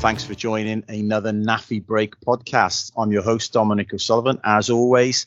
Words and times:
thanks 0.00 0.24
for 0.24 0.34
joining 0.34 0.82
another 0.88 1.30
NAAFI 1.30 1.84
Break 1.84 2.18
podcast. 2.20 2.90
I'm 2.96 3.12
your 3.12 3.20
host, 3.20 3.52
Dominic 3.52 3.92
O'Sullivan, 3.92 4.40
as 4.44 4.70
always. 4.70 5.26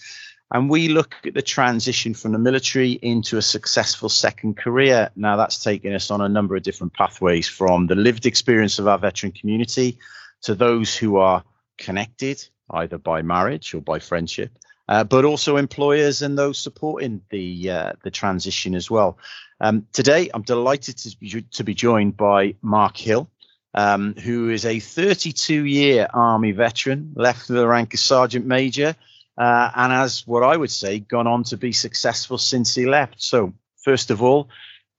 And 0.50 0.68
we 0.68 0.88
look 0.88 1.14
at 1.24 1.36
the 1.36 1.44
transition 1.44 2.16
from 2.16 2.32
the 2.32 2.40
military 2.40 2.94
into 2.94 3.38
a 3.38 3.42
successful 3.44 4.10
second 4.10 4.58
career. 4.58 5.12
Now, 5.16 5.36
that's 5.36 5.64
taken 5.64 5.94
us 5.94 6.10
on 6.10 6.22
a 6.22 6.28
number 6.28 6.56
of 6.56 6.64
different 6.64 6.94
pathways 6.94 7.48
from 7.48 7.86
the 7.86 7.94
lived 7.94 8.26
experience 8.26 8.80
of 8.80 8.88
our 8.88 8.98
veteran 8.98 9.32
community 9.32 10.00
to 10.42 10.56
those 10.56 10.98
who 10.98 11.18
are 11.18 11.44
connected 11.78 12.44
either 12.72 12.98
by 12.98 13.22
marriage 13.22 13.76
or 13.76 13.82
by 13.82 14.00
friendship, 14.00 14.58
uh, 14.90 15.04
but 15.04 15.24
also 15.24 15.58
employers 15.58 16.24
and 16.24 16.36
those 16.36 16.58
supporting 16.58 17.22
the 17.30 17.70
uh, 17.70 17.92
the 18.04 18.10
transition 18.10 18.74
as 18.74 18.90
well. 18.90 19.20
Um, 19.62 19.86
today, 19.94 20.32
I'm 20.34 20.42
delighted 20.42 20.98
to 20.98 21.16
be, 21.20 21.44
to 21.52 21.64
be 21.64 21.76
joined 21.76 22.18
by 22.18 22.56
Mark 22.64 22.98
Hill, 22.98 23.30
um, 23.74 24.14
who 24.16 24.50
is 24.50 24.66
a 24.66 24.80
32 24.80 25.66
year 25.66 26.08
Army 26.14 26.52
veteran, 26.52 27.14
left 27.16 27.50
with 27.50 27.58
the 27.58 27.68
rank 27.68 27.94
of 27.94 28.00
Sergeant 28.00 28.46
Major, 28.46 28.96
uh, 29.38 29.72
and 29.76 29.92
has 29.92 30.26
what 30.28 30.44
I 30.44 30.56
would 30.56 30.72
say 30.72 31.00
gone 31.00 31.28
on 31.28 31.44
to 31.46 31.58
be 31.58 31.72
successful 31.72 32.38
since 32.38 32.76
he 32.76 32.86
left. 32.86 33.22
So, 33.22 33.54
first 33.84 34.12
of 34.12 34.22
all, 34.22 34.50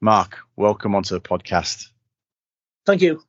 Mark, 0.01 0.39
welcome 0.57 0.95
onto 0.95 1.15
the 1.15 1.21
podcast. 1.21 1.89
Thank 2.85 3.03
you. 3.03 3.23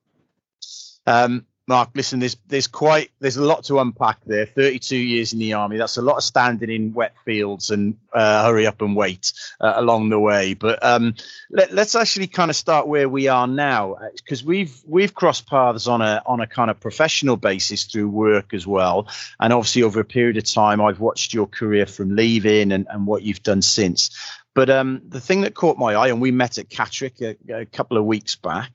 Um, 1.06 1.46
Mark, 1.68 1.90
listen, 1.96 2.20
there's 2.20 2.38
there's 2.48 2.68
quite 2.68 3.10
there's 3.20 3.38
a 3.38 3.44
lot 3.44 3.64
to 3.66 3.80
unpack 3.80 4.20
there. 4.26 4.46
32 4.46 4.96
years 4.96 5.34
in 5.34 5.40
the 5.40 5.54
army, 5.54 5.78
that's 5.78 5.98
a 5.98 6.02
lot 6.02 6.18
of 6.18 6.24
standing 6.24 6.70
in 6.70 6.94
wet 6.94 7.16
fields 7.26 7.72
and 7.72 7.98
uh, 8.14 8.46
hurry 8.46 8.68
up 8.68 8.84
and 8.84 8.96
wait 8.96 9.34
uh, 9.60 9.74
along 9.76 10.10
the 10.10 10.20
way. 10.20 10.54
But 10.54 10.84
um, 10.84 11.16
let, 11.50 11.72
us 11.72 11.96
actually 11.96 12.28
kind 12.28 12.52
of 12.52 12.56
start 12.56 12.88
where 12.88 13.10
we 13.10 13.30
are 13.30 13.48
now, 13.48 13.98
because 14.16 14.44
uh, 14.44 14.46
we've 14.46 14.80
we've 14.86 15.16
crossed 15.16 15.48
paths 15.48 15.88
on 15.88 16.04
a 16.04 16.22
on 16.28 16.40
a 16.40 16.46
kind 16.46 16.70
of 16.70 16.80
professional 16.80 17.36
basis 17.36 17.86
through 17.86 18.10
work 18.10 18.54
as 18.54 18.68
well, 18.68 19.08
and 19.40 19.52
obviously 19.52 19.82
over 19.82 20.00
a 20.00 20.06
period 20.06 20.38
of 20.38 20.46
time, 20.46 20.80
I've 20.80 21.00
watched 21.00 21.34
your 21.34 21.48
career 21.48 21.88
from 21.88 22.16
leaving 22.16 22.72
and, 22.74 22.86
and 22.92 23.08
what 23.08 23.24
you've 23.24 23.42
done 23.42 23.64
since. 23.64 24.12
But 24.54 24.70
um, 24.70 25.02
the 25.10 25.20
thing 25.20 25.42
that 25.42 25.54
caught 25.54 25.78
my 25.78 25.96
eye, 25.96 26.08
and 26.08 26.22
we 26.22 26.32
met 26.32 26.58
at 26.58 26.70
Catterick 26.70 27.22
a, 27.22 27.54
a 27.54 27.66
couple 27.66 27.98
of 27.98 28.06
weeks 28.06 28.36
back 28.36 28.72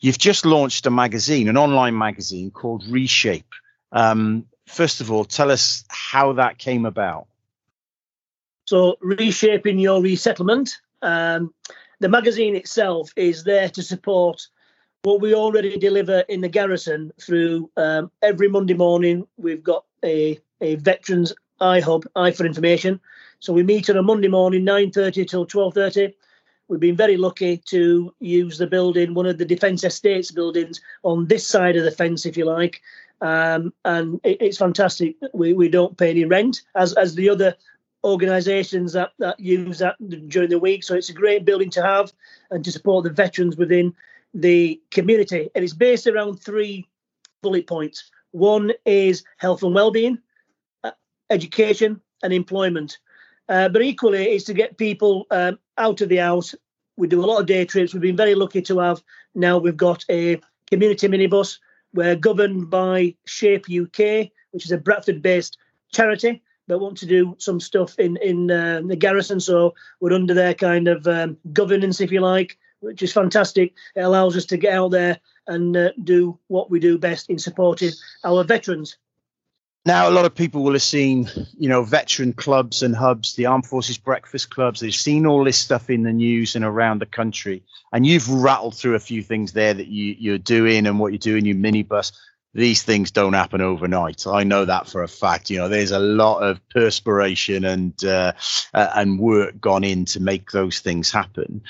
You've 0.00 0.18
just 0.18 0.46
launched 0.46 0.86
a 0.86 0.90
magazine, 0.90 1.48
an 1.48 1.56
online 1.56 1.96
magazine 1.96 2.50
called 2.50 2.84
Reshape. 2.88 3.52
Um, 3.92 4.46
first 4.66 5.00
of 5.00 5.10
all, 5.10 5.24
tell 5.24 5.50
us 5.50 5.84
how 5.88 6.32
that 6.34 6.58
came 6.58 6.86
about. 6.86 7.26
So, 8.64 8.96
reshaping 9.00 9.78
your 9.78 10.00
resettlement. 10.00 10.70
Um, 11.02 11.52
the 11.98 12.08
magazine 12.08 12.56
itself 12.56 13.12
is 13.16 13.44
there 13.44 13.68
to 13.70 13.82
support 13.82 14.46
what 15.02 15.20
we 15.20 15.34
already 15.34 15.76
deliver 15.76 16.20
in 16.28 16.40
the 16.40 16.48
garrison 16.48 17.12
through 17.20 17.70
um, 17.76 18.10
every 18.22 18.48
Monday 18.48 18.74
morning. 18.74 19.26
We've 19.36 19.62
got 19.62 19.84
a, 20.04 20.38
a 20.60 20.76
veterans 20.76 21.34
eye 21.60 21.80
hub, 21.80 22.06
eye 22.16 22.30
for 22.30 22.46
information. 22.46 23.00
So 23.40 23.52
we 23.52 23.62
meet 23.62 23.90
on 23.90 23.96
a 23.96 24.02
Monday 24.02 24.28
morning, 24.28 24.64
9.30 24.64 25.28
till 25.28 25.46
12.30. 25.46 26.14
We've 26.70 26.78
been 26.78 26.94
very 26.96 27.16
lucky 27.16 27.56
to 27.66 28.14
use 28.20 28.56
the 28.56 28.66
building, 28.68 29.12
one 29.12 29.26
of 29.26 29.38
the 29.38 29.44
Defence 29.44 29.82
Estates 29.82 30.30
buildings, 30.30 30.80
on 31.02 31.26
this 31.26 31.44
side 31.44 31.76
of 31.76 31.82
the 31.82 31.90
fence, 31.90 32.24
if 32.24 32.36
you 32.36 32.44
like. 32.44 32.80
Um, 33.20 33.74
and 33.84 34.20
it, 34.22 34.40
it's 34.40 34.58
fantastic. 34.58 35.16
We, 35.34 35.52
we 35.52 35.68
don't 35.68 35.98
pay 35.98 36.10
any 36.10 36.24
rent, 36.24 36.62
as 36.76 36.92
as 36.94 37.16
the 37.16 37.28
other 37.28 37.56
organisations 38.04 38.92
that, 38.92 39.10
that 39.18 39.40
use 39.40 39.80
that 39.80 39.96
during 40.28 40.48
the 40.48 40.60
week. 40.60 40.84
So 40.84 40.94
it's 40.94 41.10
a 41.10 41.12
great 41.12 41.44
building 41.44 41.70
to 41.70 41.82
have 41.82 42.12
and 42.52 42.64
to 42.64 42.70
support 42.70 43.02
the 43.02 43.10
veterans 43.10 43.56
within 43.56 43.92
the 44.32 44.80
community. 44.92 45.50
And 45.56 45.64
it's 45.64 45.74
based 45.74 46.06
around 46.06 46.36
three 46.36 46.88
bullet 47.42 47.66
points. 47.66 48.12
One 48.30 48.72
is 48.86 49.24
health 49.38 49.64
and 49.64 49.74
well-being, 49.74 50.18
uh, 50.84 50.92
education, 51.30 52.00
and 52.22 52.32
employment. 52.32 52.98
Uh, 53.50 53.68
but 53.68 53.82
equally, 53.82 54.24
it's 54.26 54.44
to 54.44 54.54
get 54.54 54.78
people 54.78 55.26
um, 55.32 55.58
out 55.76 56.00
of 56.00 56.08
the 56.08 56.18
house. 56.18 56.54
We 56.96 57.08
do 57.08 57.22
a 57.22 57.26
lot 57.26 57.40
of 57.40 57.46
day 57.46 57.64
trips. 57.64 57.92
We've 57.92 58.00
been 58.00 58.16
very 58.16 58.36
lucky 58.36 58.62
to 58.62 58.78
have 58.78 59.02
now 59.34 59.58
we've 59.58 59.76
got 59.76 60.04
a 60.08 60.40
community 60.70 61.08
minibus. 61.08 61.58
We're 61.92 62.14
governed 62.14 62.70
by 62.70 63.16
Shape 63.26 63.66
UK, 63.68 64.30
which 64.52 64.64
is 64.64 64.70
a 64.70 64.78
Bradford-based 64.78 65.58
charity 65.92 66.42
that 66.68 66.78
want 66.78 66.96
to 66.98 67.06
do 67.06 67.34
some 67.38 67.58
stuff 67.58 67.98
in 67.98 68.16
in 68.18 68.50
uh, 68.50 68.82
the 68.86 68.94
garrison. 68.94 69.40
So 69.40 69.74
we're 69.98 70.14
under 70.14 70.34
their 70.34 70.54
kind 70.54 70.86
of 70.86 71.06
um, 71.08 71.36
governance, 71.52 72.00
if 72.00 72.12
you 72.12 72.20
like, 72.20 72.56
which 72.78 73.02
is 73.02 73.12
fantastic. 73.12 73.74
It 73.96 74.02
allows 74.02 74.36
us 74.36 74.46
to 74.46 74.56
get 74.56 74.74
out 74.74 74.92
there 74.92 75.18
and 75.48 75.76
uh, 75.76 75.90
do 76.04 76.38
what 76.46 76.70
we 76.70 76.78
do 76.78 76.98
best 76.98 77.28
in 77.28 77.38
supporting 77.38 77.90
our 78.24 78.44
veterans. 78.44 78.96
Now, 79.86 80.10
a 80.10 80.12
lot 80.12 80.26
of 80.26 80.34
people 80.34 80.62
will 80.62 80.74
have 80.74 80.82
seen, 80.82 81.30
you 81.58 81.68
know, 81.68 81.82
veteran 81.82 82.34
clubs 82.34 82.82
and 82.82 82.94
hubs, 82.94 83.34
the 83.34 83.46
Armed 83.46 83.64
Forces 83.64 83.96
Breakfast 83.96 84.50
Clubs. 84.50 84.80
They've 84.80 84.94
seen 84.94 85.24
all 85.24 85.42
this 85.42 85.56
stuff 85.56 85.88
in 85.88 86.02
the 86.02 86.12
news 86.12 86.54
and 86.54 86.64
around 86.64 86.98
the 86.98 87.06
country. 87.06 87.62
And 87.90 88.06
you've 88.06 88.28
rattled 88.28 88.76
through 88.76 88.94
a 88.94 89.00
few 89.00 89.22
things 89.22 89.52
there 89.52 89.72
that 89.72 89.86
you, 89.86 90.14
you're 90.18 90.38
doing 90.38 90.86
and 90.86 91.00
what 91.00 91.12
you're 91.12 91.18
doing, 91.18 91.46
your 91.46 91.56
minibus. 91.56 92.12
These 92.52 92.82
things 92.82 93.10
don't 93.10 93.32
happen 93.32 93.62
overnight. 93.62 94.26
I 94.26 94.44
know 94.44 94.66
that 94.66 94.86
for 94.86 95.02
a 95.02 95.08
fact. 95.08 95.48
You 95.48 95.58
know, 95.58 95.68
there's 95.68 95.92
a 95.92 95.98
lot 95.98 96.40
of 96.40 96.60
perspiration 96.68 97.64
and 97.64 98.04
uh, 98.04 98.32
uh, 98.74 98.90
and 98.96 99.18
work 99.18 99.60
gone 99.60 99.84
in 99.84 100.04
to 100.06 100.20
make 100.20 100.50
those 100.50 100.80
things 100.80 101.10
happen. 101.10 101.62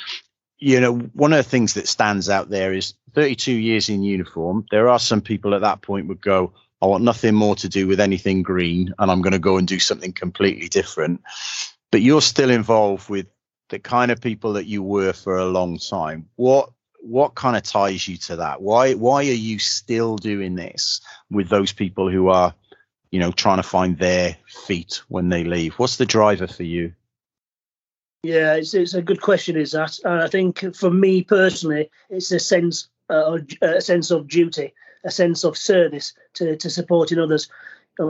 You 0.59 0.81
know, 0.81 0.95
one 0.95 1.33
of 1.33 1.37
the 1.37 1.51
things 1.51 1.75
that 1.75 1.87
stands 1.87 2.29
out 2.29 2.49
there 2.49 2.73
is 2.73 2.95
32 3.15 3.53
years 3.53 3.89
in 3.89 4.03
uniform. 4.03 4.67
There 4.71 4.89
are 4.89 4.99
some 4.99 5.21
people 5.21 5.55
at 5.55 5.61
that 5.61 5.83
point 5.83 6.09
would 6.09 6.23
go, 6.23 6.55
I 6.83 6.87
want 6.87 7.05
nothing 7.05 7.35
more 7.35 7.55
to 7.57 7.69
do 7.69 7.87
with 7.87 8.01
anything 8.01 8.43
green, 8.43 8.95
and 8.99 9.11
I'm 9.11 9.21
going 9.21 9.33
to 9.33 9.39
go 9.39 9.59
and 9.59 9.69
do 9.69 9.79
something 9.79 10.13
completely 10.13 10.69
different. 10.69 11.21
But 11.91 12.01
you're 12.01 12.23
still 12.23 12.51
involved 12.51 13.11
with 13.11 13.27
the 13.69 13.79
kind 13.79 14.11
of 14.11 14.21
people 14.21 14.55
that 14.55 14.67
you 14.67 14.83
were 14.83 15.13
for 15.13 15.37
a 15.37 15.45
long 15.45 15.79
time. 15.79 16.29
What 16.37 16.71
what 17.03 17.35
kind 17.35 17.57
of 17.57 17.63
ties 17.63 18.07
you 18.07 18.17
to 18.19 18.37
that? 18.37 18.63
Why 18.63 18.95
why 18.95 19.21
are 19.21 19.43
you 19.49 19.59
still 19.59 20.17
doing 20.17 20.55
this 20.55 21.01
with 21.31 21.49
those 21.49 21.73
people 21.73 22.11
who 22.11 22.29
are, 22.29 22.55
you 23.11 23.21
know, 23.21 23.33
trying 23.33 23.59
to 23.59 23.63
find 23.63 23.99
their 23.99 24.37
feet 24.47 25.03
when 25.09 25.29
they 25.29 25.45
leave? 25.45 25.75
What's 25.75 25.97
the 25.97 26.07
driver 26.07 26.47
for 26.47 26.63
you? 26.63 26.95
Yeah, 28.23 28.55
it's, 28.55 28.75
it's 28.75 28.95
a 28.95 29.03
good 29.03 29.23
question. 29.23 29.57
Is 29.57 29.73
that? 29.73 29.99
And 30.05 30.23
I 30.23 30.29
think 30.29 30.75
for 30.75 30.91
me 30.91 31.25
personally, 31.25 31.91
it's 32.09 32.33
a 32.33 32.39
sense 32.39 32.89
uh, 33.11 33.39
a 33.61 33.81
sense 33.81 34.11
of 34.11 34.29
duty 34.29 34.73
a 35.05 35.11
sense 35.11 35.45
of 35.45 35.57
service 35.57 36.13
to, 36.35 36.57
to 36.57 36.71
supporting 36.71 37.19
others. 37.19 37.49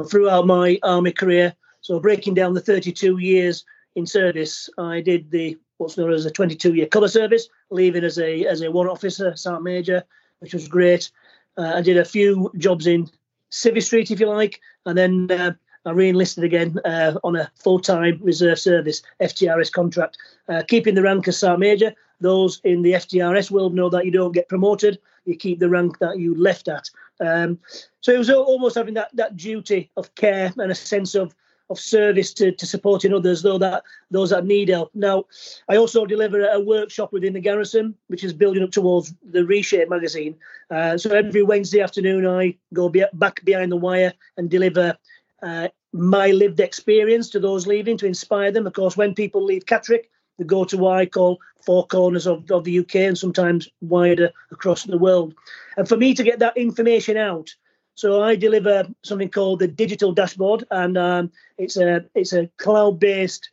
Throughout 0.09 0.47
my 0.47 0.79
army 0.83 1.11
career, 1.11 1.55
so 1.81 1.99
breaking 1.99 2.35
down 2.35 2.55
the 2.55 2.61
32 2.61 3.19
years 3.19 3.65
in 3.97 4.07
service, 4.07 4.71
I 4.79 5.01
did 5.01 5.31
the 5.31 5.59
what's 5.79 5.97
known 5.97 6.13
as 6.13 6.27
a 6.27 6.31
22 6.31 6.75
year 6.75 6.87
colour 6.87 7.09
service, 7.09 7.49
leaving 7.71 8.05
as 8.05 8.19
a 8.19 8.45
as 8.47 8.63
a 8.63 8.71
warrant 8.71 8.93
officer, 8.93 9.35
sergeant 9.35 9.65
major, 9.65 10.05
which 10.39 10.55
was 10.55 10.69
great. 10.69 11.11
Uh, 11.57 11.73
I 11.77 11.83
did 11.83 11.97
a 11.97 12.05
few 12.05 12.53
jobs 12.59 12.87
in 12.87 13.11
Civvy 13.51 13.83
Street, 13.83 14.11
if 14.11 14.21
you 14.21 14.29
like, 14.29 14.61
and 14.87 14.97
then 14.97 15.31
uh, 15.31 15.53
I 15.85 15.91
re-enlisted 15.91 16.45
again 16.45 16.79
uh, 16.85 17.15
on 17.25 17.37
a 17.37 17.51
full-time 17.57 18.21
reserve 18.23 18.59
service 18.59 19.03
FTRS 19.21 19.73
contract, 19.73 20.19
uh, 20.49 20.63
keeping 20.69 20.95
the 20.95 21.03
rank 21.03 21.27
as 21.27 21.39
sergeant 21.39 21.61
major. 21.61 21.95
Those 22.21 22.61
in 22.65 22.83
the 22.83 22.93
FTRS 22.93 23.51
world 23.51 23.75
know 23.75 23.89
that 23.89 24.05
you 24.05 24.11
don't 24.11 24.33
get 24.33 24.49
promoted 24.49 24.99
you 25.25 25.37
keep 25.37 25.59
the 25.59 25.69
rank 25.69 25.99
that 25.99 26.19
you 26.19 26.35
left 26.35 26.69
at. 26.69 26.89
Um, 27.21 27.59
so 28.01 28.13
it 28.13 28.19
was 28.19 28.31
almost 28.31 28.77
having 28.77 28.95
that 28.95 29.15
that 29.15 29.37
duty 29.37 29.91
of 29.97 30.15
care 30.15 30.53
and 30.57 30.73
a 30.73 30.75
sense 30.75 31.15
of 31.15 31.35
of 31.71 31.79
service 31.79 32.35
to, 32.35 32.51
to 32.51 32.67
supporting 32.67 33.15
others, 33.15 33.43
though 33.43 33.59
that 33.59 33.85
those 34.11 34.31
that 34.31 34.45
need 34.45 34.69
help. 34.69 34.91
Now, 34.93 35.25
I 35.69 35.77
also 35.77 36.05
deliver 36.05 36.45
a 36.45 36.59
workshop 36.59 37.13
within 37.13 37.33
the 37.33 37.41
garrison, 37.41 37.95
which 38.09 38.25
is 38.25 38.33
building 38.33 38.65
up 38.65 38.73
towards 38.73 39.15
the 39.23 39.47
Reshape 39.47 39.89
magazine. 39.89 40.37
Uh, 40.71 40.99
so 40.99 41.11
every 41.11 41.45
Wednesday 41.45 41.81
afternoon, 41.81 42.27
I 42.27 42.57
go 42.75 42.89
be, 42.89 43.05
back 43.13 43.45
behind 43.45 43.71
the 43.71 43.77
wire 43.77 44.13
and 44.37 44.51
deliver 44.51 44.97
uh, 45.43 45.69
my 45.93 46.33
lived 46.33 46.61
experience 46.61 47.31
to 47.31 47.41
those 47.41 47.67
leaving 47.67 47.97
to 47.99 48.07
inspire 48.07 48.51
them. 48.51 48.67
Of 48.67 48.73
course, 48.73 48.97
when 48.97 49.15
people 49.15 49.45
leave 49.45 49.65
Catterick, 49.65 50.07
go 50.45 50.65
to 50.65 50.79
what 50.79 50.97
I 50.99 51.07
call 51.07 51.41
four 51.65 51.87
corners 51.87 52.27
of, 52.27 52.51
of 52.51 52.65
the 52.65 52.79
UK 52.79 52.97
and 52.97 53.19
sometimes 53.19 53.69
wider 53.81 54.31
across 54.51 54.85
the 54.85 54.99
world. 54.99 55.35
And 55.77 55.89
for 55.89 55.97
me 55.97 56.15
to 56.15 56.23
get 56.23 56.39
that 56.39 56.57
information 56.57 57.17
out, 57.17 57.55
so 57.95 58.23
I 58.23 58.35
deliver 58.35 58.89
something 59.03 59.29
called 59.29 59.59
the 59.59 59.69
digital 59.69 60.13
dashboard, 60.13 60.65
and 60.71 60.97
um, 60.97 61.33
it's 61.59 61.77
a 61.77 62.07
it's 62.15 62.33
a 62.33 62.49
cloud-based 62.57 63.51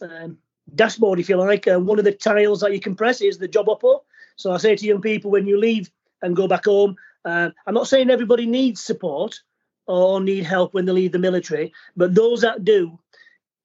um, 0.00 0.38
dashboard, 0.74 1.20
if 1.20 1.28
you 1.28 1.36
like. 1.36 1.66
One 1.66 1.98
of 1.98 2.06
the 2.06 2.12
tiles 2.12 2.60
that 2.60 2.72
you 2.72 2.80
can 2.80 2.94
press 2.94 3.20
is 3.20 3.36
the 3.36 3.48
job 3.48 3.68
upper. 3.68 3.96
So 4.36 4.52
I 4.52 4.56
say 4.56 4.74
to 4.74 4.86
young 4.86 5.02
people 5.02 5.30
when 5.30 5.46
you 5.46 5.58
leave 5.58 5.90
and 6.22 6.34
go 6.34 6.48
back 6.48 6.64
home, 6.64 6.96
uh, 7.24 7.50
I'm 7.66 7.74
not 7.74 7.88
saying 7.88 8.10
everybody 8.10 8.46
needs 8.46 8.82
support 8.82 9.40
or 9.86 10.20
need 10.20 10.44
help 10.44 10.72
when 10.72 10.86
they 10.86 10.92
leave 10.92 11.12
the 11.12 11.18
military, 11.18 11.72
but 11.96 12.14
those 12.14 12.40
that 12.40 12.64
do, 12.64 12.98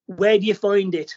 where 0.07 0.37
do 0.37 0.45
you 0.45 0.53
find 0.53 0.93
it? 0.95 1.15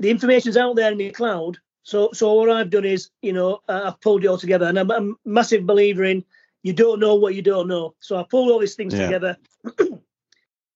The 0.00 0.10
information's 0.10 0.56
out 0.56 0.76
there 0.76 0.92
in 0.92 0.98
the 0.98 1.10
cloud, 1.10 1.58
so, 1.88 2.10
so 2.12 2.34
what 2.34 2.50
I've 2.50 2.68
done 2.68 2.84
is, 2.84 3.08
you 3.22 3.32
know, 3.32 3.60
I've 3.66 3.98
pulled 4.02 4.22
it 4.22 4.26
all 4.26 4.36
together, 4.36 4.66
and 4.66 4.78
I'm, 4.78 4.90
I'm, 4.90 5.12
a 5.12 5.28
massive 5.28 5.64
believer 5.64 6.04
in 6.04 6.22
you 6.62 6.74
don't 6.74 7.00
know 7.00 7.14
what 7.14 7.34
you 7.34 7.40
don't 7.40 7.66
know. 7.66 7.94
So 8.00 8.18
I 8.18 8.24
pulled 8.24 8.50
all 8.50 8.58
these 8.58 8.74
things 8.74 8.92
yeah. 8.92 9.06
together. 9.06 9.36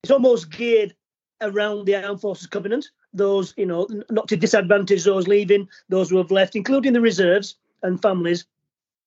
it's 0.03 0.09
almost 0.09 0.49
geared 0.49 0.95
around 1.39 1.85
the 1.85 1.95
Armed 1.95 2.19
Forces 2.19 2.47
Covenant. 2.47 2.89
Those, 3.13 3.53
you 3.57 3.67
know, 3.67 3.87
not 4.09 4.27
to 4.29 4.35
disadvantage 4.35 5.03
those 5.03 5.27
leaving, 5.27 5.69
those 5.87 6.09
who 6.09 6.17
have 6.17 6.31
left, 6.31 6.55
including 6.55 6.93
the 6.93 7.01
reserves 7.01 7.57
and 7.83 8.01
families. 8.01 8.45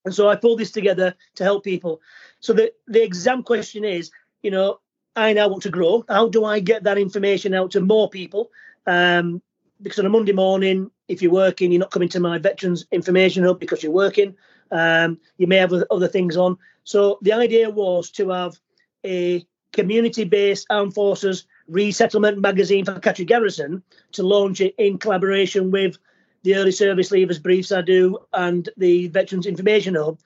And 0.05 0.15
so 0.15 0.29
I 0.29 0.37
pulled 0.37 0.61
this 0.61 0.71
together 0.71 1.13
to 1.35 1.43
help 1.43 1.65
people. 1.65 2.01
So 2.39 2.53
the, 2.53 2.73
the 2.87 3.03
exam 3.03 3.43
question 3.43 3.85
is, 3.85 4.13
you 4.45 4.53
know, 4.53 4.79
I 5.17 5.33
now 5.33 5.49
want 5.49 5.65
to 5.65 5.71
grow. 5.71 6.05
How 6.09 6.29
do 6.29 6.45
I 6.45 6.61
get 6.61 6.85
that 6.85 6.99
information 6.99 7.53
out 7.53 7.73
to 7.73 7.81
more 7.81 8.09
people? 8.09 8.53
Um, 8.87 9.43
because 9.83 9.99
on 9.99 10.07
a 10.07 10.11
Monday 10.11 10.33
morning, 10.33 10.91
if 11.09 11.23
you're 11.23 11.33
working, 11.33 11.71
you're 11.71 11.81
not 11.81 11.91
coming 11.91 12.09
to 12.11 12.21
my 12.21 12.39
veterans 12.39 12.87
information 12.93 13.45
hub 13.45 13.61
because 13.61 13.83
you're 13.83 13.93
working. 13.93 14.35
Um, 14.71 15.19
you 15.39 15.47
may 15.47 15.57
have 15.57 15.73
other 15.91 16.09
things 16.09 16.37
on. 16.37 16.59
So 16.85 17.19
the 17.23 17.33
idea 17.33 17.71
was 17.71 18.11
to 18.13 18.31
have 18.31 18.59
a 19.05 19.47
community-based 19.73 20.67
armed 20.71 20.95
forces 20.95 21.47
resettlement 21.69 22.39
magazine 22.39 22.85
for 22.85 22.95
Catterick 22.95 23.27
Garrison 23.27 23.83
to 24.13 24.23
launch 24.23 24.61
it 24.61 24.75
in 24.79 24.99
collaboration 24.99 25.71
with 25.71 25.99
the 26.43 26.55
early 26.55 26.73
service 26.73 27.11
leavers 27.11 27.43
briefs 27.43 27.73
I 27.73 27.83
do 27.83 28.19
and 28.33 28.69
the 28.77 29.09
Veterans 29.09 29.47
Information 29.47 29.97
Hub. 29.97 30.19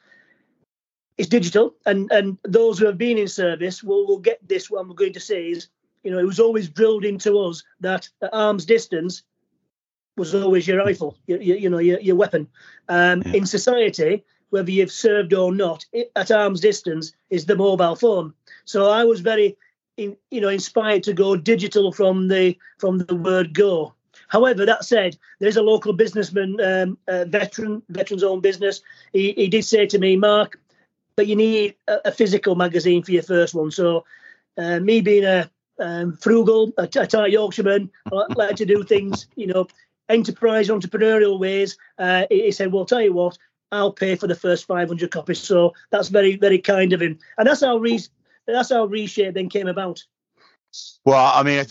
It's 1.16 1.28
digital, 1.28 1.74
and 1.84 2.10
and 2.12 2.38
those 2.44 2.78
who 2.78 2.86
have 2.86 2.96
been 2.96 3.18
in 3.18 3.28
service 3.28 3.82
will 3.82 4.06
will 4.06 4.18
get 4.18 4.46
this. 4.46 4.70
What 4.70 4.80
I'm 4.80 4.94
going 4.94 5.12
to 5.12 5.20
say 5.20 5.48
is, 5.48 5.68
you 6.02 6.10
know, 6.10 6.18
it 6.18 6.24
was 6.24 6.40
always 6.40 6.68
drilled 6.68 7.04
into 7.04 7.38
us 7.38 7.62
that 7.80 8.08
at 8.22 8.32
arm's 8.32 8.64
distance 8.64 9.22
was 10.20 10.34
always 10.34 10.68
your 10.68 10.78
rifle, 10.78 11.16
your, 11.26 11.40
your, 11.40 11.56
you 11.56 11.70
know, 11.70 11.78
your, 11.78 11.98
your 12.00 12.16
weapon. 12.16 12.46
Um, 12.88 13.22
yeah. 13.24 13.32
In 13.38 13.46
society, 13.46 14.22
whether 14.50 14.70
you've 14.70 14.92
served 14.92 15.32
or 15.32 15.52
not, 15.52 15.84
it, 15.92 16.12
at 16.14 16.30
arm's 16.30 16.60
distance 16.60 17.12
is 17.30 17.46
the 17.46 17.56
mobile 17.56 17.96
phone. 17.96 18.34
So 18.64 18.90
I 18.90 19.02
was 19.04 19.20
very, 19.20 19.56
in, 19.96 20.16
you 20.30 20.40
know, 20.40 20.48
inspired 20.48 21.02
to 21.04 21.12
go 21.12 21.36
digital 21.36 21.90
from 21.92 22.28
the 22.28 22.56
from 22.78 22.98
the 22.98 23.16
word 23.16 23.54
go. 23.54 23.94
However, 24.28 24.64
that 24.64 24.84
said, 24.84 25.16
there's 25.40 25.56
a 25.56 25.62
local 25.62 25.92
businessman, 25.92 26.56
um, 26.60 26.98
veteran, 27.08 27.82
veterans 27.88 28.22
owned 28.22 28.42
business. 28.42 28.80
He, 29.12 29.32
he 29.32 29.48
did 29.48 29.64
say 29.64 29.86
to 29.86 29.98
me, 29.98 30.16
Mark, 30.16 30.60
but 31.16 31.26
you 31.26 31.34
need 31.34 31.74
a, 31.88 32.08
a 32.08 32.12
physical 32.12 32.54
magazine 32.54 33.02
for 33.02 33.10
your 33.10 33.24
first 33.24 33.54
one. 33.54 33.72
So, 33.72 34.04
uh, 34.56 34.78
me 34.78 35.00
being 35.00 35.24
a 35.24 35.50
um, 35.80 36.16
frugal, 36.16 36.72
a, 36.78 36.84
a 36.84 37.06
tight 37.06 37.32
Yorkshireman, 37.32 37.90
I 38.12 38.24
like 38.36 38.56
to 38.56 38.66
do 38.66 38.84
things, 38.84 39.26
you 39.34 39.48
know, 39.48 39.66
enterprise 40.10 40.68
entrepreneurial 40.68 41.38
ways. 41.38 41.78
Uh, 41.98 42.26
he 42.30 42.50
said, 42.52 42.72
"Well, 42.72 42.84
tell 42.84 43.02
you 43.02 43.12
what, 43.12 43.38
I'll 43.72 43.92
pay 43.92 44.16
for 44.16 44.26
the 44.26 44.34
first 44.34 44.66
500 44.66 45.10
copies." 45.10 45.40
So 45.40 45.72
that's 45.90 46.08
very, 46.08 46.36
very 46.36 46.58
kind 46.58 46.92
of 46.92 47.00
him, 47.02 47.18
and 47.38 47.46
that's 47.46 47.62
how 47.62 47.78
re- 47.78 48.00
that's 48.46 48.70
how 48.70 48.84
reshape 48.84 49.34
then 49.34 49.48
came 49.48 49.68
about. 49.68 50.02
Well, 51.04 51.32
I 51.34 51.42
mean, 51.42 51.64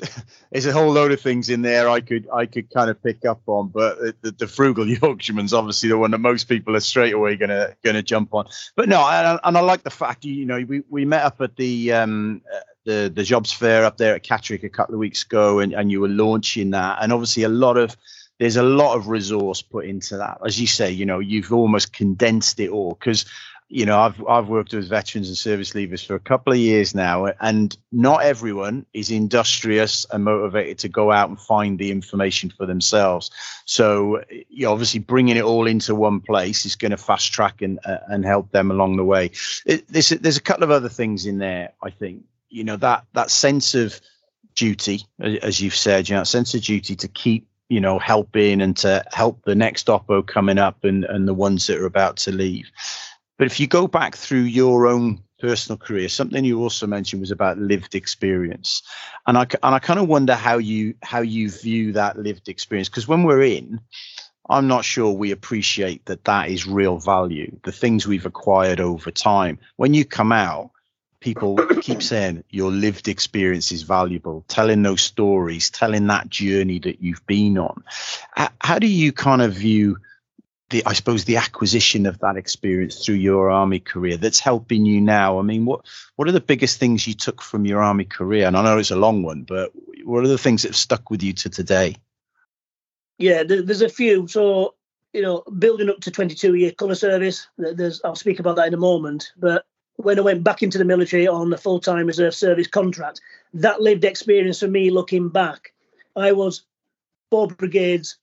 there's 0.51 0.65
a 0.65 0.73
whole 0.73 0.91
load 0.91 1.11
of 1.11 1.21
things 1.21 1.49
in 1.49 1.61
there 1.61 1.89
I 1.89 2.01
could 2.01 2.27
I 2.33 2.45
could 2.45 2.69
kind 2.69 2.89
of 2.89 3.01
pick 3.01 3.25
up 3.25 3.41
on, 3.47 3.69
but 3.69 4.21
the, 4.21 4.31
the 4.31 4.47
frugal 4.47 4.85
Yorkshireman's 5.01 5.53
obviously 5.53 5.89
the 5.89 5.97
one 5.97 6.11
that 6.11 6.19
most 6.19 6.49
people 6.49 6.75
are 6.75 6.81
straight 6.81 7.13
away 7.13 7.35
gonna 7.35 7.75
gonna 7.83 8.03
jump 8.03 8.33
on. 8.33 8.47
But 8.75 8.89
no, 8.89 9.01
and, 9.07 9.39
and 9.43 9.57
I 9.57 9.61
like 9.61 9.83
the 9.83 9.89
fact 9.89 10.25
you 10.25 10.45
know 10.45 10.63
we, 10.67 10.83
we 10.89 11.05
met 11.05 11.23
up 11.23 11.39
at 11.41 11.55
the 11.55 11.93
um, 11.93 12.41
the 12.85 13.11
the 13.13 13.23
jobs 13.23 13.53
fair 13.53 13.85
up 13.85 13.97
there 13.97 14.15
at 14.15 14.23
Catterick 14.23 14.63
a 14.63 14.69
couple 14.69 14.95
of 14.95 14.99
weeks 14.99 15.23
ago, 15.23 15.59
and, 15.59 15.73
and 15.73 15.91
you 15.91 16.01
were 16.01 16.09
launching 16.09 16.71
that, 16.71 16.99
and 17.01 17.13
obviously 17.13 17.43
a 17.43 17.49
lot 17.49 17.77
of 17.77 17.95
there's 18.39 18.57
a 18.57 18.63
lot 18.63 18.95
of 18.95 19.07
resource 19.07 19.61
put 19.61 19.85
into 19.85 20.17
that. 20.17 20.39
As 20.45 20.59
you 20.59 20.67
say, 20.67 20.91
you 20.91 21.05
know, 21.05 21.19
you've 21.19 21.53
almost 21.53 21.93
condensed 21.93 22.59
it 22.59 22.69
all 22.69 22.93
because 22.93 23.25
you 23.71 23.85
know, 23.85 23.99
I've 23.99 24.25
I've 24.27 24.49
worked 24.49 24.73
with 24.73 24.89
veterans 24.89 25.27
and 25.27 25.37
service 25.37 25.73
leavers 25.73 26.03
for 26.03 26.15
a 26.15 26.19
couple 26.19 26.51
of 26.51 26.57
years 26.57 26.95
now, 26.95 27.27
and 27.39 27.77
not 27.91 28.23
everyone 28.23 28.87
is 28.93 29.11
industrious 29.11 30.07
and 30.11 30.23
motivated 30.23 30.79
to 30.79 30.89
go 30.89 31.11
out 31.11 31.29
and 31.29 31.39
find 31.39 31.77
the 31.77 31.91
information 31.91 32.49
for 32.49 32.65
themselves. 32.65 33.29
So, 33.65 34.23
you 34.49 34.65
know, 34.65 34.71
obviously, 34.71 35.01
bringing 35.01 35.37
it 35.37 35.43
all 35.43 35.67
into 35.67 35.93
one 35.93 36.19
place 36.19 36.65
is 36.65 36.75
going 36.75 36.91
to 36.91 36.97
fast 36.97 37.31
track 37.31 37.61
and 37.61 37.79
uh, 37.85 37.99
and 38.07 38.25
help 38.25 38.51
them 38.51 38.71
along 38.71 38.97
the 38.97 39.05
way. 39.05 39.31
It, 39.67 39.87
there's 39.87 40.09
there's 40.09 40.37
a 40.37 40.41
couple 40.41 40.63
of 40.63 40.71
other 40.71 40.89
things 40.89 41.27
in 41.27 41.37
there. 41.37 41.73
I 41.83 41.91
think 41.91 42.23
you 42.49 42.63
know 42.63 42.77
that 42.77 43.05
that 43.13 43.29
sense 43.29 43.75
of 43.75 44.01
duty, 44.55 45.05
as 45.19 45.61
you've 45.61 45.75
said, 45.75 46.09
you 46.09 46.15
know, 46.15 46.23
sense 46.23 46.55
of 46.55 46.63
duty 46.63 46.95
to 46.95 47.07
keep 47.07 47.47
you 47.69 47.79
know 47.79 47.99
helping 47.99 48.61
and 48.61 48.75
to 48.77 49.03
help 49.11 49.41
the 49.45 49.55
next 49.55 49.87
oppo 49.87 50.25
coming 50.25 50.57
up 50.57 50.83
and 50.83 51.05
and 51.05 51.27
the 51.27 51.33
ones 51.33 51.67
that 51.67 51.77
are 51.77 51.85
about 51.85 52.17
to 52.17 52.31
leave 52.31 52.71
but 53.39 53.47
if 53.47 53.59
you 53.59 53.67
go 53.67 53.87
back 53.87 54.17
through 54.17 54.41
your 54.41 54.85
own 54.85 55.23
personal 55.39 55.77
career, 55.77 56.09
something 56.09 56.43
you 56.43 56.61
also 56.61 56.85
mentioned 56.85 57.21
was 57.21 57.31
about 57.31 57.57
lived 57.57 57.95
experience, 57.95 58.83
and 59.25 59.37
I 59.37 59.47
and 59.63 59.73
I 59.73 59.79
kind 59.79 59.99
of 59.99 60.09
wonder 60.09 60.35
how 60.35 60.57
you 60.57 60.93
how 61.01 61.21
you 61.21 61.49
view 61.49 61.93
that 61.93 62.19
lived 62.19 62.49
experience 62.49 62.89
because 62.89 63.07
when 63.07 63.23
we're 63.23 63.43
in, 63.43 63.79
I'm 64.49 64.67
not 64.67 64.83
sure 64.83 65.11
we 65.11 65.31
appreciate 65.31 66.05
that 66.05 66.25
that 66.25 66.49
is 66.49 66.67
real 66.67 66.97
value. 66.97 67.57
The 67.63 67.71
things 67.71 68.05
we've 68.05 68.25
acquired 68.25 68.81
over 68.81 69.09
time. 69.09 69.57
When 69.77 69.93
you 69.93 70.03
come 70.03 70.33
out, 70.33 70.71
people 71.19 71.57
keep 71.81 72.01
saying 72.01 72.43
your 72.49 72.71
lived 72.71 73.07
experience 73.07 73.71
is 73.71 73.83
valuable 73.83 74.43
telling 74.47 74.81
those 74.83 75.01
stories 75.01 75.69
telling 75.69 76.07
that 76.07 76.29
journey 76.29 76.79
that 76.79 77.01
you've 77.01 77.25
been 77.27 77.57
on 77.57 77.83
how 78.61 78.79
do 78.79 78.87
you 78.87 79.11
kind 79.11 79.41
of 79.41 79.53
view 79.53 79.97
the 80.69 80.85
I 80.85 80.93
suppose 80.93 81.25
the 81.25 81.37
acquisition 81.37 82.05
of 82.05 82.19
that 82.19 82.37
experience 82.37 83.03
through 83.03 83.15
your 83.15 83.49
army 83.49 83.79
career 83.79 84.17
that's 84.17 84.39
helping 84.39 84.85
you 84.85 85.01
now. 85.01 85.39
I 85.39 85.41
mean, 85.41 85.65
what 85.65 85.85
what 86.15 86.27
are 86.27 86.31
the 86.31 86.39
biggest 86.39 86.79
things 86.79 87.07
you 87.07 87.13
took 87.13 87.41
from 87.41 87.65
your 87.65 87.81
army 87.81 88.05
career? 88.05 88.47
And 88.47 88.55
I 88.55 88.63
know 88.63 88.77
it's 88.77 88.91
a 88.91 88.95
long 88.95 89.23
one, 89.23 89.43
but 89.43 89.71
what 90.03 90.23
are 90.23 90.27
the 90.27 90.37
things 90.37 90.61
that 90.61 90.69
have 90.69 90.75
stuck 90.75 91.09
with 91.09 91.23
you 91.23 91.33
to 91.33 91.49
today? 91.49 91.95
Yeah, 93.17 93.43
there's 93.43 93.81
a 93.81 93.89
few. 93.89 94.27
So 94.27 94.75
you 95.13 95.23
know, 95.23 95.43
building 95.57 95.89
up 95.89 95.99
to 96.01 96.11
22 96.11 96.53
year 96.55 96.71
colour 96.71 96.95
service. 96.95 97.47
There's 97.57 98.01
I'll 98.03 98.15
speak 98.15 98.39
about 98.39 98.57
that 98.57 98.67
in 98.67 98.73
a 98.73 98.77
moment. 98.77 99.31
But 99.37 99.65
when 99.99 100.17
I 100.17 100.21
went 100.21 100.45
back 100.45 100.63
into 100.63 100.77
the 100.77 100.85
military 100.85 101.27
on 101.27 101.51
a 101.51 101.57
full 101.57 101.79
time 101.79 102.07
reserve 102.07 102.33
service 102.33 102.67
contract, 102.67 103.19
that 103.53 103.81
lived 103.81 104.05
experience 104.05 104.61
for 104.61 104.67
me 104.69 104.89
looking 104.89 105.27
back. 105.27 105.73
I 106.15 106.31
was 106.31 106.63
four 107.29 107.47
brigades 107.47 108.17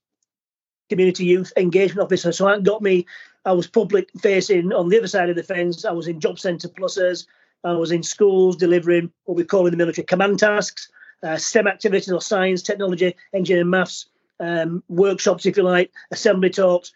community 0.88 1.26
youth 1.26 1.52
engagement 1.56 2.04
officer. 2.06 2.32
So 2.32 2.46
that 2.46 2.62
got 2.62 2.80
me, 2.80 3.04
I 3.44 3.52
was 3.52 3.66
public 3.66 4.08
facing 4.20 4.72
on 4.72 4.88
the 4.88 4.98
other 4.98 5.06
side 5.06 5.28
of 5.28 5.36
the 5.36 5.42
fence. 5.42 5.84
I 5.84 5.92
was 5.92 6.08
in 6.08 6.18
job 6.18 6.38
centre 6.38 6.68
pluses. 6.68 7.26
I 7.62 7.72
was 7.72 7.90
in 7.90 8.02
schools 8.02 8.56
delivering 8.56 9.12
what 9.24 9.36
we 9.36 9.44
call 9.44 9.66
in 9.66 9.72
the 9.72 9.76
military 9.76 10.06
command 10.06 10.38
tasks, 10.38 10.90
uh, 11.22 11.36
STEM 11.36 11.66
activities 11.66 12.10
or 12.10 12.22
science, 12.22 12.62
technology, 12.62 13.14
engineering, 13.34 13.68
maths, 13.68 14.06
um, 14.40 14.82
workshops, 14.88 15.44
if 15.44 15.58
you 15.58 15.62
like, 15.62 15.90
assembly 16.10 16.48
talks, 16.48 16.92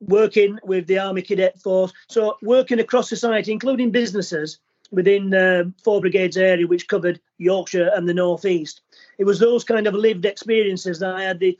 working 0.00 0.58
with 0.64 0.86
the 0.86 0.98
Army 0.98 1.22
Cadet 1.22 1.60
Force. 1.60 1.92
So 2.08 2.36
working 2.42 2.80
across 2.80 3.08
society, 3.08 3.52
including 3.52 3.90
businesses 3.90 4.58
within 4.90 5.34
uh, 5.34 5.64
Four 5.82 6.00
Brigades 6.00 6.36
area, 6.36 6.66
which 6.66 6.88
covered 6.88 7.20
Yorkshire 7.38 7.90
and 7.94 8.08
the 8.08 8.14
North 8.14 8.44
East. 8.44 8.82
It 9.18 9.24
was 9.24 9.38
those 9.38 9.64
kind 9.64 9.86
of 9.86 9.94
lived 9.94 10.24
experiences 10.24 10.98
that 11.00 11.14
I 11.14 11.22
had 11.22 11.40
the 11.40 11.58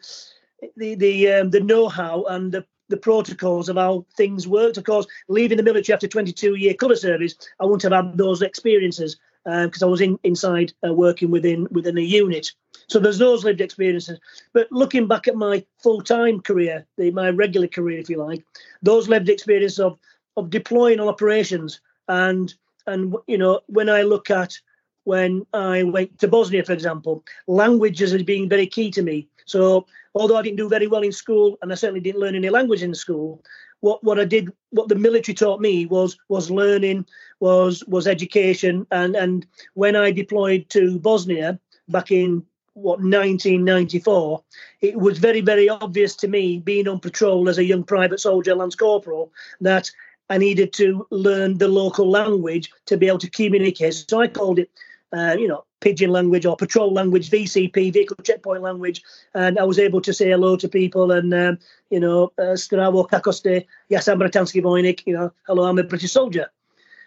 the 0.77 0.95
the 0.95 1.33
um, 1.33 1.51
the 1.51 1.61
know-how 1.61 2.25
and 2.25 2.53
the 2.53 2.65
the 2.89 2.97
protocols 2.97 3.69
of 3.69 3.77
how 3.77 4.07
things 4.17 4.47
worked. 4.47 4.77
Of 4.77 4.85
course, 4.85 5.07
leaving 5.29 5.57
the 5.57 5.63
military 5.63 5.95
after 5.95 6.07
22 6.07 6.57
year 6.57 6.75
colour 6.75 6.97
service, 6.97 7.35
I 7.61 7.65
wouldn't 7.65 7.83
have 7.83 7.93
had 7.93 8.19
those 8.19 8.43
experiences 8.43 9.17
because 9.45 9.83
um, 9.83 9.89
I 9.89 9.91
was 9.91 10.01
in 10.01 10.19
inside 10.23 10.73
uh, 10.87 10.93
working 10.93 11.31
within 11.31 11.67
within 11.71 11.99
a 11.99 12.03
unit. 12.03 12.53
So 12.89 12.99
there's 12.99 13.19
those 13.19 13.45
lived 13.45 13.61
experiences. 13.61 14.19
But 14.53 14.71
looking 14.71 15.07
back 15.07 15.29
at 15.29 15.37
my 15.37 15.65
full 15.83 16.01
time 16.03 16.41
career, 16.41 16.87
the, 16.97 17.11
my 17.11 17.31
regular 17.31 17.69
career, 17.69 17.99
if 17.99 18.11
you 18.11 18.19
like, 18.19 18.45
those 18.83 19.09
lived 19.09 19.29
experiences 19.29 19.81
of 19.81 19.99
of 20.37 20.51
deploying 20.51 20.99
on 20.99 21.09
operations 21.09 21.81
and 22.09 22.53
and 22.87 23.15
you 23.27 23.39
know 23.39 23.61
when 23.67 23.89
I 23.89 24.03
look 24.03 24.31
at 24.31 24.59
when 25.05 25.47
I 25.53 25.83
went 25.83 26.19
to 26.21 26.29
Bosnia, 26.29 26.65
for 26.65 26.73
example, 26.73 27.25
languages 27.47 28.13
has 28.13 28.23
been 28.23 28.49
very 28.49 28.67
key 28.67 28.91
to 28.93 29.03
me. 29.03 29.29
So 29.45 29.87
although 30.15 30.37
I 30.37 30.43
didn't 30.43 30.57
do 30.57 30.69
very 30.69 30.87
well 30.87 31.03
in 31.03 31.13
school, 31.13 31.59
and 31.61 31.71
I 31.71 31.75
certainly 31.75 32.01
didn't 32.01 32.21
learn 32.21 32.35
any 32.35 32.49
language 32.49 32.83
in 32.83 32.95
school, 32.95 33.43
what 33.81 34.03
what 34.03 34.19
I 34.19 34.25
did, 34.25 34.51
what 34.71 34.89
the 34.89 34.95
military 34.95 35.35
taught 35.35 35.61
me 35.61 35.87
was 35.87 36.17
was 36.29 36.51
learning, 36.51 37.07
was 37.41 37.85
was 37.87 38.07
education, 38.07 38.87
and 38.91 39.15
and 39.15 39.47
when 39.75 39.95
I 39.95 40.11
deployed 40.11 40.71
to 40.71 40.99
Bosnia 40.99 41.61
back 41.89 42.11
in 42.11 42.45
what 42.75 43.01
1994, 43.01 44.43
it 44.81 44.97
was 44.97 45.19
very 45.19 45.41
very 45.41 45.69
obvious 45.69 46.15
to 46.17 46.29
me, 46.29 46.59
being 46.59 46.89
on 46.89 47.01
patrol 47.01 47.49
as 47.49 47.59
a 47.59 47.65
young 47.65 47.85
private 47.85 48.21
soldier, 48.21 48.55
lance 48.55 48.75
corporal, 48.75 49.33
that 49.61 49.91
I 50.31 50.39
needed 50.39 50.73
to 50.75 51.07
learn 51.11 51.59
the 51.59 51.69
local 51.69 52.11
language 52.11 52.71
to 52.87 52.97
be 52.97 53.09
able 53.09 53.19
to 53.19 53.31
communicate. 53.31 53.95
So 54.09 54.21
I 54.21 54.29
called 54.29 54.59
it 54.59 54.71
uh, 55.15 55.37
you 55.39 55.47
know, 55.47 55.65
pigeon 55.81 56.11
language 56.11 56.45
or 56.45 56.57
patrol 56.57 56.93
language, 56.93 57.31
VCP, 57.31 57.93
vehicle 57.93 58.17
checkpoint 58.25 58.63
language, 58.63 59.03
and 59.35 59.59
I 59.59 59.63
was 59.63 59.79
able 59.79 60.01
to 60.01 60.13
say 60.13 60.31
hello 60.31 60.57
to 60.57 60.69
people 60.69 61.13
and, 61.13 61.33
um, 61.33 61.59
you 61.91 62.01
know, 62.01 62.33
uh, 62.39 62.57
Stravo 62.57 63.65
yes, 63.89 64.09
I'm 64.09 64.19
Britansky 64.19 64.63
Voinik, 64.63 65.03
you 65.07 65.15
know, 65.15 65.33
hello, 65.47 65.65
I'm 65.65 65.79
a 65.79 65.85
British 65.85 66.13
soldier. 66.13 66.51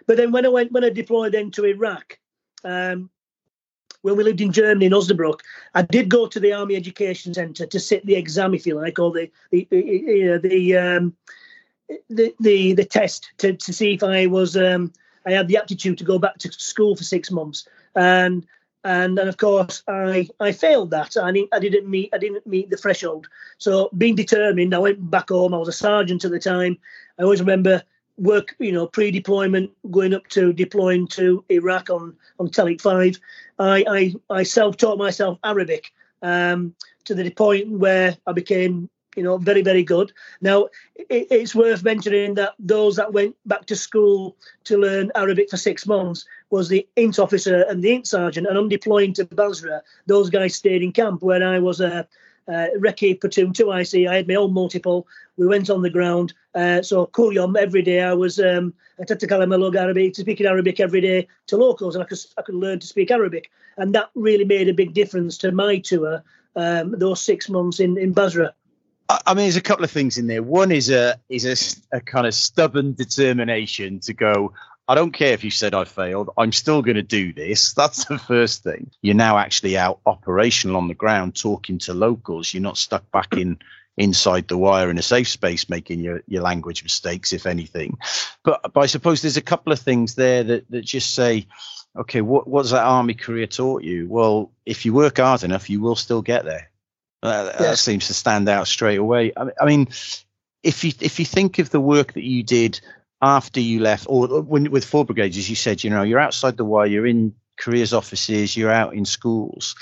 But 0.05 0.15
then 0.15 0.31
when 0.31 0.45
I 0.45 0.49
went 0.49 0.71
when 0.71 0.85
I 0.85 0.89
deployed 0.89 1.35
into 1.35 1.65
Iraq, 1.65 2.17
um, 2.63 3.09
when 4.01 4.15
we 4.15 4.23
lived 4.23 4.41
in 4.41 4.51
Germany 4.51 4.85
in 4.85 4.91
Osnabrück, 4.91 5.39
I 5.73 5.81
did 5.81 6.09
go 6.09 6.27
to 6.27 6.39
the 6.39 6.53
Army 6.53 6.75
Education 6.75 7.33
Centre 7.33 7.65
to 7.65 7.79
sit 7.79 8.05
the 8.05 8.15
exam, 8.15 8.53
if 8.53 8.65
you 8.65 8.75
like, 8.75 8.99
or 8.99 9.11
the 9.11 9.31
the 9.51 9.67
the 9.71 10.39
the, 10.41 10.77
um, 10.77 11.15
the, 12.09 12.33
the, 12.39 12.73
the 12.73 12.85
test 12.85 13.31
to, 13.37 13.53
to 13.53 13.73
see 13.73 13.93
if 13.93 14.03
I 14.03 14.27
was 14.27 14.55
um, 14.57 14.93
I 15.25 15.31
had 15.31 15.47
the 15.47 15.57
aptitude 15.57 15.97
to 15.97 16.03
go 16.03 16.19
back 16.19 16.37
to 16.39 16.51
school 16.51 16.95
for 16.95 17.03
six 17.03 17.31
months, 17.31 17.67
and 17.95 18.45
and 18.83 19.19
and 19.19 19.29
of 19.29 19.37
course 19.37 19.83
I 19.87 20.29
I 20.39 20.51
failed 20.51 20.91
that. 20.91 21.17
I 21.17 21.31
didn't 21.31 21.49
I 21.53 21.59
didn't 21.59 21.89
meet 21.89 22.09
I 22.13 22.17
didn't 22.17 22.47
meet 22.47 22.69
the 22.69 22.77
threshold. 22.77 23.27
So 23.57 23.89
being 23.97 24.15
determined, 24.15 24.73
I 24.73 24.79
went 24.79 25.11
back 25.11 25.29
home. 25.29 25.53
I 25.53 25.57
was 25.57 25.67
a 25.67 25.73
sergeant 25.73 26.23
at 26.23 26.31
the 26.31 26.39
time. 26.39 26.77
I 27.19 27.23
always 27.23 27.41
remember 27.41 27.83
work, 28.17 28.55
you 28.59 28.71
know, 28.71 28.87
pre-deployment, 28.87 29.71
going 29.91 30.13
up 30.13 30.27
to 30.27 30.53
deploying 30.53 31.07
to 31.07 31.43
Iraq 31.49 31.89
on 31.89 32.15
on 32.39 32.49
Telic 32.49 32.81
Five. 32.81 33.19
I 33.59 33.85
I, 33.87 34.39
I 34.39 34.43
self-taught 34.43 34.97
myself 34.97 35.39
Arabic 35.43 35.91
um, 36.21 36.73
to 37.05 37.13
the 37.13 37.29
point 37.29 37.69
where 37.69 38.17
I 38.25 38.33
became, 38.33 38.89
you 39.15 39.23
know, 39.23 39.37
very 39.37 39.61
very 39.61 39.83
good. 39.83 40.11
Now 40.41 40.69
it, 40.95 41.27
it's 41.29 41.55
worth 41.55 41.83
mentioning 41.83 42.35
that 42.35 42.53
those 42.59 42.95
that 42.95 43.13
went 43.13 43.35
back 43.45 43.65
to 43.67 43.75
school 43.75 44.35
to 44.65 44.77
learn 44.77 45.11
Arabic 45.15 45.49
for 45.49 45.57
six 45.57 45.85
months 45.85 46.25
was 46.49 46.69
the 46.69 46.87
int 46.95 47.19
officer 47.19 47.65
and 47.69 47.83
the 47.83 47.93
int 47.93 48.07
sergeant, 48.07 48.47
and 48.47 48.57
on 48.57 48.69
deploying 48.69 49.13
to 49.13 49.25
Basra, 49.25 49.81
those 50.07 50.29
guys 50.29 50.55
stayed 50.55 50.81
in 50.81 50.91
camp 50.91 51.21
where 51.21 51.43
I 51.47 51.59
was 51.59 51.81
a 51.81 52.07
uh, 52.47 52.67
Recce 52.77 53.19
Platoon 53.19 53.53
2IC. 53.53 54.09
I 54.09 54.15
had 54.15 54.27
my 54.27 54.35
own 54.35 54.53
multiple. 54.53 55.07
We 55.37 55.47
went 55.47 55.69
on 55.69 55.81
the 55.81 55.89
ground. 55.89 56.33
Uh, 56.55 56.81
so 56.81 57.07
Kulyom 57.07 57.57
every 57.57 57.81
day. 57.81 58.01
I 58.01 58.13
was 58.13 58.39
um, 58.39 58.73
Atatakalama 58.99 59.75
Arabic, 59.75 60.13
to 60.13 60.21
speaking 60.21 60.45
Arabic 60.45 60.79
every 60.79 61.01
day 61.01 61.27
to 61.47 61.57
locals, 61.57 61.95
and 61.95 62.03
I 62.03 62.07
could 62.07 62.19
I 62.37 62.41
could 62.41 62.55
learn 62.55 62.79
to 62.79 62.87
speak 62.87 63.11
Arabic, 63.11 63.49
and 63.77 63.93
that 63.95 64.09
really 64.15 64.45
made 64.45 64.69
a 64.69 64.73
big 64.73 64.93
difference 64.93 65.37
to 65.39 65.51
my 65.51 65.79
tour. 65.79 66.23
Um, 66.55 66.95
those 66.97 67.21
six 67.21 67.49
months 67.49 67.79
in 67.79 67.97
in 67.97 68.13
Basra. 68.13 68.53
I 69.09 69.33
mean, 69.33 69.43
there's 69.45 69.55
a 69.55 69.61
couple 69.61 69.85
of 69.85 69.91
things 69.91 70.17
in 70.17 70.27
there. 70.27 70.43
One 70.43 70.71
is 70.71 70.89
a 70.89 71.19
is 71.29 71.45
a, 71.91 71.97
a 71.97 72.01
kind 72.01 72.27
of 72.27 72.33
stubborn 72.33 72.93
determination 72.93 73.99
to 74.01 74.13
go. 74.13 74.53
I 74.87 74.95
don't 74.95 75.11
care 75.11 75.33
if 75.33 75.43
you 75.43 75.51
said 75.51 75.73
I 75.73 75.83
failed. 75.83 76.29
I'm 76.37 76.51
still 76.51 76.81
going 76.81 76.95
to 76.95 77.03
do 77.03 77.33
this. 77.33 77.73
That's 77.77 78.05
the 78.05 78.17
first 78.17 78.63
thing. 78.63 78.91
You're 79.01 79.15
now 79.15 79.37
actually 79.37 79.77
out 79.77 79.99
operational 80.05 80.77
on 80.77 80.87
the 80.87 80.93
ground, 80.93 81.35
talking 81.35 81.77
to 81.79 81.93
locals. 81.93 82.53
You're 82.53 82.63
not 82.63 82.77
stuck 82.77 83.09
back 83.11 83.33
in 83.33 83.59
inside 83.97 84.47
the 84.47 84.57
wire 84.57 84.91
in 84.91 84.97
a 84.99 85.01
safe 85.01 85.27
space, 85.27 85.69
making 85.69 86.01
your, 86.01 86.21
your 86.27 86.43
language 86.43 86.83
mistakes, 86.83 87.33
if 87.33 87.47
anything. 87.47 87.97
But, 88.43 88.71
but 88.73 88.81
I 88.81 88.85
suppose 88.85 89.21
there's 89.21 89.37
a 89.37 89.41
couple 89.41 89.73
of 89.73 89.79
things 89.79 90.15
there 90.15 90.43
that, 90.43 90.69
that 90.69 90.85
just 90.85 91.15
say, 91.15 91.47
okay, 91.97 92.21
what 92.21 92.47
what's 92.47 92.71
that 92.71 92.83
army 92.83 93.15
career 93.15 93.47
taught 93.47 93.83
you? 93.83 94.07
Well, 94.07 94.51
if 94.65 94.85
you 94.85 94.93
work 94.93 95.17
hard 95.17 95.43
enough, 95.43 95.69
you 95.69 95.81
will 95.81 95.95
still 95.95 96.21
get 96.21 96.45
there. 96.45 96.69
Uh. 97.23 97.57
That 97.57 97.79
seems 97.79 98.07
to 98.07 98.13
stand 98.13 98.47
out 98.47 98.67
straight 98.67 98.99
away. 98.99 99.33
I, 99.35 99.47
I 99.59 99.65
mean, 99.65 99.87
if 100.63 100.83
you 100.83 100.91
if 101.01 101.19
you 101.19 101.25
think 101.25 101.59
of 101.59 101.69
the 101.71 101.79
work 101.79 102.13
that 102.13 102.23
you 102.23 102.43
did 102.43 102.79
after 103.21 103.59
you 103.59 103.79
left, 103.79 104.05
or 104.09 104.41
when 104.41 104.69
with 104.71 104.85
four 104.85 105.05
brigades, 105.05 105.37
as 105.37 105.49
you 105.49 105.55
said, 105.55 105.83
you 105.83 105.89
know, 105.89 106.03
you're 106.03 106.19
outside 106.19 106.57
the 106.57 106.65
wire, 106.65 106.87
you're 106.87 107.07
in 107.07 107.33
careers 107.57 107.93
offices, 107.93 108.55
you're 108.55 108.71
out 108.71 108.93
in 108.93 109.05
schools. 109.05 109.75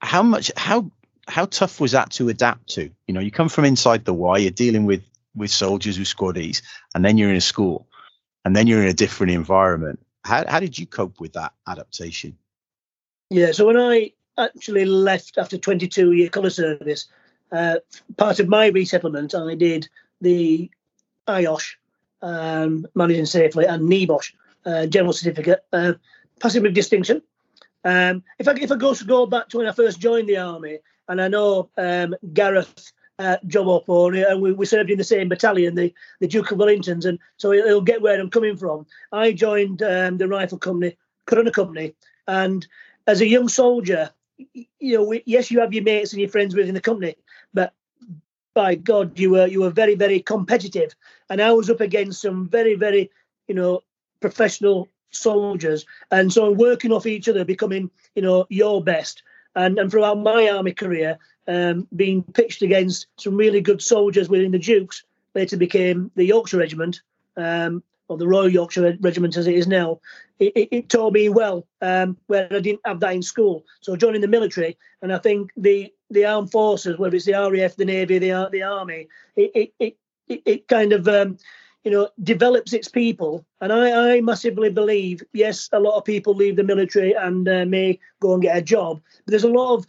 How 0.00 0.22
much, 0.22 0.50
how, 0.56 0.90
how 1.26 1.46
tough 1.46 1.80
was 1.80 1.92
that 1.92 2.10
to 2.12 2.28
adapt 2.28 2.68
to? 2.70 2.90
You 3.06 3.14
know, 3.14 3.20
you 3.20 3.30
come 3.30 3.48
from 3.48 3.64
inside 3.64 4.04
the 4.04 4.14
wire, 4.14 4.40
you're 4.40 4.50
dealing 4.50 4.86
with 4.86 5.02
with 5.34 5.50
soldiers 5.50 5.98
with 5.98 6.08
squaddies, 6.08 6.60
and 6.94 7.04
then 7.04 7.16
you're 7.16 7.30
in 7.30 7.36
a 7.36 7.40
school, 7.40 7.86
and 8.44 8.56
then 8.56 8.66
you're 8.66 8.82
in 8.82 8.88
a 8.88 8.92
different 8.92 9.32
environment. 9.32 10.00
How 10.24 10.44
how 10.48 10.60
did 10.60 10.78
you 10.78 10.86
cope 10.86 11.20
with 11.20 11.32
that 11.34 11.52
adaptation? 11.66 12.36
Yeah, 13.30 13.52
so 13.52 13.66
when 13.66 13.76
I 13.76 14.12
actually 14.36 14.84
left 14.84 15.38
after 15.38 15.56
22 15.56 16.12
year 16.12 16.28
colour 16.28 16.50
service, 16.50 17.06
uh, 17.52 17.76
part 18.16 18.40
of 18.40 18.48
my 18.48 18.66
resettlement, 18.68 19.34
I 19.34 19.54
did 19.54 19.88
the 20.20 20.70
IOSH, 21.28 21.74
um, 22.22 22.86
managing 22.94 23.26
safely, 23.26 23.66
and 23.66 23.88
NEBOSH, 23.88 24.32
uh, 24.66 24.86
general 24.86 25.12
certificate, 25.12 25.64
uh, 25.72 25.94
passing 26.40 26.62
with 26.62 26.74
distinction. 26.74 27.22
Um, 27.84 28.22
if 28.38 28.46
I 28.48 28.52
if 28.52 28.70
I 28.70 28.76
go 28.76 28.94
go 28.94 29.26
back 29.26 29.48
to 29.48 29.58
when 29.58 29.66
I 29.66 29.72
first 29.72 30.00
joined 30.00 30.28
the 30.28 30.36
army, 30.36 30.78
and 31.08 31.20
I 31.20 31.28
know 31.28 31.70
um, 31.76 32.14
Gareth 32.32 32.92
uh, 33.18 33.36
job 33.46 33.68
up, 33.68 33.88
or 33.88 34.14
and 34.14 34.40
we, 34.40 34.52
we 34.52 34.66
served 34.66 34.90
in 34.90 34.98
the 34.98 35.04
same 35.04 35.28
battalion, 35.28 35.74
the 35.74 35.92
the 36.20 36.28
Duke 36.28 36.50
of 36.50 36.58
Wellingtons, 36.58 37.04
and 37.04 37.18
so 37.36 37.50
he'll, 37.50 37.66
he'll 37.66 37.80
get 37.80 38.02
where 38.02 38.20
I'm 38.20 38.30
coming 38.30 38.56
from. 38.56 38.86
I 39.12 39.32
joined 39.32 39.82
um, 39.82 40.18
the 40.18 40.28
rifle 40.28 40.58
company, 40.58 40.96
Corunna 41.26 41.52
Company, 41.52 41.94
and 42.26 42.66
as 43.06 43.20
a 43.20 43.26
young 43.26 43.48
soldier, 43.48 44.10
you 44.54 44.96
know, 44.96 45.04
we, 45.04 45.22
yes, 45.26 45.50
you 45.50 45.60
have 45.60 45.72
your 45.72 45.84
mates 45.84 46.12
and 46.12 46.20
your 46.20 46.30
friends 46.30 46.54
within 46.54 46.74
the 46.74 46.80
company, 46.80 47.16
by 48.54 48.74
God, 48.74 49.18
you 49.18 49.30
were 49.30 49.46
you 49.46 49.60
were 49.60 49.70
very 49.70 49.94
very 49.94 50.20
competitive, 50.20 50.94
and 51.28 51.40
I 51.40 51.52
was 51.52 51.70
up 51.70 51.80
against 51.80 52.22
some 52.22 52.48
very 52.48 52.74
very 52.74 53.10
you 53.48 53.54
know 53.54 53.80
professional 54.20 54.88
soldiers, 55.10 55.86
and 56.10 56.32
so 56.32 56.50
working 56.50 56.92
off 56.92 57.06
each 57.06 57.28
other, 57.28 57.44
becoming 57.44 57.90
you 58.14 58.22
know 58.22 58.46
your 58.48 58.82
best, 58.82 59.22
and 59.54 59.78
and 59.78 59.90
throughout 59.90 60.18
my 60.18 60.48
army 60.48 60.72
career, 60.72 61.18
um, 61.48 61.86
being 61.94 62.22
pitched 62.22 62.62
against 62.62 63.06
some 63.18 63.36
really 63.36 63.60
good 63.60 63.82
soldiers 63.82 64.28
within 64.28 64.52
the 64.52 64.58
Dukes, 64.58 65.04
later 65.34 65.56
became 65.56 66.10
the 66.16 66.24
Yorkshire 66.24 66.58
Regiment, 66.58 67.02
um, 67.36 67.82
or 68.08 68.18
the 68.18 68.28
Royal 68.28 68.48
Yorkshire 68.48 68.96
Regiment 69.00 69.36
as 69.36 69.46
it 69.46 69.54
is 69.54 69.68
now, 69.68 70.00
it, 70.40 70.52
it, 70.56 70.68
it 70.72 70.88
taught 70.88 71.12
me 71.12 71.28
well 71.28 71.66
um, 71.80 72.16
where 72.26 72.48
I 72.50 72.60
didn't 72.60 72.80
have 72.84 73.00
that 73.00 73.14
in 73.14 73.22
school. 73.22 73.64
So 73.80 73.94
joining 73.94 74.20
the 74.20 74.28
military, 74.28 74.76
and 75.00 75.12
I 75.12 75.18
think 75.18 75.52
the 75.56 75.92
the 76.10 76.24
armed 76.24 76.50
forces, 76.50 76.98
whether 76.98 77.16
it's 77.16 77.24
the 77.24 77.32
RAF, 77.32 77.76
the 77.76 77.84
Navy, 77.84 78.18
the 78.18 78.48
the 78.50 78.62
Army, 78.62 79.08
it 79.36 79.72
it 79.78 79.96
it, 80.28 80.42
it 80.44 80.68
kind 80.68 80.92
of 80.92 81.08
um, 81.08 81.38
you 81.84 81.90
know 81.90 82.08
develops 82.22 82.72
its 82.72 82.88
people. 82.88 83.44
And 83.60 83.72
I, 83.72 84.16
I 84.16 84.20
massively 84.20 84.70
believe, 84.70 85.22
yes, 85.32 85.68
a 85.72 85.80
lot 85.80 85.96
of 85.96 86.04
people 86.04 86.34
leave 86.34 86.56
the 86.56 86.64
military 86.64 87.12
and 87.12 87.48
uh, 87.48 87.64
may 87.64 87.98
go 88.20 88.34
and 88.34 88.42
get 88.42 88.56
a 88.56 88.62
job, 88.62 89.00
but 89.24 89.32
there's 89.32 89.44
a 89.44 89.48
lot 89.48 89.74
of 89.74 89.86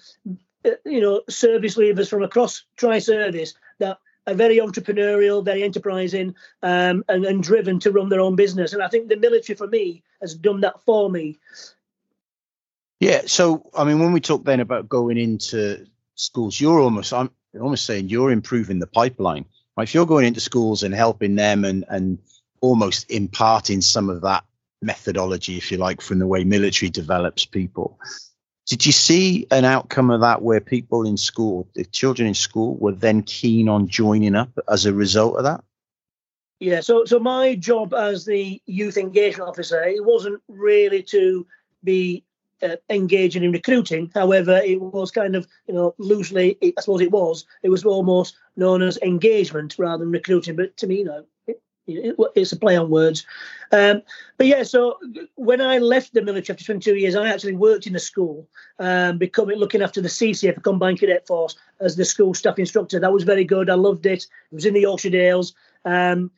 uh, 0.66 0.72
you 0.86 1.01
know 1.01 1.22
service 1.30 1.78
leavers 1.78 2.10
from 2.10 2.24
across 2.24 2.63
tri-service 2.78 3.54
that 3.80 3.98
are 4.28 4.34
very 4.34 4.58
entrepreneurial, 4.58 5.44
very 5.44 5.63
enterprising, 5.63 6.36
um, 6.62 7.04
and, 7.10 7.25
and 7.25 7.44
driven 7.44 7.80
to 7.80 7.92
run 7.92 8.10
their 8.10 8.20
own 8.22 8.36
business. 8.36 8.74
And 8.74 8.84
I 8.84 8.88
think 8.88 9.10
the 9.10 9.18
military, 9.18 9.56
for 9.56 9.68
me, 9.68 10.04
has 10.22 10.36
done 10.36 10.62
that 10.62 10.82
for 10.86 11.10
me. 11.10 11.40
Yeah. 13.00 13.24
So, 13.25 13.68
I 13.75 13.84
mean, 13.84 14.00
when 14.00 14.13
we 14.13 14.22
talk 14.22 14.46
then 14.46 14.60
about 14.60 14.88
going 14.88 15.18
into 15.18 15.88
schools, 16.15 16.60
you're 16.60 16.80
almost, 16.80 17.13
I'm 17.13 17.32
almost 17.60 17.86
saying 17.86 18.10
you're 18.10 18.32
improving 18.32 18.80
the 18.80 18.88
pipeline. 18.88 19.46
Right? 19.75 19.84
If 19.84 19.94
you're 19.94 20.06
going 20.06 20.25
into 20.25 20.39
schools 20.39 20.84
and 20.84 20.94
helping 20.94 21.36
them 21.36 21.65
and, 21.65 21.86
and 21.89 22.20
almost 22.62 23.10
imparting 23.10 23.82
some 23.82 24.10
of 24.10 24.22
that 24.22 24.44
methodology, 24.82 25.58
if 25.58 25.72
you 25.72 25.77
like, 25.77 26.01
from 26.01 26.20
the 26.20 26.27
way 26.27 26.44
military 26.44 26.89
develops 26.89 27.46
people, 27.46 28.00
did 28.68 28.86
you 28.86 28.91
see 28.91 29.48
an 29.51 29.65
outcome 29.65 30.12
of 30.12 30.22
that 30.22 30.41
where 30.41 30.62
people 30.62 31.06
in 31.06 31.18
school, 31.18 31.68
the 31.75 31.84
children 31.84 32.27
in 32.27 32.34
school, 32.34 32.77
were 32.77 32.94
then 32.94 33.24
keen 33.24 33.68
on 33.68 33.88
joining 33.88 34.36
up 34.36 34.51
as 34.70 34.86
a 34.86 34.94
result 34.94 35.38
of 35.38 35.44
that? 35.44 35.63
Yeah, 36.60 36.82
so 36.82 37.06
so 37.06 37.18
my 37.20 37.56
job 37.56 37.94
as 37.94 38.24
the 38.24 38.62
youth 38.68 38.96
engagement 38.96 39.50
officer, 39.50 39.84
it 39.84 40.06
wasn't 40.06 40.41
really 40.48 41.01
to 41.03 41.48
be 41.84 42.24
uh, 42.63 42.75
engaging 42.89 43.44
in 43.44 43.51
recruiting. 43.51 44.12
However, 44.13 44.62
it 44.63 44.80
was 44.80 45.12
kind 45.12 45.36
of, 45.36 45.48
you 45.68 45.74
know, 45.74 45.96
loosely, 45.98 46.58
I 46.62 46.74
suppose 46.80 47.01
it 47.01 47.12
was, 47.12 47.46
it 47.63 47.70
was 47.70 47.86
almost 47.86 48.38
known 48.56 48.82
as 48.82 48.98
engagement 49.01 49.75
rather 49.77 50.03
than 50.03 50.12
recruiting. 50.12 50.56
But 50.56 50.77
to 50.77 50.88
me, 50.88 51.00
you 51.00 51.06
know, 51.06 51.25
it's 51.88 52.51
a 52.51 52.58
play 52.58 52.77
on 52.77 52.89
words. 52.89 53.25
Um, 53.72 54.01
but 54.38 54.48
yeah, 54.48 54.63
so 54.63 54.98
when 55.36 55.62
I 55.62 55.77
left 55.80 56.13
the 56.13 56.22
military 56.22 56.53
after 56.53 56.65
22 56.65 56.96
years, 56.96 57.15
I 57.15 57.27
actually 57.27 57.56
worked 57.56 57.88
in 57.88 57.96
a 57.96 58.00
school, 58.00 58.48
um, 58.80 59.18
becoming 59.18 59.58
looking 59.58 59.82
after 59.82 60.01
the 60.01 60.10
CCF, 60.10 60.56
the 60.56 60.62
Combined 60.62 61.00
Cadet 61.00 61.27
Force, 61.27 61.56
as 61.80 61.96
the 61.96 62.06
school 62.06 62.34
staff 62.34 62.60
instructor. 62.60 63.00
That 63.00 63.13
was 63.13 63.24
very 63.24 63.44
good. 63.44 63.70
I 63.70 63.75
loved 63.75 64.06
it. 64.06 64.24
It 64.51 64.56
was 64.56 64.65
in 64.65 64.74
the 64.74 64.82
Yorkshire 64.82 65.10
Dales. 65.10 65.53
Um, 65.86 66.32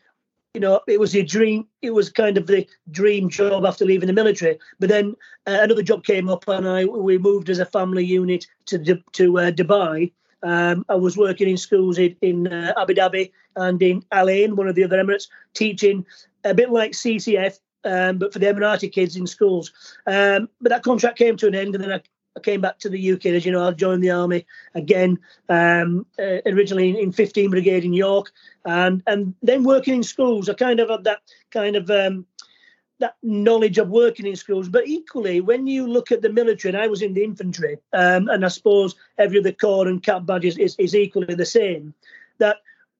you 0.53 0.61
know, 0.61 0.81
it 0.87 0.99
was 0.99 1.15
a 1.15 1.23
dream. 1.23 1.67
It 1.81 1.91
was 1.91 2.09
kind 2.09 2.37
of 2.37 2.47
the 2.47 2.67
dream 2.91 3.29
job 3.29 3.65
after 3.65 3.85
leaving 3.85 4.07
the 4.07 4.13
military. 4.13 4.59
But 4.79 4.89
then 4.89 5.15
uh, 5.47 5.57
another 5.61 5.81
job 5.81 6.05
came 6.05 6.29
up, 6.29 6.47
and 6.47 6.67
I 6.67 6.85
we 6.85 7.17
moved 7.17 7.49
as 7.49 7.59
a 7.59 7.65
family 7.65 8.05
unit 8.05 8.45
to 8.67 8.77
to 9.13 9.39
uh, 9.39 9.51
Dubai. 9.51 10.11
Um, 10.43 10.85
I 10.89 10.95
was 10.95 11.17
working 11.17 11.49
in 11.49 11.57
schools 11.57 11.97
in, 11.97 12.15
in 12.21 12.47
uh, 12.47 12.73
Abu 12.77 12.93
Dhabi 12.93 13.31
and 13.55 13.81
in 13.81 14.03
Al 14.11 14.29
Ain, 14.29 14.55
one 14.55 14.67
of 14.67 14.75
the 14.75 14.83
other 14.83 15.01
Emirates, 15.01 15.29
teaching 15.53 16.05
a 16.43 16.53
bit 16.53 16.69
like 16.69 16.91
CCF, 16.91 17.59
um, 17.85 18.17
but 18.17 18.33
for 18.33 18.39
the 18.39 18.47
Emirati 18.47 18.91
kids 18.91 19.15
in 19.15 19.25
schools. 19.25 19.71
Um, 20.05 20.49
but 20.61 20.69
that 20.69 20.83
contract 20.83 21.17
came 21.17 21.37
to 21.37 21.47
an 21.47 21.55
end, 21.55 21.75
and 21.75 21.83
then 21.83 21.93
I, 21.93 22.01
I, 22.35 22.39
came 22.39 22.61
back 22.61 22.79
to 22.79 22.89
the 22.89 23.13
UK. 23.13 23.27
As 23.27 23.45
you 23.45 23.51
know, 23.51 23.67
I 23.67 23.71
joined 23.71 24.03
the 24.03 24.11
army 24.11 24.45
again, 24.75 25.19
um, 25.49 26.05
uh, 26.19 26.39
originally 26.45 26.89
in, 26.89 26.95
in 26.95 27.11
15 27.11 27.49
Brigade 27.49 27.85
in 27.85 27.93
York, 27.93 28.31
and 28.65 29.03
and 29.07 29.33
then 29.41 29.63
working 29.63 29.95
in 29.95 30.03
schools. 30.03 30.49
I 30.49 30.53
kind 30.53 30.79
of 30.79 30.89
had 30.89 31.03
that 31.05 31.21
kind 31.51 31.75
of 31.75 31.89
um, 31.89 32.25
that 32.99 33.15
knowledge 33.21 33.77
of 33.77 33.89
working 33.89 34.25
in 34.25 34.35
schools. 34.35 34.69
But 34.69 34.87
equally, 34.87 35.41
when 35.41 35.67
you 35.67 35.87
look 35.87 36.11
at 36.11 36.21
the 36.21 36.29
military, 36.29 36.73
and 36.73 36.81
I 36.81 36.87
was 36.87 37.01
in 37.01 37.13
the 37.13 37.23
infantry, 37.23 37.77
um, 37.91 38.29
and 38.29 38.45
I 38.45 38.47
suppose 38.47 38.95
every 39.17 39.39
other 39.39 39.51
corps 39.51 39.87
and 39.87 40.01
cap 40.01 40.25
badge 40.25 40.45
is, 40.45 40.57
is, 40.57 40.75
is 40.79 40.95
equally 40.95 41.35
the 41.35 41.45
same. 41.45 41.93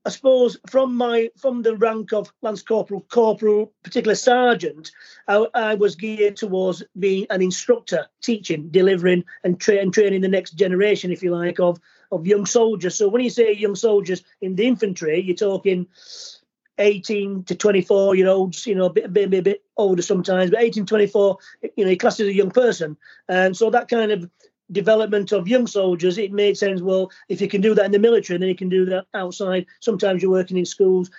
I 0.06 0.10
suppose 0.10 0.58
from 0.70 0.96
my 0.96 1.30
from 1.38 1.62
the 1.62 1.78
rank 1.78 2.12
of 2.12 2.34
lance 2.42 2.62
corporal, 2.62 3.02
corporal, 3.10 3.72
particular 3.84 4.16
sergeant, 4.16 4.92
I, 5.28 5.46
I, 5.54 5.76
was 5.76 5.96
geared 5.96 6.36
towards 6.36 6.84
being 7.00 7.26
an 7.30 7.42
instructor, 7.42 8.08
teaching, 8.22 8.68
delivering, 8.70 9.24
and, 9.46 9.58
tra- 9.60 9.78
and 9.78 9.94
training 9.94 10.20
the 10.20 10.28
next 10.28 10.52
generation, 10.52 11.12
if 11.12 11.24
you 11.24 11.32
like, 11.32 11.60
of 11.60 11.80
of 12.12 12.28
young 12.28 12.46
soldiers. 12.46 12.96
So 12.96 13.08
when 13.08 13.24
you 13.24 13.30
say 13.30 13.54
young 13.54 13.76
soldiers 13.76 14.24
in 14.42 14.56
the 14.56 14.68
infantry, 14.68 15.22
you're 15.22 15.36
talking 15.38 15.88
18 16.78 17.46
to 17.46 17.56
24 17.56 18.16
year 18.16 18.28
olds, 18.28 18.66
you 18.68 18.76
know, 18.76 18.86
a 18.86 18.94
bit, 18.94 19.12
maybe 19.12 19.38
a 19.38 19.42
bit 19.42 19.64
older 19.78 20.02
sometimes, 20.02 20.52
but 20.52 20.62
18, 20.62 20.86
24, 20.86 21.38
you 21.76 21.86
know, 21.86 21.96
classed 21.96 22.20
as 22.20 22.28
a 22.28 22.34
young 22.34 22.52
person. 22.52 22.98
And 23.28 23.56
so 23.56 23.70
that 23.70 23.88
kind 23.88 24.12
of 24.12 24.30
development 24.72 25.32
of 25.32 25.48
young 25.48 25.68
soldiers, 25.68 26.18
it 26.18 26.32
made 26.32 26.58
sense. 26.58 26.82
Well, 26.82 27.12
if 27.30 27.42
you 27.42 27.48
can 27.48 27.62
do 27.62 27.76
that 27.76 27.86
in 27.86 27.92
the 27.92 28.00
military, 28.00 28.40
then 28.40 28.50
you 28.50 28.56
can 28.56 28.70
do 28.70 28.86
that 28.86 29.06
outside. 29.14 29.66
Sometimes 29.82 30.22
you're 30.22 30.32
working 30.32 30.58
in 30.58 30.66
schools, 30.66 31.12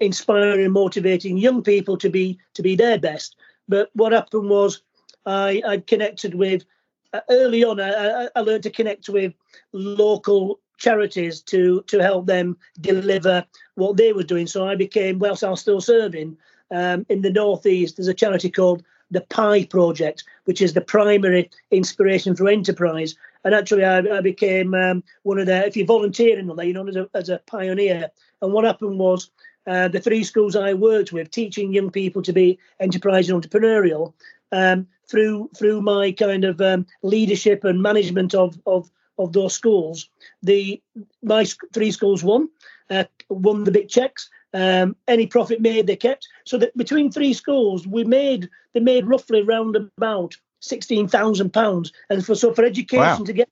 inspiring 0.00 0.64
and 0.64 0.72
motivating 0.72 1.38
young 1.38 1.62
people 1.62 1.96
to 1.96 2.10
be 2.10 2.38
to 2.54 2.62
be 2.62 2.76
their 2.76 2.98
best. 2.98 3.36
But 3.68 3.90
what 3.94 4.12
happened 4.12 4.50
was, 4.50 4.82
I 5.26 5.62
I 5.66 5.78
connected 5.78 6.34
with 6.34 6.64
uh, 7.12 7.20
early 7.30 7.64
on. 7.64 7.80
I, 7.80 8.28
I 8.34 8.40
learned 8.40 8.64
to 8.64 8.70
connect 8.70 9.08
with 9.08 9.32
local 9.72 10.60
charities 10.78 11.42
to 11.42 11.82
to 11.82 11.98
help 11.98 12.26
them 12.26 12.56
deliver 12.80 13.44
what 13.74 13.96
they 13.96 14.12
were 14.12 14.22
doing. 14.22 14.46
So 14.46 14.66
I 14.66 14.74
became, 14.76 15.18
whilst 15.18 15.44
I 15.44 15.50
was 15.50 15.60
still 15.60 15.80
serving 15.80 16.36
um, 16.70 17.06
in 17.08 17.22
the 17.22 17.30
northeast, 17.30 17.96
there's 17.96 18.08
a 18.08 18.14
charity 18.14 18.50
called 18.50 18.82
the 19.10 19.22
PI 19.22 19.66
Project, 19.66 20.24
which 20.44 20.60
is 20.60 20.74
the 20.74 20.80
primary 20.80 21.50
inspiration 21.70 22.36
for 22.36 22.48
enterprise. 22.48 23.14
And 23.44 23.54
actually, 23.54 23.84
I, 23.84 23.98
I 23.98 24.20
became 24.20 24.74
um, 24.74 25.02
one 25.22 25.38
of 25.38 25.46
the, 25.46 25.66
if 25.66 25.76
you're 25.76 25.86
volunteering 25.86 26.50
on 26.50 26.56
there, 26.56 26.66
you 26.66 26.74
know, 26.74 26.86
as 26.86 26.96
a, 26.96 27.08
as 27.14 27.28
a 27.28 27.40
pioneer. 27.46 28.10
And 28.42 28.52
what 28.52 28.64
happened 28.64 28.98
was 28.98 29.30
uh, 29.66 29.88
the 29.88 30.00
three 30.00 30.24
schools 30.24 30.56
I 30.56 30.74
worked 30.74 31.12
with, 31.12 31.30
teaching 31.30 31.72
young 31.72 31.90
people 31.90 32.22
to 32.22 32.32
be 32.32 32.58
enterprise 32.80 33.28
and 33.28 33.42
entrepreneurial, 33.42 34.14
um, 34.52 34.86
through 35.08 35.50
through 35.56 35.80
my 35.82 36.12
kind 36.12 36.44
of 36.44 36.60
um, 36.60 36.86
leadership 37.02 37.64
and 37.64 37.82
management 37.82 38.34
of, 38.34 38.58
of 38.66 38.90
of 39.18 39.32
those 39.32 39.54
schools, 39.54 40.08
the 40.42 40.80
my 41.22 41.44
three 41.74 41.90
schools 41.90 42.22
won, 42.22 42.48
uh, 42.90 43.04
won 43.28 43.64
the 43.64 43.72
big 43.72 43.88
checks. 43.88 44.30
Um, 44.54 44.96
any 45.06 45.26
profit 45.26 45.60
made, 45.60 45.86
they 45.86 45.96
kept. 45.96 46.26
So 46.44 46.58
that 46.58 46.76
between 46.76 47.12
three 47.12 47.34
schools, 47.34 47.86
we 47.86 48.04
made 48.04 48.48
they 48.72 48.80
made 48.80 49.06
roughly 49.06 49.42
around 49.42 49.76
about 49.76 50.34
sixteen 50.60 51.06
thousand 51.08 51.52
pounds, 51.52 51.92
and 52.08 52.24
for 52.24 52.34
so 52.34 52.52
for 52.54 52.64
education 52.64 53.00
wow. 53.00 53.24
to 53.24 53.32
get 53.32 53.48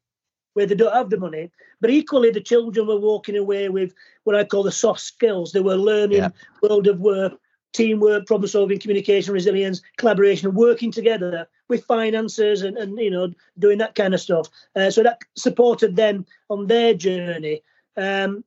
where 0.55 0.67
they 0.67 0.75
don't 0.75 0.95
have 0.95 1.11
the 1.11 1.19
money. 1.19 1.50
But 1.83 1.91
equally, 1.91 2.31
the 2.31 2.41
children 2.41 2.87
were 2.87 2.99
walking 2.99 3.37
away 3.37 3.69
with 3.69 3.93
what 4.25 4.37
I 4.37 4.45
call 4.45 4.63
the 4.63 4.73
soft 4.73 5.00
skills. 5.00 5.52
They 5.52 5.61
were 5.61 5.76
learning 5.76 6.19
yeah. 6.19 6.30
world 6.63 6.87
of 6.87 6.99
work, 6.99 7.35
teamwork, 7.75 8.26
problem 8.26 8.49
solving, 8.49 8.78
communication, 8.78 9.35
resilience, 9.35 9.82
collaboration, 9.99 10.54
working 10.54 10.91
together 10.91 11.47
with 11.69 11.85
finances 11.85 12.63
and, 12.63 12.78
and 12.78 12.99
you 12.99 13.11
know 13.11 13.32
doing 13.59 13.78
that 13.78 13.95
kind 13.95 14.15
of 14.15 14.21
stuff. 14.21 14.49
Uh, 14.75 14.91
so 14.91 15.02
that 15.02 15.21
supported 15.37 15.95
them 15.95 16.25
on 16.49 16.67
their 16.67 16.95
journey. 16.95 17.63
Um, 17.99 18.45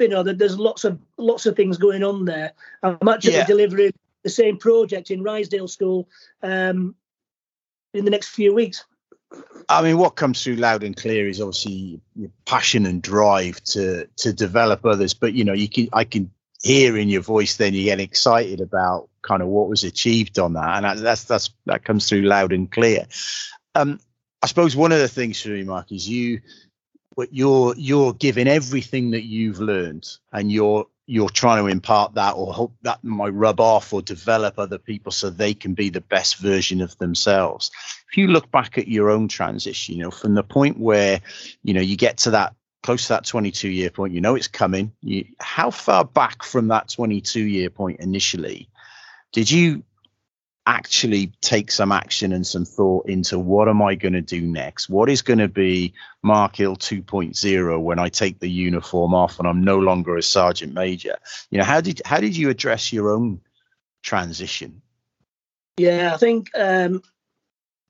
you 0.00 0.08
know, 0.08 0.22
there's 0.22 0.58
lots 0.58 0.84
of 0.84 0.98
lots 1.16 1.46
of 1.46 1.56
things 1.56 1.76
going 1.78 2.02
on 2.02 2.24
there. 2.24 2.52
I'm 2.82 3.08
actually 3.08 3.34
yeah. 3.34 3.46
delivering 3.46 3.92
the 4.22 4.30
same 4.30 4.58
project 4.58 5.10
in 5.10 5.22
Ryedale 5.22 5.68
School 5.68 6.08
um, 6.42 6.94
in 7.94 8.04
the 8.04 8.10
next 8.10 8.28
few 8.28 8.54
weeks. 8.54 8.84
I 9.68 9.82
mean, 9.82 9.98
what 9.98 10.16
comes 10.16 10.42
through 10.42 10.56
loud 10.56 10.82
and 10.82 10.96
clear 10.96 11.28
is 11.28 11.40
obviously 11.40 12.00
your 12.16 12.30
passion 12.44 12.86
and 12.86 13.00
drive 13.00 13.62
to 13.64 14.06
to 14.16 14.32
develop 14.32 14.84
others. 14.84 15.14
But 15.14 15.34
you 15.34 15.44
know, 15.44 15.52
you 15.52 15.68
can 15.68 15.88
I 15.92 16.04
can 16.04 16.30
hear 16.62 16.96
in 16.98 17.08
your 17.08 17.22
voice 17.22 17.56
then 17.56 17.72
you 17.72 17.84
get 17.84 18.00
excited 18.00 18.60
about 18.60 19.08
kind 19.22 19.40
of 19.40 19.48
what 19.48 19.68
was 19.68 19.84
achieved 19.84 20.38
on 20.38 20.54
that, 20.54 20.84
and 20.84 20.98
that's 21.00 21.24
that's 21.24 21.50
that 21.66 21.84
comes 21.84 22.08
through 22.08 22.22
loud 22.22 22.52
and 22.52 22.70
clear. 22.70 23.06
Um, 23.74 24.00
I 24.42 24.46
suppose 24.46 24.74
one 24.74 24.92
of 24.92 24.98
the 24.98 25.08
things 25.08 25.40
for 25.40 25.50
me, 25.50 25.62
Mark, 25.62 25.92
is 25.92 26.08
you 26.08 26.40
you're 27.30 27.74
you're 27.76 28.12
giving 28.12 28.48
everything 28.48 29.10
that 29.12 29.24
you've 29.24 29.60
learned, 29.60 30.08
and 30.32 30.50
you're 30.50 30.86
you're 31.06 31.28
trying 31.28 31.62
to 31.64 31.70
impart 31.70 32.14
that 32.14 32.32
or 32.32 32.52
hope 32.52 32.72
that 32.82 33.02
might 33.02 33.34
rub 33.34 33.58
off 33.58 33.92
or 33.92 34.00
develop 34.00 34.58
other 34.58 34.78
people 34.78 35.10
so 35.10 35.28
they 35.28 35.54
can 35.54 35.74
be 35.74 35.88
the 35.90 36.00
best 36.00 36.36
version 36.36 36.80
of 36.80 36.96
themselves. 36.98 37.72
If 38.10 38.16
you 38.16 38.28
look 38.28 38.50
back 38.52 38.78
at 38.78 38.86
your 38.86 39.10
own 39.10 39.26
transition, 39.26 39.96
you 39.96 40.04
know, 40.04 40.12
from 40.12 40.34
the 40.34 40.44
point 40.44 40.78
where, 40.78 41.20
you 41.64 41.74
know, 41.74 41.80
you 41.80 41.96
get 41.96 42.18
to 42.18 42.30
that 42.30 42.54
close 42.84 43.08
to 43.08 43.08
that 43.14 43.26
22 43.26 43.68
year 43.68 43.90
point, 43.90 44.14
you 44.14 44.20
know 44.20 44.36
it's 44.36 44.46
coming. 44.46 44.92
You, 45.00 45.24
how 45.40 45.70
far 45.70 46.04
back 46.04 46.44
from 46.44 46.68
that 46.68 46.88
22 46.88 47.40
year 47.40 47.70
point 47.70 47.98
initially 48.00 48.70
did 49.32 49.50
you 49.50 49.84
actually 50.66 51.32
take 51.40 51.70
some 51.70 51.90
action 51.90 52.32
and 52.32 52.46
some 52.46 52.64
thought 52.64 53.08
into 53.08 53.38
what 53.38 53.68
am 53.68 53.82
I 53.82 53.94
going 53.94 54.12
to 54.12 54.20
do 54.20 54.42
next? 54.42 54.88
What 54.88 55.08
is 55.08 55.22
going 55.22 55.38
to 55.38 55.48
be 55.48 55.94
Mark 56.22 56.56
Hill 56.56 56.76
2.0 56.76 57.80
when 57.80 57.98
I 57.98 58.08
take 58.08 58.38
the 58.38 58.50
uniform 58.50 59.14
off 59.14 59.38
and 59.38 59.48
I'm 59.48 59.64
no 59.64 59.78
longer 59.78 60.16
a 60.16 60.22
sergeant 60.22 60.74
major? 60.74 61.16
You 61.50 61.58
know, 61.58 61.64
how 61.64 61.80
did 61.80 62.02
how 62.04 62.20
did 62.20 62.36
you 62.36 62.50
address 62.50 62.92
your 62.92 63.10
own 63.10 63.40
transition? 64.02 64.82
Yeah, 65.78 66.12
I 66.14 66.18
think 66.18 66.50
um, 66.54 67.02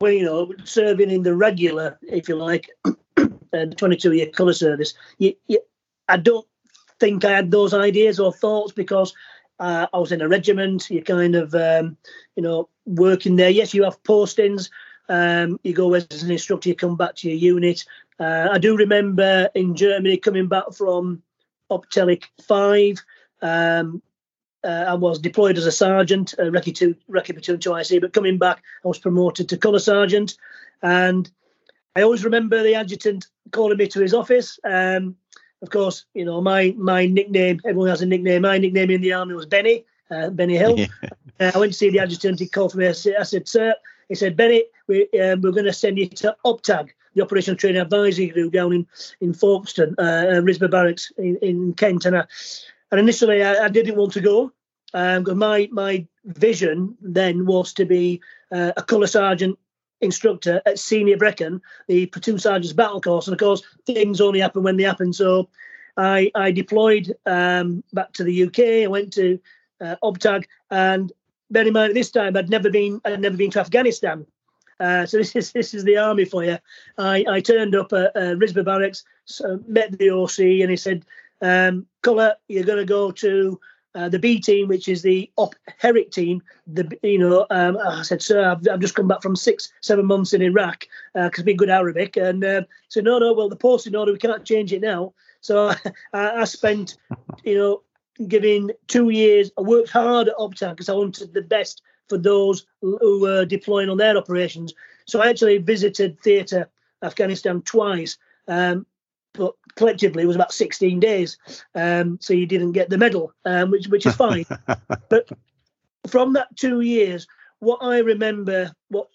well, 0.01 0.13
you 0.13 0.25
know, 0.25 0.53
serving 0.65 1.11
in 1.11 1.23
the 1.23 1.37
regular, 1.37 1.99
if 2.03 2.29
you 2.29 2.37
like, 2.37 2.71
uh, 3.17 3.67
22 3.77 4.13
year 4.13 4.27
colour 4.27 4.55
service, 4.55 4.95
you, 5.19 5.35
you, 5.47 5.61
I 6.09 6.17
don't 6.17 6.47
think 6.99 7.25
I 7.25 7.33
had 7.33 7.51
those 7.51 7.75
ideas 7.75 8.19
or 8.19 8.33
thoughts 8.33 8.73
because 8.73 9.15
uh, 9.61 9.87
I 9.93 9.99
was 9.99 10.11
in 10.11 10.23
a 10.23 10.29
regiment. 10.29 10.91
You're 10.91 11.03
kind 11.03 11.37
of, 11.37 11.55
um, 11.55 11.97
you 12.35 12.43
know, 12.43 12.69
working 12.87 13.37
there. 13.37 13.51
Yes, 13.51 13.75
you 13.75 13.85
have 13.85 14.03
postings. 14.03 14.71
Um, 15.09 15.61
you 15.63 15.75
go 15.75 15.93
as 15.95 16.23
an 16.23 16.31
instructor, 16.31 16.69
you 16.69 16.75
come 16.75 16.97
back 16.97 17.17
to 17.17 17.29
your 17.29 17.37
unit. 17.37 17.85
Uh, 18.19 18.49
I 18.51 18.59
do 18.59 18.77
remember 18.77 19.51
in 19.55 19.75
Germany 19.75 20.17
coming 20.17 20.49
back 20.49 20.73
from 20.73 21.23
Op 21.69 21.91
Telic 21.91 22.25
5. 22.47 23.05
Um, 23.43 24.03
uh, 24.63 24.85
I 24.89 24.95
was 24.95 25.19
deployed 25.19 25.59
as 25.59 25.67
a 25.67 25.73
sergeant, 25.73 26.35
uh, 26.39 26.45
Recce 26.45 26.75
2, 26.75 26.95
Recce 27.11 27.33
Platoon 27.33 27.59
2IC, 27.59 28.01
but 28.01 28.13
coming 28.13 28.39
back, 28.39 28.63
I 28.85 28.89
was 28.89 28.99
promoted 28.99 29.49
to 29.49 29.57
colour 29.57 29.79
sergeant. 29.79 30.37
And 30.83 31.31
I 31.97 32.03
always 32.03 32.25
remember 32.25 32.63
the 32.63 32.75
adjutant 32.75 33.27
calling 33.51 33.79
me 33.79 33.89
to 33.89 34.01
his 34.01 34.15
office. 34.15 34.59
Um, 34.65 35.17
of 35.63 35.71
course, 35.71 36.07
you 36.15 36.25
know 36.25 36.41
my 36.41 36.75
my 36.77 37.07
nickname. 37.07 37.61
Everyone 37.65 37.89
has 37.89 38.03
a 38.03 38.07
nickname. 38.07 38.43
My 38.43 38.59
nickname 38.59 38.91
in 38.91 39.01
the 39.01 39.13
army 39.13 39.35
was 39.35 39.47
Benny. 39.47 39.85
Uh, 40.11 40.31
Benny 40.31 40.57
Hill. 40.57 40.79
Yeah. 40.79 40.87
Uh, 41.39 41.53
I 41.55 41.59
went 41.59 41.73
to 41.73 41.79
see 41.79 41.89
the 41.89 42.01
adjutant. 42.01 42.39
He 42.39 42.47
called 42.47 42.73
for 42.73 42.79
me. 42.79 42.89
I 42.89 42.93
said, 42.93 43.15
I 43.19 43.23
said 43.23 43.49
"Sir," 43.49 43.75
he 44.09 44.15
said, 44.15 44.37
"Benny, 44.37 44.65
we 44.89 45.09
um, 45.21 45.41
we're 45.41 45.53
going 45.53 45.65
to 45.65 45.73
send 45.73 45.99
you 45.99 46.07
to 46.07 46.37
OPTAG, 46.45 46.91
the 47.15 47.23
Operational 47.23 47.57
Training 47.57 47.81
Advisory 47.81 48.27
Group 48.29 48.53
down 48.53 48.73
in 48.73 48.87
in 49.21 49.33
Folkestone, 49.33 49.95
uh, 49.99 50.03
uh 50.03 50.41
Risborough 50.43 50.71
Barracks 50.71 51.13
in, 51.17 51.37
in 51.37 51.73
Kent." 51.75 52.05
And, 52.05 52.19
I, 52.19 52.25
and 52.91 53.01
initially, 53.01 53.43
I, 53.43 53.65
I, 53.65 53.69
didn't 53.69 53.97
want 53.97 54.13
to 54.13 54.21
go 54.21 54.53
because 54.93 55.29
um, 55.33 55.39
my 55.39 55.69
my 55.71 56.07
vision 56.25 56.97
then 57.01 57.47
was 57.47 57.73
to 57.75 57.85
be 57.85 58.21
uh, 58.53 58.73
a 58.77 58.83
colour 58.83 59.07
sergeant 59.07 59.59
instructor 60.01 60.63
at 60.67 60.79
Senior 60.79 61.17
Brecon, 61.17 61.61
the 61.89 62.07
platoon 62.07 62.39
sergeant's 62.39 62.73
battle 62.73 63.01
course, 63.01 63.27
and 63.27 63.35
of 63.35 63.41
course 63.41 63.63
things 63.87 64.21
only 64.21 64.41
happen 64.41 64.63
when 64.63 64.77
they 64.77 64.85
happen. 64.85 65.13
So 65.13 65.49
I, 65.97 66.31
I 66.35 66.51
deployed 66.51 67.13
um, 67.27 67.83
back 67.93 68.13
to 68.15 68.25
the 68.25 68.45
UK. 68.45 68.85
I 68.85 68.87
went 68.87 69.13
to 69.15 69.39
uh, 69.81 69.97
OPTAG, 70.03 70.45
and 70.71 71.13
bear 71.51 71.67
in 71.67 71.73
mind 71.73 71.91
at 71.91 71.95
this 71.95 72.11
time 72.11 72.37
I'd 72.37 72.51
never 72.51 72.71
been 72.71 73.01
I'd 73.05 73.21
never 73.21 73.37
been 73.37 73.51
to 73.53 73.61
Afghanistan. 73.61 74.27
Uh, 74.79 75.05
so 75.05 75.17
this 75.19 75.37
is 75.37 75.53
this 75.53 75.75
is 75.75 75.85
the 75.85 75.97
army 75.97 76.25
for 76.25 76.45
you. 76.45 76.59
I, 76.99 77.25
I 77.29 77.41
turned 77.41 77.75
up 77.75 77.93
at 77.93 78.17
uh, 78.17 78.63
Barracks, 78.63 79.05
so 79.25 79.61
met 79.67 79.99
the 79.99 80.11
OC, 80.11 80.39
and 80.39 80.71
he 80.71 80.77
said, 80.77 81.05
um, 81.43 81.87
"Colour, 82.03 82.35
you're 82.49 82.65
going 82.65 82.79
to 82.79 82.85
go 82.85 83.11
to 83.13 83.61
uh, 83.95 84.09
the 84.09 84.19
B 84.19 84.41
team, 84.41 84.69
which 84.69 84.89
is 84.89 85.03
the 85.03 85.31
Op 85.37 85.55
Herrick 85.79 86.11
team, 86.11 86.43
the 86.67 86.89
you 87.03 87.19
know, 87.19 87.47
um, 87.51 87.77
I 87.77 88.03
said, 88.03 88.23
sir, 88.23 88.51
I've, 88.51 88.67
I've, 88.69 88.81
just 88.81 88.95
come 88.95 89.09
back 89.09 89.23
from 89.23 89.37
six, 89.37 89.73
seven 89.81 90.07
months 90.07 90.33
in 90.33 90.43
Iraq 90.43 90.87
because 91.15 91.41
uh, 91.41 91.47
we 91.47 91.55
good 91.55 91.71
Arabic, 91.71 92.17
and 92.17 92.45
uh, 92.45 92.63
said, 92.89 93.05
no, 93.05 93.19
no, 93.19 93.33
well, 93.33 93.49
the 93.49 93.57
posting 93.57 93.97
order 93.97 94.13
we 94.13 94.19
cannot 94.19 94.45
change 94.45 94.73
it 94.73 94.81
now. 94.81 95.13
So 95.41 95.69
I, 96.13 96.31
I 96.31 96.45
spent, 96.45 96.97
you 97.45 97.57
know, 97.57 97.83
giving 98.29 98.71
two 98.87 99.11
years. 99.11 99.51
I 99.59 99.63
worked 99.63 99.91
hard 99.91 100.29
at 100.29 100.37
OPTAG 100.37 100.71
because 100.71 100.89
I 100.89 100.95
wanted 100.95 101.33
the 101.33 101.43
best 101.43 101.83
for 102.09 102.19
those 102.19 102.67
who 102.81 103.21
were 103.21 103.45
deploying 103.45 103.89
on 103.89 103.97
their 103.97 104.17
operations. 104.17 104.75
So 105.07 105.21
I 105.21 105.29
actually 105.29 105.59
visited 105.59 106.21
theatre 106.21 106.69
Afghanistan 107.03 107.63
twice. 107.63 108.19
Um, 108.49 108.87
but 109.35 109.55
collectively 109.77 110.23
it 110.23 110.27
was 110.27 110.37
about 110.37 110.53
16 110.53 111.01
days. 111.01 111.39
Um, 111.75 112.19
so 112.21 112.35
you 112.35 112.47
didn't 112.47 112.73
get 112.73 112.91
the 112.91 112.99
medal, 112.99 113.33
um, 113.45 113.71
which 113.71 113.89
which 113.89 114.07
is 114.07 114.15
fine. 114.15 114.45
but 115.09 115.29
from 116.09 116.33
that 116.35 116.55
two 116.57 116.81
years, 116.81 117.27
what 117.61 117.79
I 117.83 117.99
remember, 117.99 118.73
what 118.89 119.09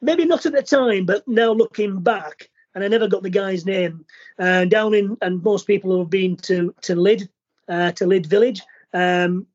maybe 0.00 0.24
not 0.24 0.46
at 0.46 0.52
the 0.52 0.62
time, 0.62 1.06
but 1.06 1.26
now 1.26 1.52
looking 1.52 2.00
back, 2.00 2.50
and 2.74 2.84
I 2.84 2.88
never 2.88 3.08
got 3.08 3.22
the 3.22 3.30
guy's 3.30 3.66
name. 3.66 4.04
Uh, 4.38 4.64
down 4.64 4.94
in, 4.94 5.16
and 5.22 5.42
most 5.42 5.66
people 5.66 5.90
who 5.90 6.00
have 6.00 6.10
been 6.10 6.36
to 6.38 6.74
to 6.82 6.94
Lydd, 6.94 7.28
uh, 7.68 7.92
to 7.92 8.04
Lydd 8.04 8.26
Village. 8.26 8.62
Um, 8.94 9.46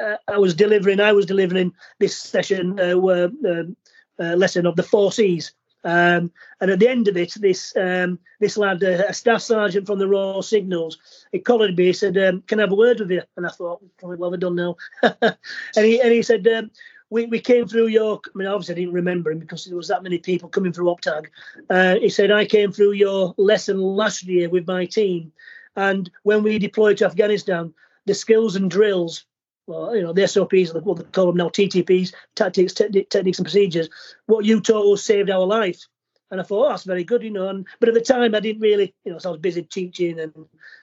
uh, 0.00 0.16
I 0.28 0.38
was 0.38 0.54
delivering. 0.54 1.00
I 1.00 1.12
was 1.12 1.26
delivering 1.26 1.72
this 1.98 2.16
session 2.16 2.80
uh, 2.80 2.96
um, 2.96 3.76
uh, 4.18 4.34
lesson 4.36 4.66
of 4.66 4.76
the 4.76 4.82
four 4.82 5.12
C's. 5.12 5.52
Um, 5.82 6.30
and 6.60 6.70
at 6.70 6.78
the 6.78 6.88
end 6.88 7.08
of 7.08 7.16
it, 7.16 7.34
this 7.36 7.74
um, 7.76 8.18
this 8.38 8.56
lad, 8.56 8.82
uh, 8.84 9.04
a 9.08 9.14
staff 9.14 9.40
sergeant 9.40 9.86
from 9.86 9.98
the 9.98 10.08
Royal 10.08 10.42
Signals, 10.42 10.98
he 11.32 11.38
collared 11.38 11.76
me. 11.76 11.86
He 11.86 11.92
said, 11.92 12.18
um, 12.18 12.42
"Can 12.46 12.58
I 12.58 12.62
have 12.64 12.72
a 12.72 12.76
word 12.76 13.00
with 13.00 13.10
you?" 13.10 13.22
And 13.36 13.46
I 13.46 13.50
thought, 13.50 13.82
"Probably 13.98 14.18
have 14.24 14.34
I 14.34 14.36
done 14.36 14.56
now?" 14.56 14.76
and 15.02 15.86
he 15.86 16.00
and 16.00 16.12
he 16.12 16.22
said, 16.22 16.46
um, 16.48 16.70
we, 17.10 17.26
we 17.26 17.40
came 17.40 17.66
through 17.66 17.88
your, 17.88 18.20
I 18.24 18.38
mean, 18.38 18.46
obviously 18.46 18.74
I 18.74 18.78
didn't 18.78 18.94
remember 18.94 19.32
him 19.32 19.40
because 19.40 19.64
there 19.64 19.76
was 19.76 19.88
that 19.88 20.02
many 20.02 20.18
people 20.18 20.48
coming 20.48 20.72
through 20.72 20.86
OPTAG. 20.86 21.26
Uh, 21.68 21.96
he 21.96 22.08
said, 22.08 22.30
I 22.30 22.46
came 22.46 22.72
through 22.72 22.92
your 22.92 23.34
lesson 23.36 23.80
last 23.80 24.22
year 24.22 24.48
with 24.48 24.66
my 24.66 24.86
team. 24.86 25.32
And 25.76 26.10
when 26.22 26.42
we 26.42 26.58
deployed 26.58 26.98
to 26.98 27.06
Afghanistan, 27.06 27.74
the 28.06 28.14
skills 28.14 28.56
and 28.56 28.70
drills, 28.70 29.26
well, 29.70 29.94
you 29.94 30.02
know, 30.02 30.12
the 30.12 30.26
SOPs, 30.26 30.74
what 30.74 30.98
they 30.98 31.04
call 31.04 31.26
them 31.26 31.36
now, 31.36 31.48
TTPs, 31.48 32.12
tactics, 32.34 32.74
te- 32.74 33.04
techniques 33.04 33.38
and 33.38 33.44
procedures, 33.44 33.88
what 34.26 34.44
you 34.44 34.60
taught 34.60 34.92
us 34.92 35.04
saved 35.04 35.30
our 35.30 35.46
life. 35.46 35.86
And 36.32 36.40
I 36.40 36.44
thought, 36.44 36.66
oh, 36.66 36.68
that's 36.68 36.84
very 36.84 37.04
good, 37.04 37.22
you 37.22 37.30
know. 37.30 37.48
And 37.48 37.66
but 37.78 37.88
at 37.88 37.94
the 37.94 38.00
time, 38.00 38.34
I 38.34 38.40
didn't 38.40 38.62
really, 38.62 38.94
you 39.04 39.12
know, 39.12 39.18
so 39.18 39.30
I 39.30 39.32
was 39.32 39.40
busy 39.40 39.62
teaching. 39.62 40.18
And 40.20 40.32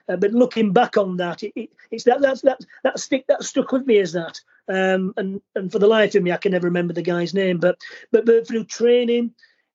uh, 0.10 0.16
but 0.16 0.32
looking 0.32 0.74
back 0.74 0.98
on 0.98 1.18
that, 1.18 1.44
it, 1.44 1.54
it, 1.56 1.70
it's 1.92 2.04
that 2.06 2.22
that's 2.22 2.42
that 2.42 2.60
that 2.84 3.00
stick 3.00 3.26
that 3.28 3.44
stuck 3.44 3.72
with 3.72 3.86
me 3.86 4.00
as 4.00 4.14
that. 4.14 4.40
Um, 4.70 5.14
and 5.16 5.42
and 5.56 5.72
for 5.72 5.80
the 5.80 5.88
life 5.88 6.16
of 6.16 6.24
me, 6.24 6.32
I 6.32 6.38
can 6.38 6.52
never 6.52 6.68
remember 6.68 6.94
the 6.94 7.02
guy's 7.02 7.34
name. 7.34 7.60
But 7.60 7.80
but 8.12 8.26
but 8.26 8.48
through 8.48 8.66
training, 8.66 9.34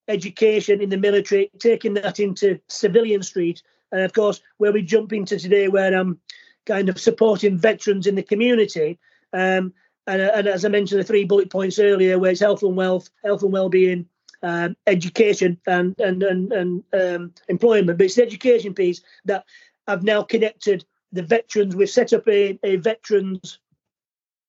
education 0.08 0.82
in 0.82 0.90
the 0.90 0.98
military, 0.98 1.50
taking 1.58 1.94
that 1.94 2.20
into 2.20 2.60
civilian 2.68 3.22
street, 3.22 3.62
and 3.92 4.02
of 4.02 4.12
course, 4.12 4.42
where 4.58 4.72
we 4.72 4.82
jump 4.82 5.12
into 5.14 5.38
today, 5.38 5.68
where 5.68 5.94
I'm 5.94 6.20
kind 6.66 6.88
of 6.88 7.00
supporting 7.00 7.58
veterans 7.58 8.06
in 8.06 8.14
the 8.14 8.22
community. 8.22 8.98
Um, 9.32 9.72
and, 10.06 10.20
and 10.22 10.46
as 10.46 10.64
I 10.64 10.68
mentioned, 10.68 11.00
the 11.00 11.04
three 11.04 11.24
bullet 11.24 11.50
points 11.50 11.78
earlier, 11.78 12.18
where 12.18 12.32
it's 12.32 12.40
health 12.40 12.62
and 12.62 12.76
wealth, 12.76 13.10
health 13.24 13.42
and 13.42 13.52
well-being, 13.52 14.06
um, 14.42 14.76
education 14.86 15.60
and 15.66 15.94
and 16.00 16.22
and, 16.22 16.52
and 16.52 16.84
um, 16.92 17.32
employment. 17.48 17.98
But 17.98 18.06
it's 18.06 18.16
the 18.16 18.22
education 18.22 18.74
piece 18.74 19.00
that 19.24 19.44
I've 19.86 20.02
now 20.02 20.22
connected 20.22 20.84
the 21.12 21.22
veterans. 21.22 21.76
We've 21.76 21.88
set 21.88 22.12
up 22.12 22.26
a, 22.26 22.58
a 22.64 22.76
veterans 22.76 23.58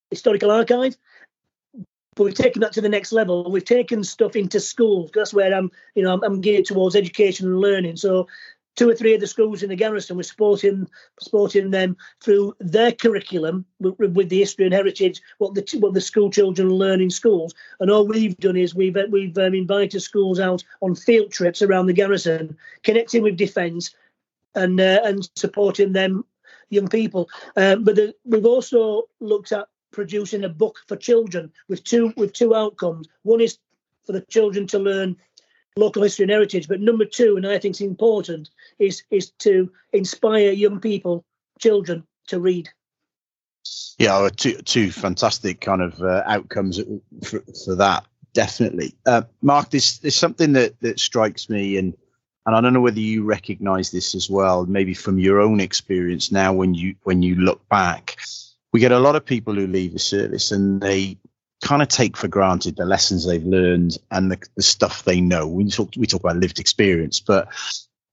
historical 0.09 0.51
archive, 0.51 0.95
but 2.15 2.23
we've 2.23 2.33
taken 2.33 2.61
that 2.61 2.73
to 2.73 2.81
the 2.81 2.89
next 2.89 3.11
level. 3.11 3.51
We've 3.51 3.65
taken 3.65 4.03
stuff 4.03 4.35
into 4.35 4.59
schools. 4.59 5.11
That's 5.13 5.33
where 5.33 5.53
I'm, 5.53 5.71
you 5.95 6.03
know, 6.03 6.13
I'm, 6.13 6.23
I'm 6.23 6.41
geared 6.41 6.65
towards 6.65 6.95
education 6.95 7.47
and 7.47 7.59
learning. 7.59 7.97
So 7.97 8.27
two 8.75 8.89
or 8.89 8.95
three 8.95 9.13
of 9.13 9.21
the 9.21 9.27
schools 9.27 9.63
in 9.63 9.69
the 9.69 9.75
garrison 9.75 10.17
were 10.17 10.23
supporting 10.23 10.87
supporting 11.19 11.71
them 11.71 11.95
through 12.21 12.55
their 12.59 12.91
curriculum 12.91 13.65
with, 13.79 13.97
with, 13.99 14.29
the 14.29 14.39
history 14.39 14.65
and 14.65 14.73
heritage 14.73 15.21
what 15.37 15.53
the 15.53 15.77
what 15.79 15.93
the 15.93 16.01
school 16.01 16.29
children 16.29 16.69
learn 16.69 17.01
in 17.01 17.09
schools. 17.09 17.53
And 17.79 17.91
all 17.91 18.07
we've 18.07 18.37
done 18.37 18.57
is 18.57 18.75
we've 18.75 18.97
we've 19.09 19.37
um, 19.37 19.53
invited 19.53 19.99
schools 20.01 20.39
out 20.39 20.63
on 20.81 20.95
field 20.95 21.31
trips 21.31 21.61
around 21.61 21.87
the 21.87 21.93
garrison 21.93 22.57
connecting 22.83 23.23
with 23.23 23.37
defence 23.37 23.93
and 24.55 24.79
uh, 24.79 25.01
and 25.03 25.29
supporting 25.35 25.93
them 25.93 26.25
young 26.69 26.87
people. 26.87 27.29
Um, 27.55 27.83
but 27.83 27.95
the, 27.95 28.15
we've 28.25 28.45
also 28.45 29.03
looked 29.19 29.51
at 29.51 29.67
producing 29.91 30.43
a 30.43 30.49
book 30.49 30.79
for 30.87 30.95
children 30.95 31.51
with 31.67 31.83
two 31.83 32.13
with 32.17 32.33
two 32.33 32.55
outcomes. 32.55 33.07
One 33.23 33.41
is 33.41 33.59
for 34.05 34.11
the 34.11 34.21
children 34.21 34.67
to 34.67 34.79
learn 34.79 35.15
local 35.75 36.03
history 36.03 36.23
and 36.23 36.31
heritage. 36.31 36.67
But 36.67 36.81
number 36.81 37.05
two, 37.05 37.37
and 37.37 37.45
I 37.45 37.59
think 37.59 37.73
it's 37.73 37.81
important, 37.81 38.49
is 38.79 39.03
is 39.11 39.31
to 39.39 39.71
inspire 39.91 40.51
young 40.51 40.79
people, 40.79 41.23
children, 41.59 42.05
to 42.27 42.39
read. 42.39 42.69
Yeah, 43.97 44.29
two 44.35 44.57
two 44.61 44.91
fantastic 44.91 45.61
kind 45.61 45.81
of 45.81 46.01
uh, 46.01 46.23
outcomes 46.25 46.79
for, 47.23 47.43
for 47.65 47.75
that. 47.75 48.05
Definitely, 48.33 48.95
uh, 49.05 49.23
Mark. 49.41 49.69
There's 49.69 49.99
there's 49.99 50.15
something 50.15 50.53
that 50.53 50.79
that 50.81 50.99
strikes 50.99 51.49
me, 51.49 51.77
and 51.77 51.93
and 52.45 52.55
I 52.55 52.61
don't 52.61 52.73
know 52.73 52.81
whether 52.81 52.99
you 52.99 53.23
recognise 53.23 53.91
this 53.91 54.15
as 54.15 54.29
well, 54.29 54.65
maybe 54.65 54.93
from 54.93 55.19
your 55.19 55.39
own 55.39 55.59
experience 55.59 56.31
now 56.31 56.53
when 56.53 56.73
you 56.73 56.95
when 57.03 57.21
you 57.21 57.35
look 57.35 57.67
back. 57.69 58.17
We 58.73 58.79
get 58.79 58.91
a 58.91 58.99
lot 58.99 59.15
of 59.15 59.23
people 59.23 59.53
who 59.53 59.67
leave 59.67 59.93
the 59.93 59.99
service 59.99 60.51
and 60.51 60.81
they 60.81 61.17
kind 61.61 61.81
of 61.81 61.87
take 61.87 62.17
for 62.17 62.27
granted 62.27 62.75
the 62.75 62.85
lessons 62.85 63.25
they've 63.25 63.43
learned 63.43 63.97
and 64.11 64.31
the, 64.31 64.37
the 64.55 64.61
stuff 64.61 65.03
they 65.03 65.21
know. 65.21 65.47
We 65.47 65.69
talk 65.69 65.91
we 65.97 66.07
talk 66.07 66.21
about 66.21 66.37
lived 66.37 66.59
experience, 66.59 67.19
but 67.19 67.47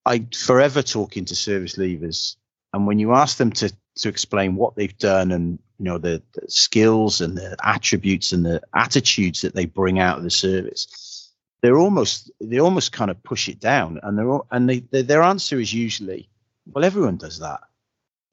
I 0.07 0.27
forever 0.35 0.83
talking 0.83 1.25
to 1.27 1.35
service 1.35 1.77
leavers, 1.77 2.37
and 2.73 2.87
when 2.87 2.99
you 2.99 3.13
ask 3.13 3.37
them 3.37 3.53
to 3.53 3.73
to 3.97 4.09
explain 4.09 4.55
what 4.55 4.77
they've 4.77 4.97
done 4.99 5.33
and 5.33 5.59
you 5.79 5.85
know 5.85 5.99
the, 5.99 6.23
the 6.35 6.51
skills 6.51 7.21
and 7.21 7.37
the 7.37 7.57
attributes 7.63 8.33
and 8.33 8.45
the 8.45 8.63
attitudes 8.75 9.43
that 9.43 9.55
they 9.55 9.67
bring 9.67 9.99
out 9.99 10.19
of 10.19 10.25
the 10.25 10.31
service, 10.31 11.33
they're 11.63 11.79
almost 11.79 12.31
they 12.41 12.61
almost 12.61 12.93
kind 12.93 13.11
of 13.11 13.23
push 13.23 13.49
it 13.49 13.61
down, 13.61 13.99
and 14.03 14.19
they're 14.19 14.31
all, 14.31 14.47
and 14.51 14.69
they, 14.69 14.81
they, 14.81 15.03
their 15.03 15.23
answer 15.23 15.59
is 15.59 15.73
usually, 15.73 16.29
well, 16.67 16.85
everyone 16.85 17.17
does 17.17 17.41
that. 17.41 17.61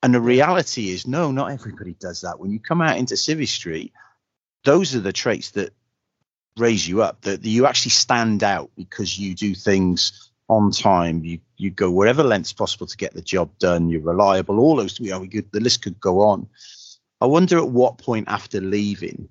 And 0.04 0.13
the 0.13 0.22
reality 0.22 0.91
is, 0.91 1.08
no, 1.08 1.32
not 1.32 1.52
everybody 1.52 1.93
does 1.93 2.22
that. 2.22 2.39
When 2.39 2.52
you 2.52 2.60
come 2.60 2.82
out 2.82 2.98
into 2.98 3.15
Civvy 3.15 3.48
Street, 3.48 3.93
those 4.67 4.93
are 4.95 4.99
the 4.99 5.13
traits 5.13 5.51
that 5.51 5.73
raise 6.58 6.86
you 6.86 7.01
up 7.01 7.21
that, 7.21 7.45
you 7.45 7.65
actually 7.65 7.91
stand 7.91 8.43
out 8.43 8.69
because 8.75 9.17
you 9.17 9.34
do 9.34 9.56
things 9.56 10.30
on 10.49 10.71
time. 10.71 11.23
You 11.23 11.39
you 11.56 11.71
go 11.71 11.89
wherever 11.89 12.21
lengths 12.21 12.51
possible 12.51 12.86
to 12.86 12.97
get 12.97 13.13
the 13.13 13.21
job 13.21 13.49
done. 13.60 13.89
You're 13.89 14.01
reliable. 14.01 14.60
All 14.60 14.75
those 14.75 14.99
you 14.99 15.12
know 15.12 15.25
could, 15.25 15.51
the 15.53 15.62
list 15.62 15.84
could 15.84 15.99
go 16.01 16.19
on. 16.19 16.49
I 17.21 17.27
wonder 17.27 17.58
at 17.58 17.69
what 17.69 17.97
point 17.97 18.27
after 18.27 18.60
leaving 18.60 19.30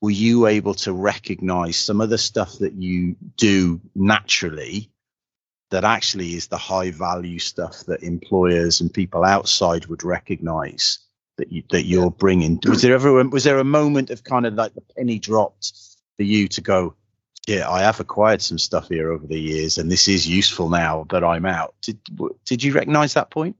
were 0.00 0.12
you 0.12 0.46
able 0.46 0.74
to 0.74 0.92
recognize 0.92 1.76
some 1.76 2.00
of 2.00 2.08
the 2.08 2.18
stuff 2.18 2.58
that 2.58 2.74
you 2.74 3.16
do 3.36 3.80
naturally 3.94 4.88
that 5.70 5.82
actually 5.82 6.34
is 6.34 6.46
the 6.46 6.56
high 6.56 6.92
value 6.92 7.40
stuff 7.40 7.80
that 7.86 8.04
employers 8.04 8.80
and 8.80 8.94
people 8.94 9.24
outside 9.24 9.86
would 9.86 10.04
recognize 10.04 11.05
that 11.36 11.52
you 11.52 11.62
that 11.70 11.84
you're 11.84 12.10
bringing. 12.10 12.60
Was 12.66 12.82
there 12.82 12.94
ever 12.94 13.24
was 13.28 13.44
there 13.44 13.58
a 13.58 13.64
moment 13.64 14.10
of 14.10 14.24
kind 14.24 14.46
of 14.46 14.54
like 14.54 14.74
the 14.74 14.82
penny 14.96 15.18
dropped 15.18 15.72
for 16.16 16.22
you 16.22 16.48
to 16.48 16.60
go, 16.60 16.94
yeah, 17.46 17.68
I 17.70 17.82
have 17.82 18.00
acquired 18.00 18.42
some 18.42 18.58
stuff 18.58 18.88
here 18.88 19.12
over 19.12 19.26
the 19.26 19.38
years, 19.38 19.78
and 19.78 19.90
this 19.90 20.08
is 20.08 20.28
useful 20.28 20.68
now 20.68 21.06
that 21.10 21.22
I'm 21.22 21.46
out. 21.46 21.74
Did 21.82 21.98
did 22.44 22.62
you 22.62 22.72
recognise 22.72 23.14
that 23.14 23.30
point? 23.30 23.56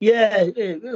Yeah, 0.00 0.48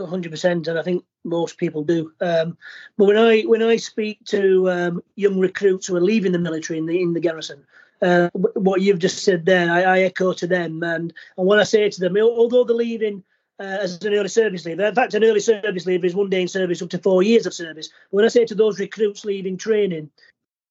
hundred 0.07 0.31
percent, 0.31 0.69
and 0.69 0.79
I 0.79 0.83
think 0.83 1.05
most 1.25 1.59
people 1.59 1.83
do. 1.83 2.13
Um, 2.21 2.57
but 2.97 3.07
when 3.07 3.17
I 3.17 3.43
when 3.43 3.63
I 3.63 3.77
speak 3.77 4.25
to 4.27 4.71
um, 4.71 5.03
young 5.17 5.39
recruits 5.39 5.87
who 5.87 5.97
are 5.97 6.01
leaving 6.01 6.33
the 6.33 6.39
military 6.39 6.79
in 6.79 6.87
the 6.87 7.01
in 7.01 7.15
the 7.15 7.21
garrison, 7.21 7.65
uh, 8.03 8.29
what 8.33 8.81
you've 8.81 8.99
just 8.99 9.25
said 9.25 9.47
there, 9.47 9.73
I, 9.73 9.83
I, 9.83 10.01
echo 10.01 10.33
to 10.35 10.47
them, 10.47 10.83
and 10.83 11.13
and 11.39 11.47
what 11.47 11.59
I 11.59 11.65
say 11.65 11.89
to 11.89 12.01
them, 12.01 12.17
although 12.19 12.65
they're 12.65 12.77
leaving 12.77 13.25
uh, 13.61 13.79
as 13.81 14.03
an 14.05 14.15
early 14.15 14.29
service 14.29 14.65
leaver. 14.65 14.87
In 14.87 14.95
fact, 14.95 15.15
an 15.15 15.25
early 15.25 15.41
service 15.41 15.87
leaver 15.87 16.07
is 16.07 16.15
one 16.15 16.31
day 16.31 16.43
in 16.43 16.49
service 16.49 16.83
up 16.83 16.91
to 16.91 16.99
four 16.99 17.23
years 17.23 17.47
of 17.47 17.55
service. 17.55 17.91
When 18.11 18.25
I 18.25 18.29
say 18.29 18.45
to 18.45 18.55
those 18.55 18.81
recruits 18.81 19.25
leaving 19.25 19.57
training, 19.57 20.11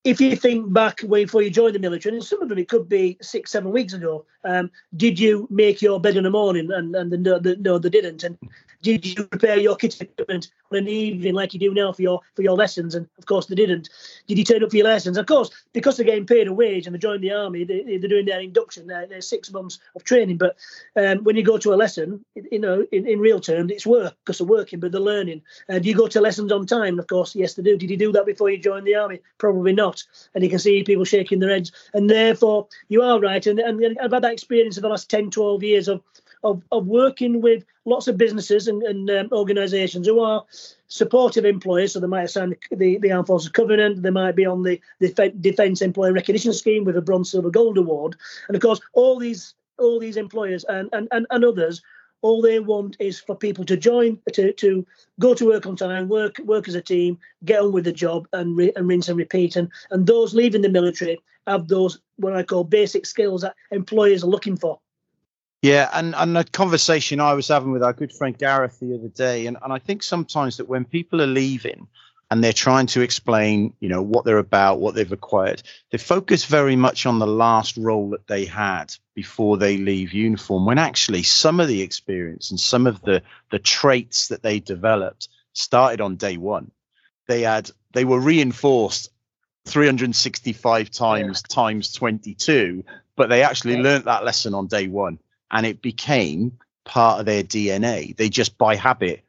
if 0.04 0.20
you 0.20 0.34
think 0.34 0.72
back 0.72 1.00
way 1.04 1.24
before 1.24 1.42
you 1.42 1.50
joined 1.50 1.76
the 1.76 1.78
military, 1.78 2.16
and 2.16 2.24
some 2.24 2.42
of 2.42 2.48
them 2.48 2.58
it 2.58 2.68
could 2.68 2.88
be 2.88 3.16
six, 3.22 3.52
seven 3.52 3.70
weeks 3.70 3.92
ago, 3.92 4.24
um, 4.44 4.70
did 4.96 5.18
you 5.18 5.46
make 5.48 5.80
your 5.80 6.00
bed 6.00 6.16
in 6.16 6.24
the 6.24 6.30
morning? 6.30 6.72
And 6.72 6.94
and 6.96 7.12
the, 7.12 7.18
no, 7.18 7.38
the, 7.38 7.56
no, 7.56 7.78
they 7.78 7.88
didn't. 7.88 8.24
And 8.24 8.36
did 8.82 9.06
you 9.06 9.24
prepare 9.24 9.58
your 9.58 9.76
kit 9.76 10.00
equipment 10.00 10.50
on 10.70 10.78
an 10.78 10.88
evening 10.88 11.34
like 11.34 11.54
you 11.54 11.60
do 11.60 11.72
now 11.72 11.92
for 11.92 12.02
your 12.02 12.20
for 12.34 12.42
your 12.42 12.56
lessons? 12.56 12.94
And 12.94 13.08
of 13.16 13.26
course 13.26 13.46
they 13.46 13.54
didn't. 13.54 13.88
Did 14.26 14.38
you 14.38 14.44
turn 14.44 14.62
up 14.62 14.70
for 14.70 14.76
your 14.76 14.86
lessons? 14.86 15.16
Of 15.16 15.26
course, 15.26 15.50
because 15.72 15.96
they're 15.96 16.06
getting 16.06 16.26
paid 16.26 16.48
a 16.48 16.52
wage 16.52 16.86
and 16.86 16.94
they 16.94 16.98
joined 16.98 17.22
the 17.22 17.32
army, 17.32 17.64
they, 17.64 17.94
are 17.94 18.08
doing 18.08 18.26
their 18.26 18.40
induction, 18.40 18.88
their, 18.88 19.06
their, 19.06 19.20
six 19.20 19.52
months 19.52 19.78
of 19.94 20.04
training. 20.04 20.36
But 20.36 20.56
um, 20.96 21.18
when 21.18 21.36
you 21.36 21.44
go 21.44 21.58
to 21.58 21.72
a 21.72 21.76
lesson, 21.76 22.24
you 22.34 22.58
know, 22.58 22.84
in, 22.90 23.06
in 23.06 23.20
real 23.20 23.40
terms, 23.40 23.70
it's 23.70 23.86
work 23.86 24.16
because 24.24 24.38
they're 24.38 24.46
working, 24.46 24.80
but 24.80 24.92
they're 24.92 25.00
learning. 25.00 25.42
Uh, 25.68 25.78
do 25.78 25.88
you 25.88 25.94
go 25.94 26.08
to 26.08 26.20
lessons 26.20 26.50
on 26.50 26.66
time? 26.66 26.98
Of 26.98 27.06
course, 27.06 27.36
yes, 27.36 27.54
they 27.54 27.62
do. 27.62 27.78
Did 27.78 27.90
you 27.90 27.96
do 27.96 28.12
that 28.12 28.26
before 28.26 28.50
you 28.50 28.58
joined 28.58 28.86
the 28.86 28.96
army? 28.96 29.20
Probably 29.38 29.72
not. 29.72 30.02
And 30.34 30.42
you 30.42 30.50
can 30.50 30.58
see 30.58 30.82
people 30.82 31.04
shaking 31.04 31.38
their 31.38 31.50
heads. 31.50 31.70
And 31.94 32.10
therefore, 32.10 32.66
you 32.88 33.02
are 33.02 33.20
right. 33.20 33.46
And, 33.46 33.60
and 33.60 33.98
I've 34.00 34.12
had 34.12 34.22
that 34.22 34.32
experience 34.32 34.76
of 34.76 34.82
the 34.82 34.88
last 34.88 35.08
10, 35.08 35.30
12 35.30 35.62
years 35.62 35.88
of 35.88 36.02
of, 36.44 36.62
of 36.72 36.86
working 36.86 37.40
with 37.40 37.64
lots 37.84 38.08
of 38.08 38.16
businesses 38.16 38.68
and, 38.68 38.82
and 38.82 39.10
um, 39.10 39.28
organisations 39.32 40.06
who 40.06 40.20
are 40.20 40.44
supportive 40.88 41.44
employers. 41.44 41.92
So 41.92 42.00
they 42.00 42.06
might 42.06 42.20
have 42.20 42.30
signed 42.30 42.56
the, 42.70 42.98
the, 42.98 43.12
Armed 43.12 43.26
Forces 43.26 43.50
Covenant, 43.50 44.02
they 44.02 44.10
might 44.10 44.36
be 44.36 44.46
on 44.46 44.62
the, 44.62 44.80
the 45.00 45.32
Defence 45.40 45.82
Employer 45.82 46.12
Recognition 46.12 46.52
Scheme 46.52 46.84
with 46.84 46.96
a 46.96 47.02
Bronze, 47.02 47.30
Silver, 47.30 47.50
Gold 47.50 47.78
Award. 47.78 48.16
And 48.48 48.56
of 48.56 48.62
course, 48.62 48.80
all 48.92 49.18
these 49.18 49.54
all 49.78 49.98
these 49.98 50.18
employers 50.18 50.64
and, 50.68 50.88
and, 50.92 51.08
and, 51.10 51.26
and 51.30 51.44
others 51.44 51.82
all 52.22 52.40
they 52.40 52.60
want 52.60 52.96
is 53.00 53.18
for 53.18 53.34
people 53.34 53.64
to 53.64 53.76
join, 53.76 54.18
to, 54.32 54.52
to 54.52 54.86
go 55.18 55.34
to 55.34 55.46
work 55.46 55.66
on 55.66 55.76
time, 55.76 56.08
work 56.08 56.38
work 56.44 56.68
as 56.68 56.76
a 56.76 56.80
team, 56.80 57.18
get 57.44 57.60
on 57.60 57.72
with 57.72 57.84
the 57.84 57.92
job, 57.92 58.28
and, 58.32 58.56
re, 58.56 58.72
and 58.76 58.86
rinse 58.88 59.08
and 59.08 59.18
repeat. 59.18 59.56
And 59.56 59.68
and 59.90 60.06
those 60.06 60.32
leaving 60.32 60.62
the 60.62 60.68
military 60.68 61.20
have 61.46 61.68
those 61.68 61.98
what 62.16 62.36
I 62.36 62.44
call 62.44 62.64
basic 62.64 63.06
skills 63.06 63.42
that 63.42 63.56
employers 63.72 64.22
are 64.22 64.28
looking 64.28 64.56
for. 64.56 64.78
Yeah, 65.62 65.88
and, 65.92 66.12
and 66.16 66.36
a 66.36 66.42
conversation 66.42 67.20
I 67.20 67.34
was 67.34 67.46
having 67.46 67.70
with 67.70 67.84
our 67.84 67.92
good 67.92 68.12
friend 68.12 68.36
Gareth 68.36 68.80
the 68.80 68.96
other 68.96 69.08
day, 69.08 69.46
and, 69.46 69.56
and 69.62 69.72
I 69.72 69.78
think 69.78 70.02
sometimes 70.02 70.56
that 70.56 70.68
when 70.68 70.84
people 70.84 71.22
are 71.22 71.26
leaving 71.26 71.86
and 72.32 72.42
they're 72.42 72.52
trying 72.52 72.86
to 72.86 73.00
explain, 73.00 73.72
you 73.78 73.88
know, 73.88 74.02
what 74.02 74.24
they're 74.24 74.38
about, 74.38 74.80
what 74.80 74.96
they've 74.96 75.12
acquired, 75.12 75.62
they 75.90 75.98
focus 75.98 76.46
very 76.46 76.74
much 76.74 77.06
on 77.06 77.20
the 77.20 77.28
last 77.28 77.76
role 77.76 78.10
that 78.10 78.26
they 78.26 78.44
had 78.44 78.92
before 79.14 79.56
they 79.56 79.76
leave 79.76 80.12
uniform, 80.12 80.66
when 80.66 80.78
actually 80.78 81.22
some 81.22 81.60
of 81.60 81.68
the 81.68 81.82
experience 81.82 82.50
and 82.50 82.58
some 82.58 82.88
of 82.88 83.00
the 83.02 83.22
the 83.52 83.60
traits 83.60 84.28
that 84.28 84.42
they 84.42 84.58
developed 84.58 85.28
started 85.52 86.00
on 86.00 86.16
day 86.16 86.38
one. 86.38 86.72
They 87.28 87.42
had 87.42 87.70
they 87.92 88.04
were 88.04 88.18
reinforced 88.18 89.10
365 89.66 90.90
times 90.90 91.42
yeah. 91.48 91.54
times 91.54 91.92
22, 91.92 92.82
but 93.14 93.28
they 93.28 93.44
actually 93.44 93.76
yeah. 93.76 93.82
learned 93.82 94.04
that 94.06 94.24
lesson 94.24 94.54
on 94.54 94.66
day 94.66 94.88
one 94.88 95.20
and 95.52 95.66
it 95.66 95.82
became 95.82 96.58
part 96.84 97.20
of 97.20 97.26
their 97.26 97.44
DNA. 97.44 98.16
They 98.16 98.28
just 98.28 98.58
by 98.58 98.74
habit 98.74 99.22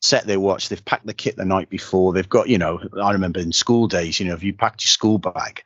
set 0.00 0.26
their 0.26 0.40
watch. 0.40 0.68
They've 0.68 0.84
packed 0.84 1.06
the 1.06 1.14
kit 1.14 1.36
the 1.36 1.44
night 1.44 1.68
before. 1.68 2.12
They've 2.12 2.28
got, 2.28 2.48
you 2.48 2.58
know, 2.58 2.80
I 3.02 3.12
remember 3.12 3.40
in 3.40 3.52
school 3.52 3.88
days, 3.88 4.20
you 4.20 4.26
know, 4.26 4.34
if 4.34 4.42
you 4.42 4.52
packed 4.52 4.84
your 4.84 4.90
school 4.90 5.18
bag, 5.18 5.62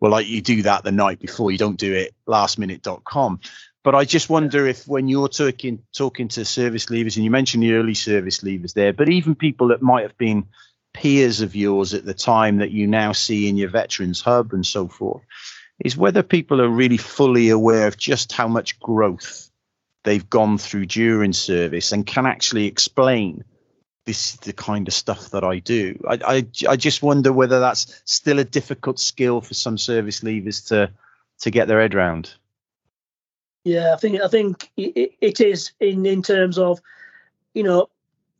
well, 0.00 0.10
like 0.10 0.26
you 0.26 0.40
do 0.42 0.62
that 0.62 0.84
the 0.84 0.92
night 0.92 1.20
before, 1.20 1.50
you 1.50 1.58
don't 1.58 1.78
do 1.78 1.92
it 1.94 2.14
lastminute.com. 2.26 3.40
But 3.82 3.94
I 3.94 4.06
just 4.06 4.30
wonder 4.30 4.66
if 4.66 4.88
when 4.88 5.08
you're 5.08 5.28
talking 5.28 5.82
talking 5.94 6.28
to 6.28 6.44
service 6.46 6.86
leavers, 6.86 7.16
and 7.16 7.24
you 7.24 7.30
mentioned 7.30 7.62
the 7.62 7.74
early 7.74 7.94
service 7.94 8.38
leavers 8.38 8.72
there, 8.72 8.94
but 8.94 9.10
even 9.10 9.34
people 9.34 9.68
that 9.68 9.82
might 9.82 10.02
have 10.02 10.16
been 10.16 10.46
peers 10.94 11.42
of 11.42 11.54
yours 11.54 11.92
at 11.92 12.06
the 12.06 12.14
time 12.14 12.58
that 12.58 12.70
you 12.70 12.86
now 12.86 13.12
see 13.12 13.48
in 13.48 13.58
your 13.58 13.68
veterans 13.68 14.22
hub 14.22 14.54
and 14.54 14.64
so 14.64 14.88
forth, 14.88 15.22
is 15.82 15.96
whether 15.96 16.22
people 16.22 16.60
are 16.60 16.68
really 16.68 16.96
fully 16.96 17.48
aware 17.48 17.86
of 17.86 17.96
just 17.96 18.32
how 18.32 18.48
much 18.48 18.78
growth 18.80 19.50
they've 20.04 20.28
gone 20.30 20.58
through 20.58 20.86
during 20.86 21.32
service 21.32 21.92
and 21.92 22.06
can 22.06 22.26
actually 22.26 22.66
explain 22.66 23.42
this 24.04 24.34
is 24.34 24.40
the 24.40 24.52
kind 24.52 24.86
of 24.86 24.94
stuff 24.94 25.30
that 25.30 25.44
I 25.44 25.58
do. 25.60 25.98
I, 26.06 26.18
I, 26.26 26.46
I 26.68 26.76
just 26.76 27.02
wonder 27.02 27.32
whether 27.32 27.58
that's 27.58 28.02
still 28.04 28.38
a 28.38 28.44
difficult 28.44 28.98
skill 28.98 29.40
for 29.40 29.54
some 29.54 29.78
service 29.78 30.20
leavers 30.20 30.68
to 30.68 30.90
to 31.40 31.50
get 31.50 31.68
their 31.68 31.80
head 31.80 31.94
around. 31.94 32.34
Yeah, 33.64 33.94
I 33.94 33.96
think 33.96 34.20
I 34.20 34.28
think 34.28 34.70
it, 34.76 35.12
it 35.20 35.40
is 35.40 35.72
in 35.80 36.04
in 36.04 36.22
terms 36.22 36.58
of, 36.58 36.80
you 37.54 37.62
know, 37.62 37.88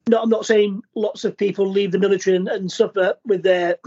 no, 0.07 0.21
I'm 0.21 0.29
not 0.29 0.45
saying 0.45 0.83
lots 0.95 1.25
of 1.25 1.37
people 1.37 1.67
leave 1.67 1.93
the 1.93 1.99
military 1.99 2.37
and, 2.37 2.47
and 2.47 2.71
suffer 2.71 3.15
with 3.25 3.43
their 3.43 3.79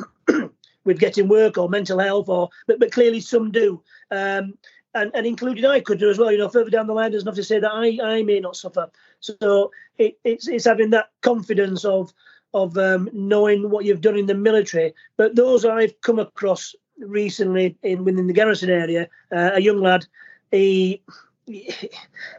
with 0.87 0.99
getting 0.99 1.27
work 1.27 1.57
or 1.57 1.69
mental 1.69 1.99
health, 1.99 2.29
or 2.29 2.49
but, 2.65 2.79
but 2.79 2.91
clearly 2.91 3.19
some 3.19 3.51
do. 3.51 3.83
Um, 4.09 4.55
and, 4.95 5.11
and 5.13 5.27
including 5.27 5.65
I 5.65 5.79
could 5.79 5.99
do 5.99 6.09
as 6.09 6.17
well. 6.17 6.31
You 6.31 6.39
know, 6.39 6.49
further 6.49 6.71
down 6.71 6.87
the 6.87 6.93
line, 6.93 7.11
there's 7.11 7.23
enough 7.23 7.35
to 7.35 7.43
say 7.43 7.59
that 7.59 7.71
I, 7.71 7.99
I 8.01 8.23
may 8.23 8.39
not 8.39 8.55
suffer. 8.55 8.89
So 9.19 9.71
it, 9.97 10.17
it's 10.23 10.47
it's 10.47 10.65
having 10.65 10.89
that 10.91 11.09
confidence 11.21 11.85
of 11.85 12.11
of 12.53 12.77
um, 12.77 13.09
knowing 13.13 13.69
what 13.69 13.85
you've 13.85 14.01
done 14.01 14.17
in 14.17 14.25
the 14.25 14.33
military. 14.33 14.93
But 15.17 15.35
those 15.35 15.65
I've 15.65 15.99
come 16.01 16.17
across 16.17 16.73
recently 16.97 17.77
in 17.83 18.03
within 18.03 18.27
the 18.27 18.33
garrison 18.33 18.69
area, 18.69 19.07
uh, 19.31 19.51
a 19.53 19.61
young 19.61 19.81
lad, 19.81 20.05
he, 20.51 21.03
he 21.45 21.89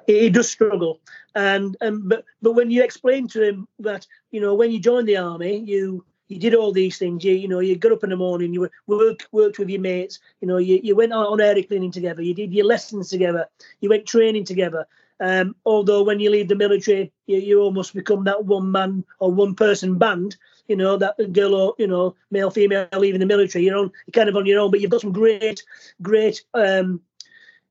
he 0.07 0.31
does 0.31 0.51
struggle, 0.51 1.01
and 1.35 1.77
and 1.81 2.09
but 2.09 2.25
but 2.43 2.53
when 2.53 2.71
you 2.71 2.83
explain 2.83 3.29
to 3.29 3.43
him 3.43 3.69
that 3.79 4.07
you 4.31 4.41
know 4.41 4.55
when 4.55 4.71
you 4.71 4.81
join 4.81 5.05
the 5.05 5.19
army, 5.19 5.59
you 5.59 6.05
you 6.29 6.39
did 6.39 6.55
all 6.55 6.73
these 6.73 6.99
things. 6.99 7.25
You 7.25 7.33
you 7.33 7.49
know 7.49 7.61
you 7.61 7.77
got 7.77 7.93
up 7.93 8.05
in 8.05 8.11
the 8.11 8.17
morning, 8.17 8.53
you 8.53 8.69
worked 8.87 9.27
worked 9.33 9.59
with 9.59 9.69
your 9.69 9.81
mates. 9.81 10.21
You 10.41 10.49
know 10.49 10.59
you, 10.59 10.81
you 10.83 10.95
went 10.95 11.13
on 11.13 11.41
area 11.41 11.65
cleaning 11.65 11.91
together. 11.91 12.23
You 12.23 12.35
did 12.35 12.53
your 12.53 12.67
lessons 12.67 13.09
together. 13.09 13.47
You 13.81 13.89
went 13.89 14.07
training 14.07 14.45
together. 14.45 14.87
Um, 15.21 15.57
although 15.67 16.05
when 16.05 16.21
you 16.21 16.31
leave 16.31 16.49
the 16.49 16.55
military, 16.55 17.13
you, 17.27 17.39
you 17.39 17.61
almost 17.61 17.93
become 17.93 18.25
that 18.25 18.45
one 18.45 18.71
man 18.71 19.05
or 19.19 19.33
one 19.33 19.55
person 19.55 19.99
band. 19.99 20.37
You 20.69 20.77
know 20.77 20.97
that 20.99 21.33
girl 21.33 21.55
or 21.55 21.75
you 21.79 21.87
know 21.87 22.15
male 22.31 22.51
female 22.51 22.89
leaving 22.97 23.21
the 23.21 23.27
military. 23.27 23.65
You're 23.65 23.79
on 23.79 23.91
you're 24.07 24.13
kind 24.13 24.29
of 24.29 24.37
on 24.37 24.47
your 24.47 24.61
own, 24.61 24.71
but 24.71 24.81
you've 24.81 24.91
got 24.91 25.01
some 25.01 25.13
great 25.13 25.63
great 26.03 26.45
um, 26.55 27.01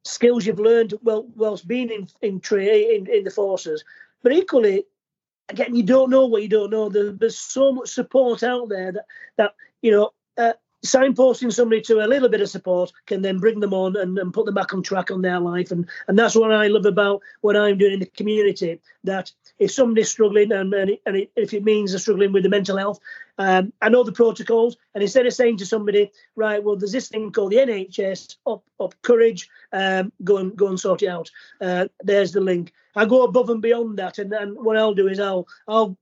skills 0.03 0.45
you've 0.45 0.59
learned 0.59 0.95
well 1.03 1.27
whilst 1.35 1.67
being 1.67 1.89
in 1.89 2.07
in, 2.21 2.39
tra- 2.39 2.63
in 2.63 3.07
in 3.07 3.23
the 3.23 3.31
forces. 3.31 3.83
But 4.23 4.33
equally, 4.33 4.85
again, 5.49 5.75
you 5.75 5.83
don't 5.83 6.09
know 6.09 6.25
what 6.25 6.41
you 6.41 6.49
don't 6.49 6.71
know. 6.71 6.89
There, 6.89 7.11
there's 7.11 7.37
so 7.37 7.73
much 7.73 7.89
support 7.89 8.43
out 8.43 8.69
there 8.69 8.91
that 8.91 9.05
that 9.37 9.55
you 9.81 9.91
know. 9.91 10.11
Uh, 10.37 10.53
signposting 10.85 11.51
somebody 11.51 11.81
to 11.81 12.05
a 12.05 12.07
little 12.07 12.29
bit 12.29 12.39
of 12.39 12.47
support 12.47 12.91
can 13.07 13.23
then 13.23 13.39
bring 13.39 13.59
them 13.59 13.73
on 13.73 13.95
and, 13.97 14.17
and 14.19 14.31
put 14.31 14.45
them 14.45 14.53
back 14.53 14.73
on 14.73 14.83
track 14.83 15.09
on 15.09 15.23
their 15.23 15.39
life 15.39 15.71
and 15.71 15.89
and 16.07 16.19
that's 16.19 16.35
what 16.35 16.53
i 16.53 16.67
love 16.67 16.85
about 16.85 17.19
what 17.41 17.57
i'm 17.57 17.79
doing 17.79 17.93
in 17.93 17.99
the 17.99 18.05
community 18.05 18.79
that 19.03 19.31
if 19.59 19.71
somebody's 19.71 20.09
struggling 20.09 20.51
and, 20.51 20.73
and, 20.73 20.91
it, 20.91 21.01
and 21.05 21.15
it, 21.15 21.31
if 21.35 21.53
it 21.53 21.63
means 21.63 21.91
they're 21.91 21.99
struggling 21.99 22.31
with 22.31 22.43
the 22.43 22.49
mental 22.49 22.77
health 22.77 22.99
um, 23.37 23.73
i 23.81 23.89
know 23.89 24.03
the 24.03 24.11
protocols 24.11 24.77
and 24.93 25.03
instead 25.03 25.25
of 25.25 25.33
saying 25.33 25.57
to 25.57 25.65
somebody 25.65 26.11
right 26.35 26.63
well 26.63 26.75
there's 26.75 26.91
this 26.91 27.07
thing 27.07 27.31
called 27.31 27.51
the 27.51 27.57
nhs 27.57 28.35
up 28.45 28.63
Op 28.79 28.93
Courage 29.01 29.49
um, 29.73 30.11
go 30.23 30.37
and 30.37 30.55
go 30.55 30.67
and 30.67 30.79
sort 30.79 31.01
it 31.01 31.07
out 31.07 31.29
uh, 31.61 31.87
there's 32.03 32.31
the 32.31 32.41
link 32.41 32.71
I 32.97 33.05
go 33.05 33.23
above 33.23 33.51
and 33.51 33.61
beyond 33.61 33.99
that, 33.99 34.17
and 34.17 34.31
then 34.31 34.55
what 34.55 34.75
I'll 34.75 34.95
do 34.95 35.07
is 35.07 35.19
I'll 35.19 35.47
I'll 35.67 35.95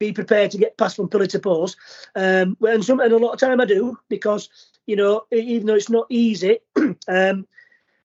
be 0.00 0.12
prepared 0.12 0.50
to 0.50 0.58
get 0.58 0.76
passed 0.76 0.96
from 0.96 1.08
pillar 1.08 1.26
to 1.26 1.38
post. 1.38 1.76
Um, 2.16 2.56
and 2.60 2.84
some 2.84 2.98
and 2.98 3.12
a 3.12 3.18
lot 3.18 3.32
of 3.32 3.40
time 3.40 3.60
I 3.60 3.66
do 3.66 3.96
because 4.08 4.48
you 4.84 4.96
know 4.96 5.22
even 5.30 5.66
though 5.66 5.76
it's 5.76 5.88
not 5.88 6.06
easy. 6.10 6.58
um, 7.08 7.46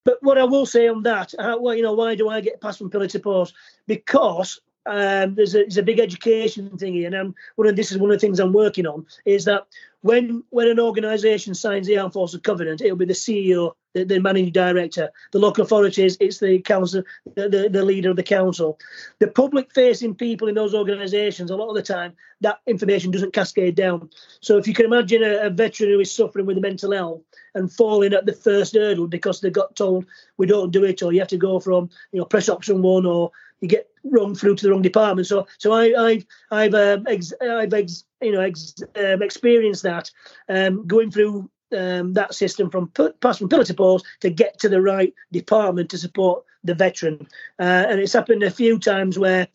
but 0.08 0.24
what 0.24 0.38
I 0.38 0.46
will 0.46 0.66
say 0.66 0.88
on 0.88 1.04
that, 1.04 1.34
uh, 1.38 1.58
well, 1.60 1.76
you 1.76 1.84
know, 1.84 1.92
why 1.92 2.16
do 2.16 2.30
I 2.30 2.40
get 2.40 2.62
passed 2.62 2.78
from 2.78 2.90
pillar 2.90 3.08
to 3.08 3.20
post? 3.20 3.54
Because 3.88 4.62
um, 4.86 5.36
there's, 5.36 5.54
a, 5.54 5.58
there's 5.58 5.78
a 5.78 5.84
big 5.84 6.00
education 6.00 6.78
thing 6.78 6.94
here, 6.94 7.08
and 7.08 7.16
I'm, 7.16 7.36
one 7.58 7.68
of 7.68 7.76
this 7.76 7.92
is 7.92 7.98
one 7.98 8.10
of 8.10 8.16
the 8.16 8.26
things 8.26 8.40
I'm 8.40 8.54
working 8.54 8.88
on 8.88 9.06
is 9.26 9.44
that 9.46 9.68
when 10.04 10.46
when 10.50 10.70
an 10.70 10.80
organisation 10.80 11.54
signs 11.54 11.88
the 11.88 11.98
Armed 11.98 12.14
Forces 12.14 12.40
Covenant, 12.40 12.80
it'll 12.80 12.96
be 12.96 13.04
the 13.04 13.12
CEO 13.12 13.74
the, 13.98 14.06
the 14.06 14.20
managing 14.20 14.52
director, 14.52 15.10
the 15.32 15.40
local 15.40 15.64
authorities, 15.64 16.18
it's 16.20 16.40
the 16.40 16.60
council, 16.60 17.04
the, 17.36 17.70
the, 17.72 17.84
leader 17.84 18.10
of 18.10 18.16
the 18.16 18.24
council. 18.24 18.80
The 19.20 19.28
public 19.28 19.74
facing 19.74 20.16
people 20.16 20.48
in 20.48 20.56
those 20.56 20.76
organisations, 20.76 21.50
a 21.50 21.56
lot 21.56 21.70
of 21.70 21.76
the 21.76 21.82
time, 21.82 22.14
that 22.42 22.60
information 22.68 23.12
doesn't 23.12 23.34
cascade 23.34 23.76
down. 23.76 24.10
So 24.42 24.58
if 24.58 24.68
you 24.68 24.74
can 24.74 24.86
imagine 24.86 25.24
a, 25.24 25.48
a 25.48 25.50
veteran 25.50 25.90
who 25.90 26.00
is 26.00 26.14
suffering 26.14 26.46
with 26.46 26.58
a 26.58 26.62
mental 26.62 26.92
health 26.92 27.22
and 27.56 27.72
falling 27.72 28.14
at 28.14 28.26
the 28.26 28.34
first 28.34 28.76
hurdle 28.76 29.08
because 29.08 29.42
they 29.42 29.50
got 29.50 29.76
told 29.76 30.06
we 30.38 30.46
don't 30.46 30.72
do 30.72 30.84
it, 30.84 31.02
or 31.02 31.12
you 31.12 31.20
have 31.20 31.28
to 31.30 31.38
go 31.38 31.60
from 31.60 31.90
you 32.12 32.20
know 32.20 32.26
press 32.26 32.50
option 32.50 32.82
one, 32.82 33.06
or 33.06 33.32
you 33.62 33.68
get 33.68 33.90
wrong 34.04 34.36
through 34.36 34.56
to 34.56 34.66
the 34.66 34.72
wrong 34.72 34.82
department. 34.82 35.28
So 35.28 35.48
so 35.58 35.74
I, 35.74 35.94
I've 36.00 36.26
I've 36.52 36.74
um, 36.74 37.06
ex, 37.08 37.34
I've 37.42 37.74
ex, 37.74 38.04
you 38.22 38.32
know 38.32 38.42
ex, 38.42 38.76
um, 38.96 39.22
experienced 39.22 39.84
that 39.84 40.12
um, 40.50 40.86
going 40.86 41.12
through 41.12 41.50
um, 41.76 42.14
that 42.14 42.34
system 42.34 42.70
from 42.70 42.92
pass 43.22 43.38
from 43.38 43.50
pillar 43.50 43.64
to 43.66 43.74
post 43.74 44.06
to 44.22 44.30
get 44.30 44.60
to 44.60 44.70
the 44.70 44.82
right 44.82 45.14
department 45.32 45.90
to 45.90 45.98
support 45.98 46.44
the 46.64 46.74
veteran. 46.76 47.28
Uh, 47.60 47.86
and 47.90 48.00
it's 48.00 48.14
happened 48.14 48.44
a 48.44 48.52
few 48.52 48.80
times 48.80 49.18
where 49.18 49.48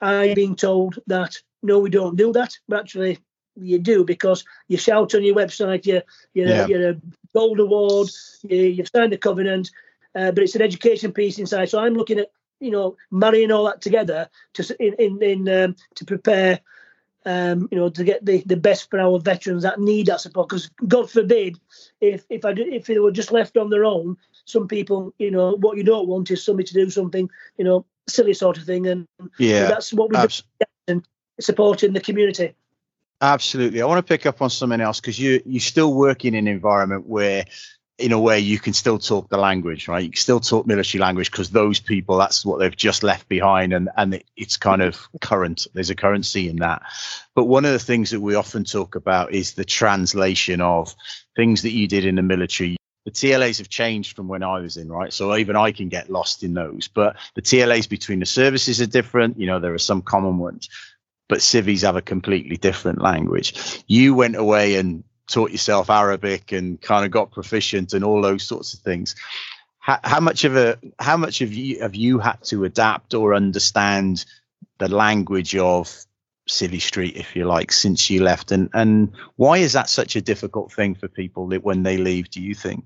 I've 0.00 0.34
been 0.34 0.56
told 0.56 0.98
that 1.06 1.36
no, 1.62 1.78
we 1.78 1.90
don't 1.90 2.16
do 2.16 2.32
that, 2.32 2.56
but 2.68 2.80
actually 2.80 3.18
you 3.56 3.78
do 3.78 4.04
because 4.04 4.44
you 4.68 4.76
shout 4.76 5.14
on 5.14 5.22
your 5.22 5.34
website, 5.34 5.84
you, 5.84 6.00
you're, 6.32 6.48
yeah. 6.48 6.66
you're 6.66 6.90
a 6.90 7.00
gold 7.34 7.60
award, 7.60 8.08
you, 8.42 8.76
have 8.76 8.88
signed 8.88 9.12
the 9.12 9.18
covenant, 9.18 9.70
uh, 10.14 10.32
but 10.32 10.42
it's 10.42 10.54
an 10.54 10.62
education 10.62 11.12
piece 11.12 11.38
inside. 11.38 11.68
So 11.68 11.78
I'm 11.78 11.94
looking 11.94 12.18
at 12.18 12.30
you 12.60 12.70
know 12.70 12.96
marrying 13.10 13.50
all 13.50 13.64
that 13.64 13.80
together 13.80 14.28
to 14.54 14.76
in 14.78 14.94
in, 14.94 15.22
in 15.22 15.48
um, 15.48 15.76
to 15.96 16.04
prepare 16.04 16.60
um, 17.26 17.68
you 17.70 17.78
know, 17.78 17.88
to 17.90 18.04
get 18.04 18.24
the, 18.24 18.42
the 18.46 18.56
best 18.56 18.90
for 18.90 18.98
our 18.98 19.18
veterans 19.18 19.62
that 19.62 19.80
need 19.80 20.06
that 20.06 20.20
support. 20.20 20.48
Because 20.48 20.70
God 20.86 21.10
forbid, 21.10 21.58
if 22.00 22.24
if 22.30 22.44
I 22.44 22.52
did, 22.52 22.68
if 22.68 22.86
they 22.86 22.98
were 22.98 23.12
just 23.12 23.32
left 23.32 23.56
on 23.56 23.70
their 23.70 23.84
own, 23.84 24.16
some 24.44 24.68
people, 24.68 25.14
you 25.18 25.30
know, 25.30 25.52
what 25.52 25.76
you 25.76 25.84
don't 25.84 26.08
want 26.08 26.30
is 26.30 26.42
somebody 26.42 26.66
to 26.68 26.74
do 26.74 26.90
something, 26.90 27.28
you 27.58 27.64
know, 27.64 27.84
silly 28.08 28.34
sort 28.34 28.58
of 28.58 28.64
thing, 28.64 28.86
and 28.86 29.06
yeah, 29.38 29.68
that's 29.68 29.92
what 29.92 30.10
we're 30.10 30.18
abs- 30.18 30.44
supporting 31.40 31.92
the 31.92 32.00
community. 32.00 32.54
Absolutely, 33.20 33.82
I 33.82 33.86
want 33.86 33.98
to 33.98 34.08
pick 34.08 34.24
up 34.24 34.40
on 34.40 34.48
something 34.48 34.80
else 34.80 35.00
because 35.00 35.18
you 35.18 35.42
you're 35.44 35.60
still 35.60 35.92
working 35.92 36.34
in 36.34 36.46
an 36.46 36.52
environment 36.52 37.06
where 37.06 37.44
in 38.00 38.12
a 38.12 38.20
way 38.20 38.38
you 38.38 38.58
can 38.58 38.72
still 38.72 38.98
talk 38.98 39.28
the 39.28 39.36
language 39.36 39.86
right 39.88 40.04
you 40.04 40.10
can 40.10 40.20
still 40.20 40.40
talk 40.40 40.66
military 40.66 41.00
language 41.00 41.30
because 41.30 41.50
those 41.50 41.80
people 41.80 42.16
that's 42.16 42.44
what 42.44 42.58
they've 42.58 42.76
just 42.76 43.02
left 43.02 43.28
behind 43.28 43.72
and 43.72 43.88
and 43.96 44.22
it's 44.36 44.56
kind 44.56 44.82
of 44.82 45.08
current 45.20 45.66
there's 45.74 45.90
a 45.90 45.94
currency 45.94 46.48
in 46.48 46.56
that 46.56 46.82
but 47.34 47.44
one 47.44 47.64
of 47.64 47.72
the 47.72 47.78
things 47.78 48.10
that 48.10 48.20
we 48.20 48.34
often 48.34 48.64
talk 48.64 48.94
about 48.94 49.32
is 49.32 49.52
the 49.52 49.64
translation 49.64 50.60
of 50.60 50.94
things 51.36 51.62
that 51.62 51.72
you 51.72 51.86
did 51.86 52.04
in 52.04 52.16
the 52.16 52.22
military 52.22 52.76
the 53.06 53.10
TLAs 53.10 53.58
have 53.58 53.68
changed 53.68 54.14
from 54.14 54.28
when 54.28 54.42
I 54.42 54.60
was 54.60 54.76
in, 54.76 54.90
right? 54.90 55.12
So 55.12 55.34
even 55.34 55.56
I 55.56 55.72
can 55.72 55.88
get 55.88 56.10
lost 56.10 56.42
in 56.42 56.52
those. 56.52 56.88
But 56.88 57.16
the 57.34 57.40
TLAs 57.40 57.88
between 57.88 58.20
the 58.20 58.26
services 58.26 58.80
are 58.82 58.86
different. 58.86 59.38
You 59.40 59.46
know, 59.46 59.58
there 59.58 59.72
are 59.72 59.78
some 59.78 60.02
common 60.02 60.36
ones, 60.38 60.68
but 61.26 61.40
civies 61.40 61.80
have 61.80 61.96
a 61.96 62.02
completely 62.02 62.58
different 62.58 63.00
language. 63.00 63.82
You 63.86 64.14
went 64.14 64.36
away 64.36 64.76
and 64.76 65.02
taught 65.30 65.52
yourself 65.52 65.88
Arabic 65.88 66.52
and 66.52 66.80
kind 66.80 67.04
of 67.04 67.10
got 67.10 67.30
proficient 67.30 67.94
and 67.94 68.04
all 68.04 68.20
those 68.20 68.42
sorts 68.42 68.74
of 68.74 68.80
things. 68.80 69.14
How, 69.78 69.98
how 70.04 70.20
much 70.20 70.44
of 70.44 70.56
a 70.56 70.78
how 70.98 71.16
much 71.16 71.38
have 71.38 71.52
you 71.52 71.80
have 71.80 71.94
you 71.94 72.18
had 72.18 72.42
to 72.44 72.64
adapt 72.64 73.14
or 73.14 73.34
understand 73.34 74.26
the 74.78 74.88
language 74.88 75.56
of 75.56 76.04
Civvy 76.48 76.80
Street, 76.80 77.16
if 77.16 77.34
you 77.34 77.46
like, 77.46 77.72
since 77.72 78.10
you 78.10 78.22
left? 78.22 78.52
And 78.52 78.68
and 78.74 79.12
why 79.36 79.58
is 79.58 79.72
that 79.72 79.88
such 79.88 80.16
a 80.16 80.20
difficult 80.20 80.72
thing 80.72 80.94
for 80.94 81.08
people 81.08 81.48
when 81.48 81.82
they 81.82 81.96
leave? 81.96 82.30
Do 82.30 82.42
you 82.42 82.54
think? 82.54 82.84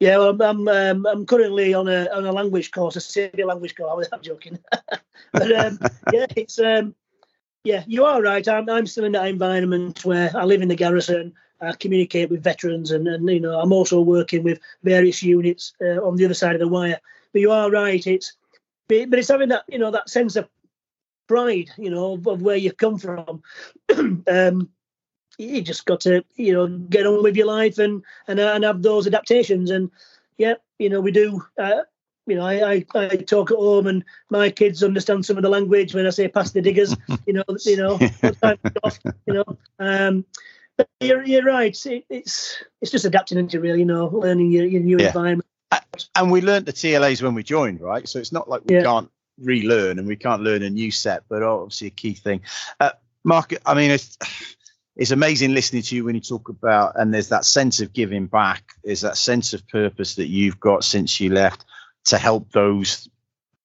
Yeah, 0.00 0.18
well, 0.18 0.42
I'm 0.42 0.66
um, 0.66 1.06
I'm 1.06 1.26
currently 1.26 1.74
on 1.74 1.88
a 1.88 2.08
on 2.12 2.26
a 2.26 2.32
language 2.32 2.72
course, 2.72 2.96
a 2.96 2.98
Civvy 2.98 3.46
language 3.46 3.76
course. 3.76 4.08
I'm 4.12 4.20
joking, 4.20 4.58
but 5.32 5.52
um, 5.52 5.78
yeah, 6.12 6.26
it's 6.36 6.58
um, 6.58 6.94
yeah, 7.64 7.84
you 7.86 8.04
are 8.04 8.22
right. 8.22 8.46
I'm 8.48 8.68
I'm 8.68 8.86
still 8.86 9.04
in 9.04 9.12
that 9.12 9.28
environment 9.28 10.04
where 10.04 10.30
I 10.34 10.44
live 10.44 10.62
in 10.62 10.68
the 10.68 10.74
garrison. 10.74 11.34
I 11.60 11.72
communicate 11.72 12.28
with 12.28 12.42
veterans, 12.42 12.90
and, 12.90 13.06
and 13.06 13.28
you 13.28 13.40
know 13.40 13.58
I'm 13.58 13.72
also 13.72 14.00
working 14.00 14.42
with 14.42 14.58
various 14.82 15.22
units 15.22 15.74
uh, 15.80 16.04
on 16.04 16.16
the 16.16 16.24
other 16.24 16.34
side 16.34 16.54
of 16.54 16.60
the 16.60 16.68
wire. 16.68 17.00
But 17.32 17.40
you 17.40 17.52
are 17.52 17.70
right. 17.70 18.04
It's 18.06 18.32
but 18.88 19.18
it's 19.18 19.28
having 19.28 19.50
that 19.50 19.64
you 19.68 19.78
know 19.78 19.92
that 19.92 20.10
sense 20.10 20.36
of 20.36 20.48
pride, 21.28 21.70
you 21.78 21.90
know, 21.90 22.14
of, 22.26 22.42
where 22.42 22.56
you 22.56 22.72
come 22.72 22.98
from. 22.98 23.42
um, 24.26 24.68
you 25.38 25.62
just 25.62 25.86
got 25.86 26.00
to 26.00 26.24
you 26.34 26.52
know 26.52 26.66
get 26.66 27.06
on 27.06 27.22
with 27.22 27.36
your 27.36 27.46
life 27.46 27.78
and 27.78 28.02
and 28.26 28.40
and 28.40 28.64
have 28.64 28.82
those 28.82 29.06
adaptations. 29.06 29.70
And 29.70 29.90
yeah, 30.36 30.54
you 30.78 30.90
know 30.90 31.00
we 31.00 31.12
do. 31.12 31.44
Uh, 31.56 31.82
you 32.26 32.36
know, 32.36 32.46
I, 32.46 32.74
I, 32.74 32.84
I 32.94 33.16
talk 33.16 33.50
at 33.50 33.56
home 33.56 33.86
and 33.86 34.04
my 34.30 34.50
kids 34.50 34.82
understand 34.82 35.26
some 35.26 35.36
of 35.36 35.42
the 35.42 35.48
language 35.48 35.94
when 35.94 36.06
I 36.06 36.10
say 36.10 36.28
past 36.28 36.54
the 36.54 36.62
diggers, 36.62 36.96
you 37.26 37.32
know, 37.32 37.44
you 37.64 37.76
know, 37.76 37.98
off, 38.84 38.98
you 39.26 39.34
know. 39.34 39.44
Um, 39.78 40.24
but 40.76 40.88
you're, 41.00 41.24
you're 41.24 41.44
right. 41.44 41.86
It, 41.86 42.04
it's 42.08 42.62
it's 42.80 42.90
just 42.90 43.04
adapting 43.04 43.38
into 43.38 43.60
really, 43.60 43.80
you 43.80 43.84
know, 43.84 44.06
learning 44.06 44.52
your, 44.52 44.66
your 44.66 44.82
new 44.82 44.98
yeah. 44.98 45.08
environment. 45.08 45.48
And 46.14 46.30
we 46.30 46.40
learned 46.40 46.66
the 46.66 46.72
TLAs 46.72 47.22
when 47.22 47.34
we 47.34 47.42
joined, 47.42 47.80
right? 47.80 48.08
So 48.08 48.18
it's 48.18 48.32
not 48.32 48.48
like 48.48 48.62
we 48.66 48.76
yeah. 48.76 48.82
can't 48.82 49.10
relearn 49.38 49.98
and 49.98 50.06
we 50.06 50.16
can't 50.16 50.42
learn 50.42 50.62
a 50.62 50.70
new 50.70 50.90
set, 50.90 51.24
but 51.28 51.42
obviously 51.42 51.88
a 51.88 51.90
key 51.90 52.14
thing. 52.14 52.42
Uh, 52.78 52.90
Mark, 53.24 53.54
I 53.66 53.74
mean, 53.74 53.90
it's, 53.90 54.18
it's 54.96 55.10
amazing 55.10 55.54
listening 55.54 55.82
to 55.82 55.96
you 55.96 56.04
when 56.04 56.14
you 56.14 56.20
talk 56.20 56.48
about, 56.48 56.92
and 56.96 57.12
there's 57.12 57.28
that 57.28 57.44
sense 57.44 57.80
of 57.80 57.92
giving 57.92 58.26
back, 58.26 58.74
there's 58.84 59.00
that 59.00 59.16
sense 59.16 59.54
of 59.54 59.66
purpose 59.68 60.16
that 60.16 60.28
you've 60.28 60.60
got 60.60 60.84
since 60.84 61.18
you 61.20 61.30
left 61.30 61.64
to 62.04 62.18
help 62.18 62.50
those 62.52 63.08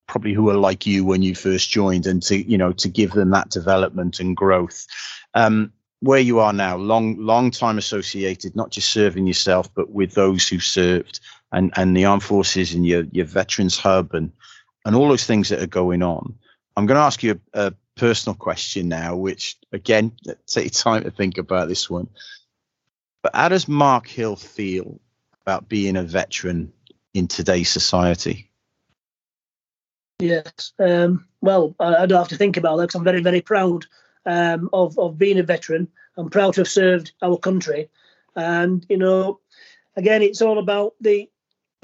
probably 0.08 0.34
who 0.34 0.50
are 0.50 0.56
like 0.56 0.86
you 0.86 1.04
when 1.04 1.22
you 1.22 1.36
first 1.36 1.70
joined 1.70 2.08
and 2.08 2.24
to 2.24 2.50
you 2.50 2.58
know 2.58 2.72
to 2.72 2.88
give 2.88 3.12
them 3.12 3.32
that 3.32 3.50
development 3.50 4.20
and 4.20 4.36
growth. 4.36 4.86
Um, 5.34 5.74
where 6.02 6.20
you 6.20 6.40
are 6.40 6.54
now 6.54 6.78
long 6.78 7.18
long 7.18 7.50
time 7.50 7.78
associated 7.78 8.56
not 8.56 8.70
just 8.70 8.90
serving 8.90 9.26
yourself 9.26 9.74
but 9.74 9.90
with 9.90 10.14
those 10.14 10.48
who 10.48 10.60
served 10.60 11.20
and 11.52 11.74
and 11.76 11.98
the 11.98 12.06
armed 12.06 12.24
forces 12.24 12.74
and 12.74 12.86
your 12.86 13.04
your 13.12 13.26
veterans 13.26 13.78
hub 13.78 14.14
and 14.14 14.32
and 14.86 14.96
all 14.96 15.10
those 15.10 15.26
things 15.26 15.50
that 15.50 15.62
are 15.62 15.68
going 15.68 16.02
on. 16.02 16.34
I'm 16.76 16.86
going 16.86 16.96
to 16.96 17.02
ask 17.02 17.22
you 17.24 17.42
a, 17.54 17.68
a 17.68 17.74
personal 17.96 18.36
question 18.36 18.88
now 18.88 19.16
which 19.16 19.58
again 19.74 20.12
take 20.46 20.72
time 20.72 21.04
to 21.04 21.12
think 21.12 21.38
about 21.38 21.68
this 21.68 21.90
one. 21.90 22.08
But 23.24 23.36
how 23.36 23.50
does 23.50 23.68
mark 23.68 24.08
hill 24.08 24.36
feel 24.36 25.00
about 25.42 25.68
being 25.68 25.98
a 25.98 26.04
veteran 26.04 26.72
in 27.18 27.28
today's 27.28 27.70
society? 27.70 28.50
Yes. 30.20 30.74
Um, 30.80 31.28
well, 31.42 31.76
I, 31.80 32.06
don't 32.06 32.18
have 32.18 32.28
to 32.30 32.38
think 32.38 32.58
about 32.58 32.78
that 32.78 32.88
because 32.88 32.96
I'm 32.96 33.04
very, 33.04 33.22
very 33.22 33.42
proud 33.42 33.86
um, 34.26 34.70
of, 34.74 34.98
of 34.98 35.18
being 35.18 35.40
a 35.40 35.44
veteran. 35.44 35.88
I'm 36.18 36.30
proud 36.30 36.56
to 36.56 36.62
have 36.62 36.68
served 36.68 37.12
our 37.22 37.38
country. 37.38 37.90
And, 38.36 38.86
you 38.90 38.98
know, 38.98 39.40
again, 39.96 40.22
it's 40.22 40.42
all 40.42 40.60
about 40.60 40.94
the, 41.02 41.30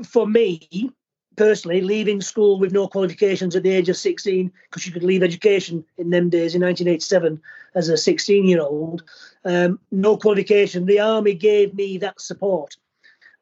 for 0.03 0.27
me 0.27 0.91
personally, 1.35 1.81
leaving 1.81 2.21
school 2.21 2.59
with 2.59 2.71
no 2.71 2.87
qualifications 2.87 3.55
at 3.55 3.63
the 3.63 3.71
age 3.71 3.89
of 3.89 3.97
16, 3.97 4.51
because 4.69 4.85
you 4.85 4.93
could 4.93 5.03
leave 5.03 5.23
education 5.23 5.83
in 5.97 6.09
them 6.09 6.29
days 6.29 6.55
in 6.55 6.61
1987 6.61 7.41
as 7.75 7.89
a 7.89 7.97
16 7.97 8.45
year 8.45 8.61
old, 8.61 9.03
um, 9.45 9.79
no 9.91 10.15
qualification. 10.17 10.85
The 10.85 10.99
army 10.99 11.33
gave 11.33 11.73
me 11.73 11.97
that 11.99 12.21
support. 12.21 12.75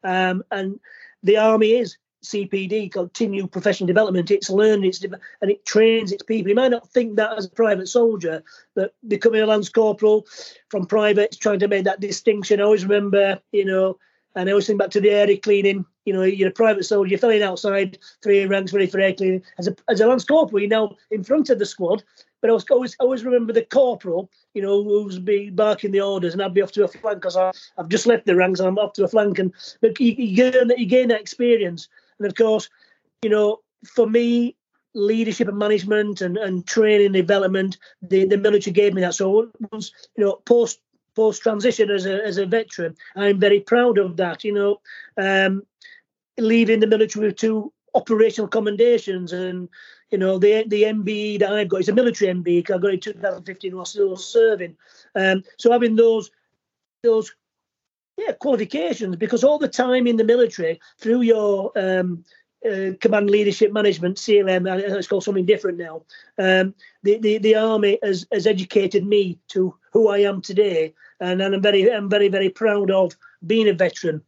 Um, 0.04 0.42
and 0.50 0.80
the 1.22 1.36
army 1.36 1.72
is 1.72 1.96
CPD, 2.24 2.92
continued 2.92 3.50
professional 3.50 3.86
development. 3.86 4.30
It's 4.30 4.50
learning, 4.50 4.88
it's 4.88 5.02
and 5.02 5.50
it 5.50 5.66
trains 5.66 6.12
its 6.12 6.22
people. 6.22 6.48
You 6.48 6.54
might 6.54 6.70
not 6.70 6.88
think 6.90 7.16
that 7.16 7.36
as 7.36 7.46
a 7.46 7.50
private 7.50 7.88
soldier, 7.88 8.42
but 8.74 8.94
becoming 9.08 9.42
a 9.42 9.46
lance 9.46 9.68
corporal 9.68 10.26
from 10.68 10.86
private, 10.86 11.36
trying 11.40 11.58
to 11.60 11.68
make 11.68 11.84
that 11.84 12.00
distinction. 12.00 12.60
I 12.60 12.64
always 12.64 12.84
remember, 12.84 13.40
you 13.50 13.64
know, 13.64 13.98
and 14.36 14.48
I 14.48 14.52
always 14.52 14.66
think 14.66 14.78
back 14.78 14.90
to 14.90 15.00
the 15.00 15.10
area 15.10 15.36
cleaning. 15.36 15.84
You 16.04 16.12
know, 16.12 16.22
you're 16.22 16.48
a 16.48 16.52
private 16.52 16.84
soldier, 16.84 17.10
you're 17.10 17.18
filling 17.18 17.42
outside, 17.42 17.98
three 18.22 18.44
ranks 18.46 18.72
ready 18.72 18.86
for 18.86 19.00
air 19.00 19.12
cleaning. 19.12 19.42
As 19.58 19.68
a 19.68 19.76
as 19.88 20.00
a 20.00 20.06
lance 20.06 20.24
corporal, 20.24 20.60
you're 20.60 20.68
now 20.68 20.96
in 21.10 21.22
front 21.22 21.50
of 21.50 21.58
the 21.58 21.66
squad. 21.66 22.02
But 22.40 22.50
I 22.50 22.54
was 22.54 22.64
always 22.70 22.96
always 22.98 23.24
remember 23.24 23.52
the 23.52 23.64
corporal, 23.64 24.28
you 24.54 24.62
know, 24.62 24.82
who's 24.82 25.18
be 25.18 25.50
barking 25.50 25.92
the 25.92 26.00
orders, 26.00 26.32
and 26.32 26.42
I'd 26.42 26.54
be 26.54 26.62
off 26.62 26.72
to 26.72 26.84
a 26.84 26.88
flank 26.88 27.20
because 27.20 27.36
I've 27.36 27.88
just 27.88 28.06
left 28.06 28.26
the 28.26 28.34
ranks 28.34 28.58
and 28.58 28.68
I'm 28.68 28.78
off 28.78 28.94
to 28.94 29.04
a 29.04 29.08
flank. 29.08 29.38
And 29.38 29.52
but 29.80 30.00
you, 30.00 30.12
you 30.12 30.36
gain 30.36 30.70
you 30.76 30.86
gain 30.86 31.08
that 31.08 31.20
experience, 31.20 31.88
and 32.18 32.26
of 32.26 32.34
course, 32.34 32.68
you 33.22 33.30
know, 33.30 33.60
for 33.84 34.08
me, 34.08 34.56
leadership 34.94 35.48
and 35.48 35.58
management 35.58 36.20
and, 36.20 36.36
and 36.36 36.66
training 36.66 37.06
and 37.06 37.14
development, 37.14 37.78
the, 38.02 38.24
the 38.26 38.36
military 38.36 38.72
gave 38.72 38.94
me 38.94 39.00
that. 39.02 39.14
So 39.14 39.50
once, 39.70 39.92
you 40.16 40.24
know, 40.24 40.34
post 40.44 40.80
post 41.14 41.42
transition 41.42 41.90
as 41.90 42.06
a 42.06 42.24
as 42.24 42.38
a 42.38 42.46
veteran. 42.46 42.96
I'm 43.16 43.38
very 43.38 43.60
proud 43.60 43.98
of 43.98 44.16
that. 44.16 44.44
You 44.44 44.52
know, 44.52 44.80
um, 45.16 45.62
leaving 46.38 46.80
the 46.80 46.86
military 46.86 47.26
with 47.26 47.36
two 47.36 47.72
operational 47.94 48.48
commendations 48.48 49.32
and 49.32 49.68
you 50.10 50.18
know 50.18 50.38
the 50.38 50.64
the 50.68 50.84
MBE 50.84 51.38
that 51.40 51.52
I've 51.52 51.68
got 51.68 51.80
is 51.80 51.88
a 51.88 51.94
military 51.94 52.32
MBE. 52.32 52.70
I 52.70 52.78
got 52.78 52.94
it 52.94 53.06
in 53.06 53.14
2015 53.14 53.76
while 53.76 53.84
still 53.84 54.16
serving. 54.16 54.76
Um, 55.14 55.42
so 55.58 55.72
having 55.72 55.96
those 55.96 56.30
those 57.02 57.34
yeah 58.16 58.32
qualifications 58.32 59.16
because 59.16 59.42
all 59.42 59.58
the 59.58 59.68
time 59.68 60.06
in 60.06 60.16
the 60.16 60.24
military 60.24 60.80
through 60.98 61.22
your 61.22 61.72
um, 61.76 62.24
uh, 62.70 62.92
command 63.00 63.30
leadership 63.30 63.72
management 63.72 64.16
CLM 64.16 64.66
it's 64.78 65.08
called 65.08 65.24
something 65.24 65.46
different 65.46 65.78
now. 65.78 66.02
Um, 66.38 66.74
the, 67.02 67.18
the 67.18 67.38
the 67.38 67.54
army 67.56 67.98
has 68.02 68.26
has 68.32 68.46
educated 68.46 69.06
me 69.06 69.38
to 69.48 69.74
who 69.92 70.08
I 70.08 70.18
am 70.18 70.40
today, 70.40 70.94
and, 71.20 71.42
and 71.42 71.54
I'm 71.54 71.62
very 71.62 71.90
I'm 71.92 72.08
very 72.08 72.28
very 72.28 72.50
proud 72.50 72.90
of 72.90 73.16
being 73.46 73.68
a 73.68 73.72
veteran. 73.72 74.22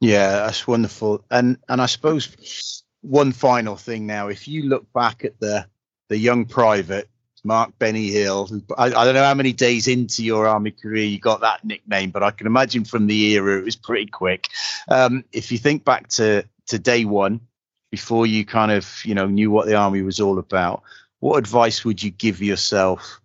Yeah, 0.00 0.30
that's 0.46 0.66
wonderful. 0.66 1.24
And 1.30 1.58
and 1.68 1.80
I 1.80 1.86
suppose 1.86 2.82
one 3.02 3.32
final 3.32 3.76
thing 3.76 4.06
now, 4.06 4.28
if 4.28 4.48
you 4.48 4.64
look 4.64 4.90
back 4.92 5.24
at 5.24 5.38
the 5.40 5.66
the 6.08 6.16
young 6.16 6.46
private 6.46 7.08
Mark 7.44 7.78
Benny 7.78 8.08
Hill, 8.10 8.46
who, 8.46 8.62
I, 8.76 8.86
I, 8.86 9.04
don't 9.04 9.14
know 9.14 9.24
how 9.24 9.34
many 9.34 9.52
days 9.52 9.88
into 9.88 10.22
your 10.22 10.46
army 10.46 10.72
career 10.72 11.04
you 11.04 11.18
got 11.18 11.40
that 11.40 11.64
nickname, 11.64 12.10
but 12.10 12.22
I 12.22 12.32
can 12.32 12.46
imagine 12.46 12.84
from 12.84 13.06
the 13.06 13.32
era 13.32 13.58
it 13.58 13.64
was 13.64 13.76
pretty 13.76 14.06
quick. 14.06 14.48
Um, 14.88 15.24
if 15.32 15.50
you 15.52 15.58
think 15.58 15.84
back 15.84 16.08
to 16.08 16.44
to 16.68 16.78
day 16.78 17.04
one, 17.04 17.40
before 17.90 18.26
you 18.26 18.44
kind 18.44 18.72
of 18.72 19.02
you 19.04 19.14
know 19.14 19.26
knew 19.26 19.50
what 19.50 19.66
the 19.66 19.76
army 19.76 20.02
was 20.02 20.20
all 20.20 20.38
about, 20.38 20.82
what 21.20 21.38
advice 21.38 21.84
would 21.84 22.02
you 22.02 22.10
give 22.10 22.42
yourself 22.42 23.20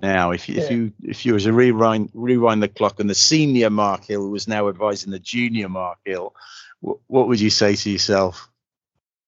now 0.00 0.30
if 0.30 0.48
you, 0.48 0.56
yeah. 0.56 0.62
if 0.62 0.70
you 0.70 0.92
if 1.02 1.26
you 1.26 1.34
was 1.34 1.46
a 1.46 1.52
rewind 1.52 2.10
rewind 2.14 2.62
the 2.62 2.68
clock 2.68 3.00
and 3.00 3.10
the 3.10 3.14
senior 3.14 3.70
Mark 3.70 4.04
Hill 4.04 4.28
was 4.28 4.48
now 4.48 4.68
advising 4.68 5.10
the 5.10 5.18
junior 5.18 5.68
Mark 5.68 5.98
Hill, 6.04 6.34
what, 6.80 6.98
what 7.06 7.28
would 7.28 7.40
you 7.40 7.50
say 7.50 7.76
to 7.76 7.90
yourself? 7.90 8.48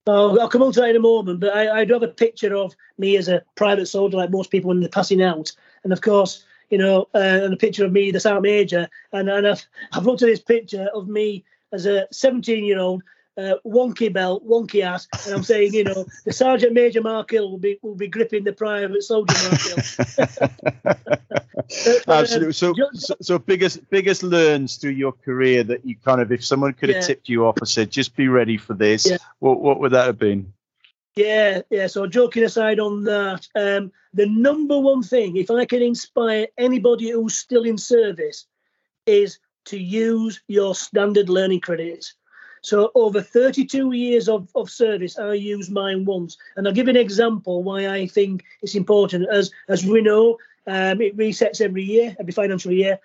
Oh, 0.06 0.38
I'll 0.40 0.48
come 0.48 0.62
on 0.62 0.72
to 0.72 0.80
that 0.80 0.90
in 0.90 0.96
a 0.96 1.00
moment, 1.00 1.40
but 1.40 1.54
I, 1.54 1.80
I 1.80 1.84
do 1.84 1.92
have 1.92 2.02
a 2.02 2.08
picture 2.08 2.56
of 2.56 2.74
me 2.98 3.16
as 3.16 3.28
a 3.28 3.42
private 3.54 3.86
soldier, 3.86 4.16
like 4.16 4.30
most 4.30 4.50
people 4.50 4.68
when 4.68 4.80
they're 4.80 4.88
passing 4.88 5.22
out, 5.22 5.52
and 5.84 5.92
of 5.92 6.00
course, 6.00 6.44
you 6.70 6.78
know, 6.78 7.08
uh, 7.14 7.18
and 7.18 7.54
a 7.54 7.56
picture 7.56 7.84
of 7.84 7.92
me, 7.92 8.10
the 8.10 8.18
sergeant 8.18 8.42
major, 8.42 8.88
and 9.12 9.28
and 9.28 9.46
I've, 9.46 9.64
I've 9.92 10.06
looked 10.06 10.22
at 10.22 10.26
this 10.26 10.40
picture 10.40 10.88
of 10.94 11.08
me 11.08 11.44
as 11.72 11.86
a 11.86 12.06
17 12.10 12.64
year 12.64 12.78
old 12.78 13.02
uh, 13.38 13.54
wonky 13.64 14.12
belt, 14.12 14.46
wonky 14.46 14.82
ass, 14.82 15.08
and 15.26 15.34
I'm 15.34 15.42
saying, 15.42 15.74
you 15.74 15.84
know, 15.84 16.04
the 16.24 16.32
Sergeant 16.32 16.74
Major 16.74 17.00
Mark 17.00 17.30
Hill 17.30 17.50
will 17.50 17.58
be 17.58 17.78
will 17.82 17.94
be 17.94 18.08
gripping 18.08 18.44
the 18.44 18.52
private 18.52 19.02
soldier 19.02 19.34
Mark 19.48 19.60
Hill. 19.60 19.76
Absolutely. 22.08 22.52
So, 22.52 22.74
so, 22.92 23.14
so, 23.20 23.38
biggest 23.38 23.88
biggest 23.90 24.22
learns 24.22 24.76
through 24.76 24.90
your 24.90 25.12
career 25.12 25.64
that 25.64 25.84
you 25.86 25.96
kind 26.04 26.20
of, 26.20 26.30
if 26.30 26.44
someone 26.44 26.74
could 26.74 26.90
have 26.90 26.96
yeah. 27.02 27.06
tipped 27.06 27.28
you 27.28 27.46
off 27.46 27.56
and 27.58 27.68
said, 27.68 27.90
just 27.90 28.16
be 28.16 28.28
ready 28.28 28.56
for 28.58 28.74
this, 28.74 29.08
yeah. 29.08 29.18
what 29.38 29.60
what 29.60 29.80
would 29.80 29.92
that 29.92 30.06
have 30.06 30.18
been? 30.18 30.52
Yeah, 31.16 31.62
yeah. 31.70 31.86
So 31.86 32.06
joking 32.06 32.44
aside 32.44 32.80
on 32.80 33.04
that, 33.04 33.46
um, 33.54 33.92
the 34.14 34.26
number 34.26 34.78
one 34.78 35.02
thing, 35.02 35.36
if 35.36 35.50
I 35.50 35.64
can 35.64 35.82
inspire 35.82 36.48
anybody 36.58 37.10
who's 37.10 37.36
still 37.36 37.64
in 37.64 37.78
service, 37.78 38.46
is 39.06 39.38
to 39.66 39.78
use 39.78 40.42
your 40.48 40.74
standard 40.74 41.28
learning 41.28 41.60
credits. 41.60 42.14
So 42.62 42.92
over 42.94 43.20
32 43.20 43.92
years 43.92 44.28
of, 44.28 44.48
of 44.54 44.70
service, 44.70 45.18
I 45.18 45.34
use 45.34 45.68
mine 45.68 46.04
once. 46.04 46.38
And 46.56 46.66
I'll 46.66 46.72
give 46.72 46.88
an 46.88 46.96
example 46.96 47.62
why 47.62 47.88
I 47.88 48.06
think 48.06 48.44
it's 48.62 48.76
important. 48.76 49.28
As 49.30 49.50
as 49.68 49.84
we 49.84 50.00
know, 50.00 50.38
um, 50.66 51.00
it 51.00 51.16
resets 51.16 51.60
every 51.60 51.82
year, 51.82 52.16
every 52.20 52.32
financial 52.32 52.72
year. 52.72 52.98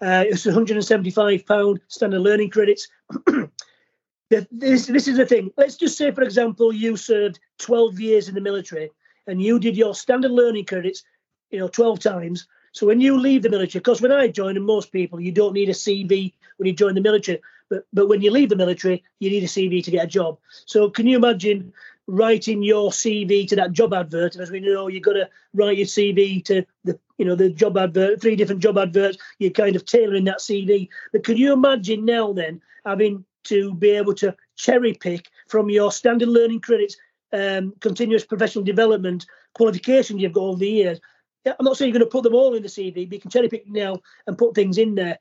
Uh, 0.00 0.24
it's 0.26 0.46
175 0.46 1.44
pound 1.44 1.80
standard 1.88 2.20
learning 2.20 2.50
credits. 2.50 2.88
this 4.30 4.86
this 4.86 5.08
is 5.08 5.16
the 5.16 5.26
thing. 5.26 5.50
Let's 5.56 5.76
just 5.76 5.98
say, 5.98 6.12
for 6.12 6.22
example, 6.22 6.72
you 6.72 6.96
served 6.96 7.40
12 7.58 7.98
years 7.98 8.28
in 8.28 8.36
the 8.36 8.40
military 8.40 8.90
and 9.26 9.42
you 9.42 9.58
did 9.58 9.76
your 9.76 9.94
standard 9.94 10.30
learning 10.30 10.66
credits, 10.66 11.02
you 11.50 11.58
know, 11.58 11.68
12 11.68 11.98
times. 11.98 12.46
So 12.72 12.86
when 12.86 13.00
you 13.00 13.18
leave 13.18 13.42
the 13.42 13.50
military, 13.50 13.80
because 13.80 14.00
when 14.00 14.12
I 14.12 14.28
joined, 14.28 14.56
and 14.56 14.64
most 14.64 14.92
people, 14.92 15.20
you 15.20 15.32
don't 15.32 15.54
need 15.54 15.68
a 15.68 15.72
CV 15.72 16.32
when 16.56 16.68
you 16.68 16.72
join 16.72 16.94
the 16.94 17.00
military, 17.00 17.40
but 17.70 17.86
but 17.92 18.08
when 18.08 18.20
you 18.20 18.30
leave 18.30 18.50
the 18.50 18.56
military, 18.56 19.02
you 19.20 19.30
need 19.30 19.44
a 19.44 19.46
CV 19.46 19.82
to 19.82 19.90
get 19.90 20.04
a 20.04 20.08
job. 20.08 20.38
So 20.66 20.90
can 20.90 21.06
you 21.06 21.16
imagine 21.16 21.72
writing 22.06 22.62
your 22.62 22.90
CV 22.90 23.46
to 23.48 23.56
that 23.56 23.72
job 23.72 23.94
advert? 23.94 24.34
And 24.34 24.42
as 24.42 24.50
we 24.50 24.60
know, 24.60 24.88
you've 24.88 25.04
got 25.04 25.14
to 25.14 25.30
write 25.54 25.78
your 25.78 25.86
CV 25.86 26.44
to 26.44 26.66
the 26.84 26.98
you 27.16 27.24
know 27.24 27.36
the 27.36 27.48
job 27.48 27.78
advert, 27.78 28.20
three 28.20 28.36
different 28.36 28.60
job 28.60 28.76
adverts. 28.76 29.16
You're 29.38 29.50
kind 29.50 29.76
of 29.76 29.86
tailoring 29.86 30.24
that 30.24 30.40
CV. 30.40 30.88
But 31.12 31.24
can 31.24 31.36
you 31.36 31.52
imagine 31.52 32.04
now 32.04 32.32
then 32.32 32.60
having 32.84 33.24
to 33.44 33.72
be 33.74 33.90
able 33.90 34.14
to 34.14 34.36
cherry 34.56 34.92
pick 34.92 35.28
from 35.48 35.70
your 35.70 35.92
standard 35.92 36.28
learning 36.28 36.60
credits, 36.60 36.96
um, 37.32 37.72
continuous 37.80 38.26
professional 38.26 38.64
development 38.64 39.24
qualifications 39.54 40.20
you've 40.20 40.32
got 40.32 40.42
over 40.42 40.58
the 40.58 40.68
years? 40.68 41.00
I'm 41.46 41.64
not 41.64 41.78
saying 41.78 41.88
you're 41.88 42.00
going 42.00 42.10
to 42.10 42.12
put 42.12 42.22
them 42.22 42.34
all 42.34 42.54
in 42.54 42.62
the 42.62 42.68
CV, 42.68 43.08
but 43.08 43.14
you 43.14 43.20
can 43.20 43.30
cherry 43.30 43.48
pick 43.48 43.66
now 43.66 43.96
and 44.26 44.36
put 44.36 44.54
things 44.54 44.76
in 44.76 44.94
there 44.94 45.18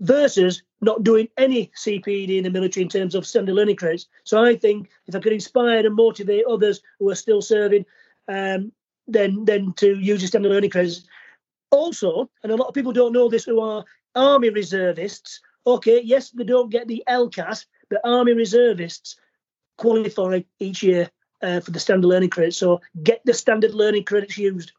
versus 0.00 0.62
not 0.80 1.04
doing 1.04 1.28
any 1.36 1.70
CPD 1.76 2.38
in 2.38 2.44
the 2.44 2.50
military 2.50 2.82
in 2.82 2.88
terms 2.88 3.14
of 3.14 3.26
standard 3.26 3.54
learning 3.54 3.76
credits. 3.76 4.06
So 4.24 4.42
I 4.42 4.56
think 4.56 4.88
if 5.06 5.14
I 5.14 5.20
could 5.20 5.32
inspire 5.32 5.86
and 5.86 5.94
motivate 5.94 6.46
others 6.46 6.80
who 6.98 7.10
are 7.10 7.14
still 7.14 7.42
serving, 7.42 7.84
um, 8.28 8.72
then 9.06 9.44
then 9.44 9.72
to 9.76 9.98
use 9.98 10.20
the 10.20 10.26
standard 10.26 10.50
learning 10.50 10.70
credits. 10.70 11.06
Also, 11.70 12.28
and 12.42 12.50
a 12.50 12.56
lot 12.56 12.68
of 12.68 12.74
people 12.74 12.92
don't 12.92 13.12
know 13.12 13.28
this 13.28 13.44
who 13.44 13.60
are 13.60 13.84
army 14.14 14.50
reservists. 14.50 15.40
Okay, 15.66 16.00
yes, 16.02 16.30
they 16.30 16.44
don't 16.44 16.70
get 16.70 16.88
the 16.88 17.04
ELCAS, 17.08 17.66
but 17.88 18.00
army 18.02 18.32
reservists 18.32 19.16
qualify 19.76 20.40
each 20.58 20.82
year 20.82 21.10
uh, 21.42 21.60
for 21.60 21.70
the 21.70 21.80
standard 21.80 22.08
learning 22.08 22.30
credits. 22.30 22.56
So 22.56 22.80
get 23.02 23.20
the 23.24 23.34
standard 23.34 23.74
learning 23.74 24.04
credits 24.04 24.38
used. 24.38 24.72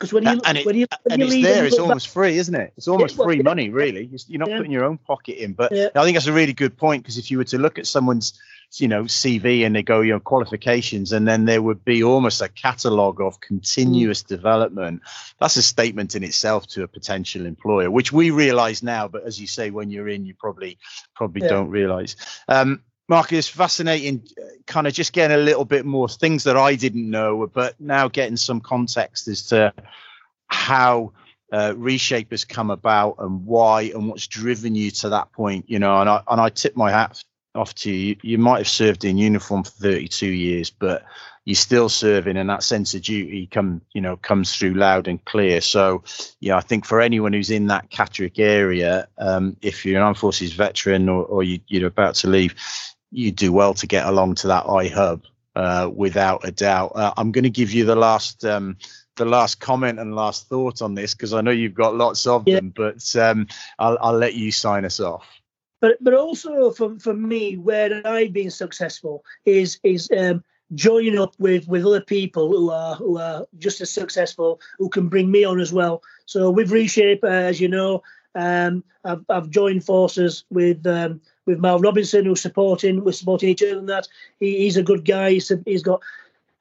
Because 0.00 0.14
when 0.14 0.24
you 0.24 0.40
and 0.46 0.56
it, 0.56 0.64
when 0.64 0.76
you, 0.76 0.86
when 1.02 1.20
and 1.20 1.30
you 1.30 1.38
it's 1.38 1.46
there, 1.46 1.66
it's 1.66 1.78
almost 1.78 2.06
back, 2.06 2.12
free, 2.14 2.38
isn't 2.38 2.54
it? 2.54 2.72
It's 2.78 2.88
almost 2.88 3.18
yeah, 3.18 3.24
free 3.24 3.36
yeah. 3.36 3.42
money, 3.42 3.68
really. 3.68 4.08
You're 4.28 4.38
not 4.38 4.48
yeah. 4.48 4.56
putting 4.56 4.72
your 4.72 4.84
own 4.84 4.96
pocket 4.96 5.36
in. 5.36 5.52
But 5.52 5.74
I 5.74 6.04
think 6.04 6.16
that's 6.16 6.26
a 6.26 6.32
really 6.32 6.54
good 6.54 6.78
point 6.78 7.02
because 7.02 7.18
if 7.18 7.30
you 7.30 7.36
were 7.36 7.44
to 7.44 7.58
look 7.58 7.78
at 7.78 7.86
someone's, 7.86 8.40
you 8.76 8.88
know, 8.88 9.02
CV 9.02 9.66
and 9.66 9.76
they 9.76 9.82
go, 9.82 10.00
you 10.00 10.14
know, 10.14 10.20
qualifications, 10.20 11.12
and 11.12 11.28
then 11.28 11.44
there 11.44 11.60
would 11.60 11.84
be 11.84 12.02
almost 12.02 12.40
a 12.40 12.48
catalogue 12.48 13.20
of 13.20 13.40
continuous 13.40 14.22
mm. 14.22 14.28
development. 14.28 15.02
That's 15.38 15.56
a 15.56 15.62
statement 15.62 16.14
in 16.14 16.24
itself 16.24 16.66
to 16.68 16.82
a 16.82 16.88
potential 16.88 17.44
employer, 17.44 17.90
which 17.90 18.10
we 18.10 18.30
realise 18.30 18.82
now. 18.82 19.06
But 19.06 19.24
as 19.24 19.38
you 19.38 19.46
say, 19.46 19.68
when 19.68 19.90
you're 19.90 20.08
in, 20.08 20.24
you 20.24 20.32
probably 20.32 20.78
probably 21.14 21.46
don't 21.46 21.68
realise. 21.68 22.16
Um, 22.48 22.82
Marcus, 23.10 23.48
fascinating, 23.48 24.24
kind 24.68 24.86
of 24.86 24.92
just 24.94 25.12
getting 25.12 25.34
a 25.34 25.40
little 25.40 25.64
bit 25.64 25.84
more 25.84 26.08
things 26.08 26.44
that 26.44 26.56
I 26.56 26.76
didn't 26.76 27.10
know, 27.10 27.44
but 27.52 27.74
now 27.80 28.06
getting 28.06 28.36
some 28.36 28.60
context 28.60 29.26
as 29.26 29.48
to 29.48 29.74
how 30.46 31.12
uh, 31.52 31.74
reshape 31.76 32.30
has 32.30 32.44
come 32.44 32.70
about 32.70 33.16
and 33.18 33.44
why 33.44 33.90
and 33.92 34.08
what's 34.08 34.28
driven 34.28 34.76
you 34.76 34.92
to 34.92 35.08
that 35.08 35.32
point. 35.32 35.68
You 35.68 35.80
know, 35.80 36.00
and 36.00 36.08
I 36.08 36.22
and 36.28 36.40
I 36.40 36.50
tip 36.50 36.76
my 36.76 36.92
hat 36.92 37.20
off 37.56 37.74
to 37.74 37.90
you. 37.90 38.14
You 38.22 38.38
might 38.38 38.58
have 38.58 38.68
served 38.68 39.04
in 39.04 39.18
uniform 39.18 39.64
for 39.64 39.72
32 39.72 40.26
years, 40.28 40.70
but 40.70 41.02
you're 41.44 41.56
still 41.56 41.88
serving, 41.88 42.36
and 42.36 42.48
that 42.48 42.62
sense 42.62 42.94
of 42.94 43.02
duty 43.02 43.48
come 43.48 43.80
you 43.92 44.00
know 44.00 44.18
comes 44.18 44.54
through 44.54 44.74
loud 44.74 45.08
and 45.08 45.24
clear. 45.24 45.60
So, 45.60 46.04
yeah, 46.38 46.56
I 46.56 46.60
think 46.60 46.84
for 46.84 47.00
anyone 47.00 47.32
who's 47.32 47.50
in 47.50 47.66
that 47.66 47.90
Catterick 47.90 48.38
area, 48.38 49.08
um, 49.18 49.56
if 49.62 49.84
you're 49.84 49.96
an 49.96 50.04
armed 50.04 50.18
forces 50.18 50.52
veteran 50.52 51.08
or, 51.08 51.24
or 51.24 51.42
you, 51.42 51.58
you're 51.66 51.88
about 51.88 52.14
to 52.16 52.28
leave, 52.28 52.54
you 53.10 53.32
do 53.32 53.52
well 53.52 53.74
to 53.74 53.86
get 53.86 54.06
along 54.06 54.36
to 54.36 54.48
that 54.48 54.64
iHub 54.64 55.22
uh, 55.56 55.90
without 55.92 56.46
a 56.46 56.52
doubt. 56.52 56.92
Uh, 56.94 57.12
I'm 57.16 57.32
going 57.32 57.44
to 57.44 57.50
give 57.50 57.72
you 57.72 57.84
the 57.84 57.96
last 57.96 58.44
um, 58.44 58.76
the 59.16 59.24
last 59.24 59.60
comment 59.60 59.98
and 59.98 60.14
last 60.14 60.48
thought 60.48 60.80
on 60.80 60.94
this 60.94 61.14
because 61.14 61.34
I 61.34 61.40
know 61.40 61.50
you've 61.50 61.74
got 61.74 61.96
lots 61.96 62.26
of 62.26 62.44
yeah. 62.46 62.56
them, 62.56 62.72
but 62.74 63.16
um, 63.16 63.46
I'll, 63.78 63.98
I'll 64.00 64.16
let 64.16 64.34
you 64.34 64.50
sign 64.50 64.84
us 64.84 65.00
off. 65.00 65.26
But 65.80 65.96
but 66.00 66.14
also 66.14 66.70
for, 66.70 66.98
for 66.98 67.14
me, 67.14 67.56
where 67.56 68.02
I've 68.06 68.32
been 68.32 68.50
successful 68.50 69.24
is 69.44 69.80
is 69.82 70.08
um, 70.16 70.44
joining 70.74 71.18
up 71.18 71.34
with 71.38 71.66
with 71.68 71.84
other 71.84 72.02
people 72.02 72.48
who 72.48 72.70
are 72.70 72.94
who 72.94 73.18
are 73.18 73.46
just 73.58 73.80
as 73.80 73.90
successful 73.90 74.60
who 74.78 74.88
can 74.88 75.08
bring 75.08 75.30
me 75.30 75.44
on 75.44 75.60
as 75.60 75.72
well. 75.72 76.02
So 76.26 76.50
with 76.50 76.70
Reshape, 76.70 77.24
uh, 77.24 77.28
as 77.28 77.60
you 77.60 77.68
know, 77.68 78.02
um, 78.34 78.84
I've, 79.04 79.24
I've 79.28 79.50
joined 79.50 79.84
forces 79.84 80.44
with 80.50 80.86
um, 80.86 81.20
with 81.46 81.58
Mal 81.58 81.78
Robinson, 81.78 82.24
who's 82.24 82.42
supporting. 82.42 83.04
We're 83.04 83.12
supporting 83.12 83.48
each 83.48 83.62
other 83.62 83.78
in 83.78 83.86
that. 83.86 84.08
He, 84.38 84.58
he's 84.58 84.76
a 84.76 84.82
good 84.82 85.04
guy. 85.04 85.32
He's, 85.32 85.52
he's 85.64 85.82
got 85.82 86.00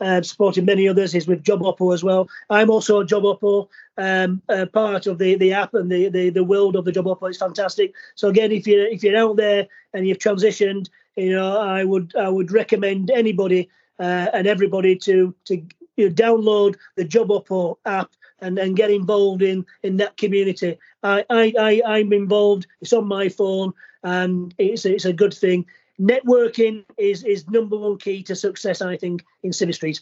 uh, 0.01 0.21
supporting 0.21 0.65
many 0.65 0.87
others. 0.87 1.11
He's 1.11 1.27
with 1.27 1.43
Job 1.43 1.61
Oppo 1.61 1.93
as 1.93 2.03
well. 2.03 2.29
I'm 2.49 2.69
also 2.69 2.99
a 2.99 3.05
Job 3.05 3.23
Oppo 3.23 3.67
um, 3.97 4.41
uh, 4.49 4.65
part 4.67 5.07
of 5.07 5.17
the, 5.17 5.35
the 5.35 5.53
app 5.53 5.73
and 5.73 5.91
the, 5.91 6.09
the, 6.09 6.29
the 6.29 6.43
world 6.43 6.75
of 6.75 6.85
the 6.85 6.91
Job 6.91 7.05
Oppo. 7.05 7.29
It's 7.29 7.37
fantastic. 7.37 7.93
So 8.15 8.29
again, 8.29 8.51
if 8.51 8.65
you're 8.65 8.87
if 8.87 9.03
you're 9.03 9.17
out 9.17 9.35
there 9.35 9.67
and 9.93 10.07
you've 10.07 10.19
transitioned, 10.19 10.89
you 11.15 11.35
know, 11.35 11.59
I 11.59 11.83
would 11.83 12.15
I 12.15 12.29
would 12.29 12.51
recommend 12.51 13.11
anybody 13.11 13.69
uh, 13.99 14.27
and 14.33 14.47
everybody 14.47 14.95
to 14.95 15.35
to 15.45 15.61
you 15.97 16.07
know, 16.07 16.15
download 16.15 16.75
the 16.95 17.03
Job 17.03 17.27
Oppo 17.27 17.77
app 17.85 18.11
and, 18.41 18.57
then 18.57 18.73
get 18.73 18.91
involved 18.91 19.41
in 19.41 19.65
in 19.83 19.97
that 19.97 20.17
community. 20.17 20.77
I, 21.03 21.25
I, 21.29 21.53
I 21.59 21.81
I'm 21.85 22.13
involved. 22.13 22.67
It's 22.81 22.93
on 22.93 23.07
my 23.07 23.29
phone 23.29 23.73
and 24.03 24.53
it's 24.57 24.85
it's 24.85 25.05
a 25.05 25.13
good 25.13 25.33
thing. 25.33 25.65
Networking 25.99 26.85
is 26.97 27.23
is 27.23 27.47
number 27.49 27.77
one 27.77 27.97
key 27.97 28.23
to 28.23 28.35
success, 28.35 28.81
I 28.81 28.97
think, 28.97 29.25
in 29.43 29.51
Civvy 29.51 29.75
Street. 29.75 30.01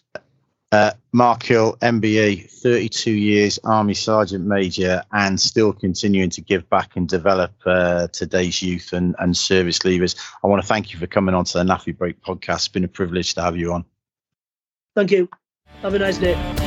Uh, 0.74 0.92
Mark 1.14 1.44
Hill, 1.44 1.78
MBE, 1.82 2.52
32 2.52 3.12
years, 3.12 3.58
Army 3.64 3.94
Sergeant 3.94 4.46
Major, 4.46 5.02
and 5.14 5.40
still 5.40 5.72
continuing 5.72 6.30
to 6.32 6.42
give 6.42 6.70
back 6.70 6.98
and 6.98 7.08
develop 7.08 7.54
uh, 7.66 8.08
today's 8.08 8.62
youth 8.62 8.92
and, 8.92 9.16
and 9.20 9.36
service 9.38 9.80
leavers. 9.80 10.18
I 10.44 10.48
want 10.48 10.62
to 10.62 10.68
thank 10.68 10.92
you 10.92 11.00
for 11.00 11.08
coming 11.08 11.34
on 11.34 11.46
to 11.46 11.60
the 11.60 11.64
NAAFI 11.64 11.98
Break 11.98 12.22
podcast. 12.22 12.56
It's 12.56 12.68
been 12.68 12.84
a 12.84 12.90
privilege 12.90 13.34
to 13.36 13.42
have 13.44 13.56
you 13.56 13.72
on. 13.72 13.86
Thank 14.94 15.12
you. 15.12 15.30
Have 15.82 15.94
a 15.94 16.00
nice 16.00 16.18
day. 16.18 16.67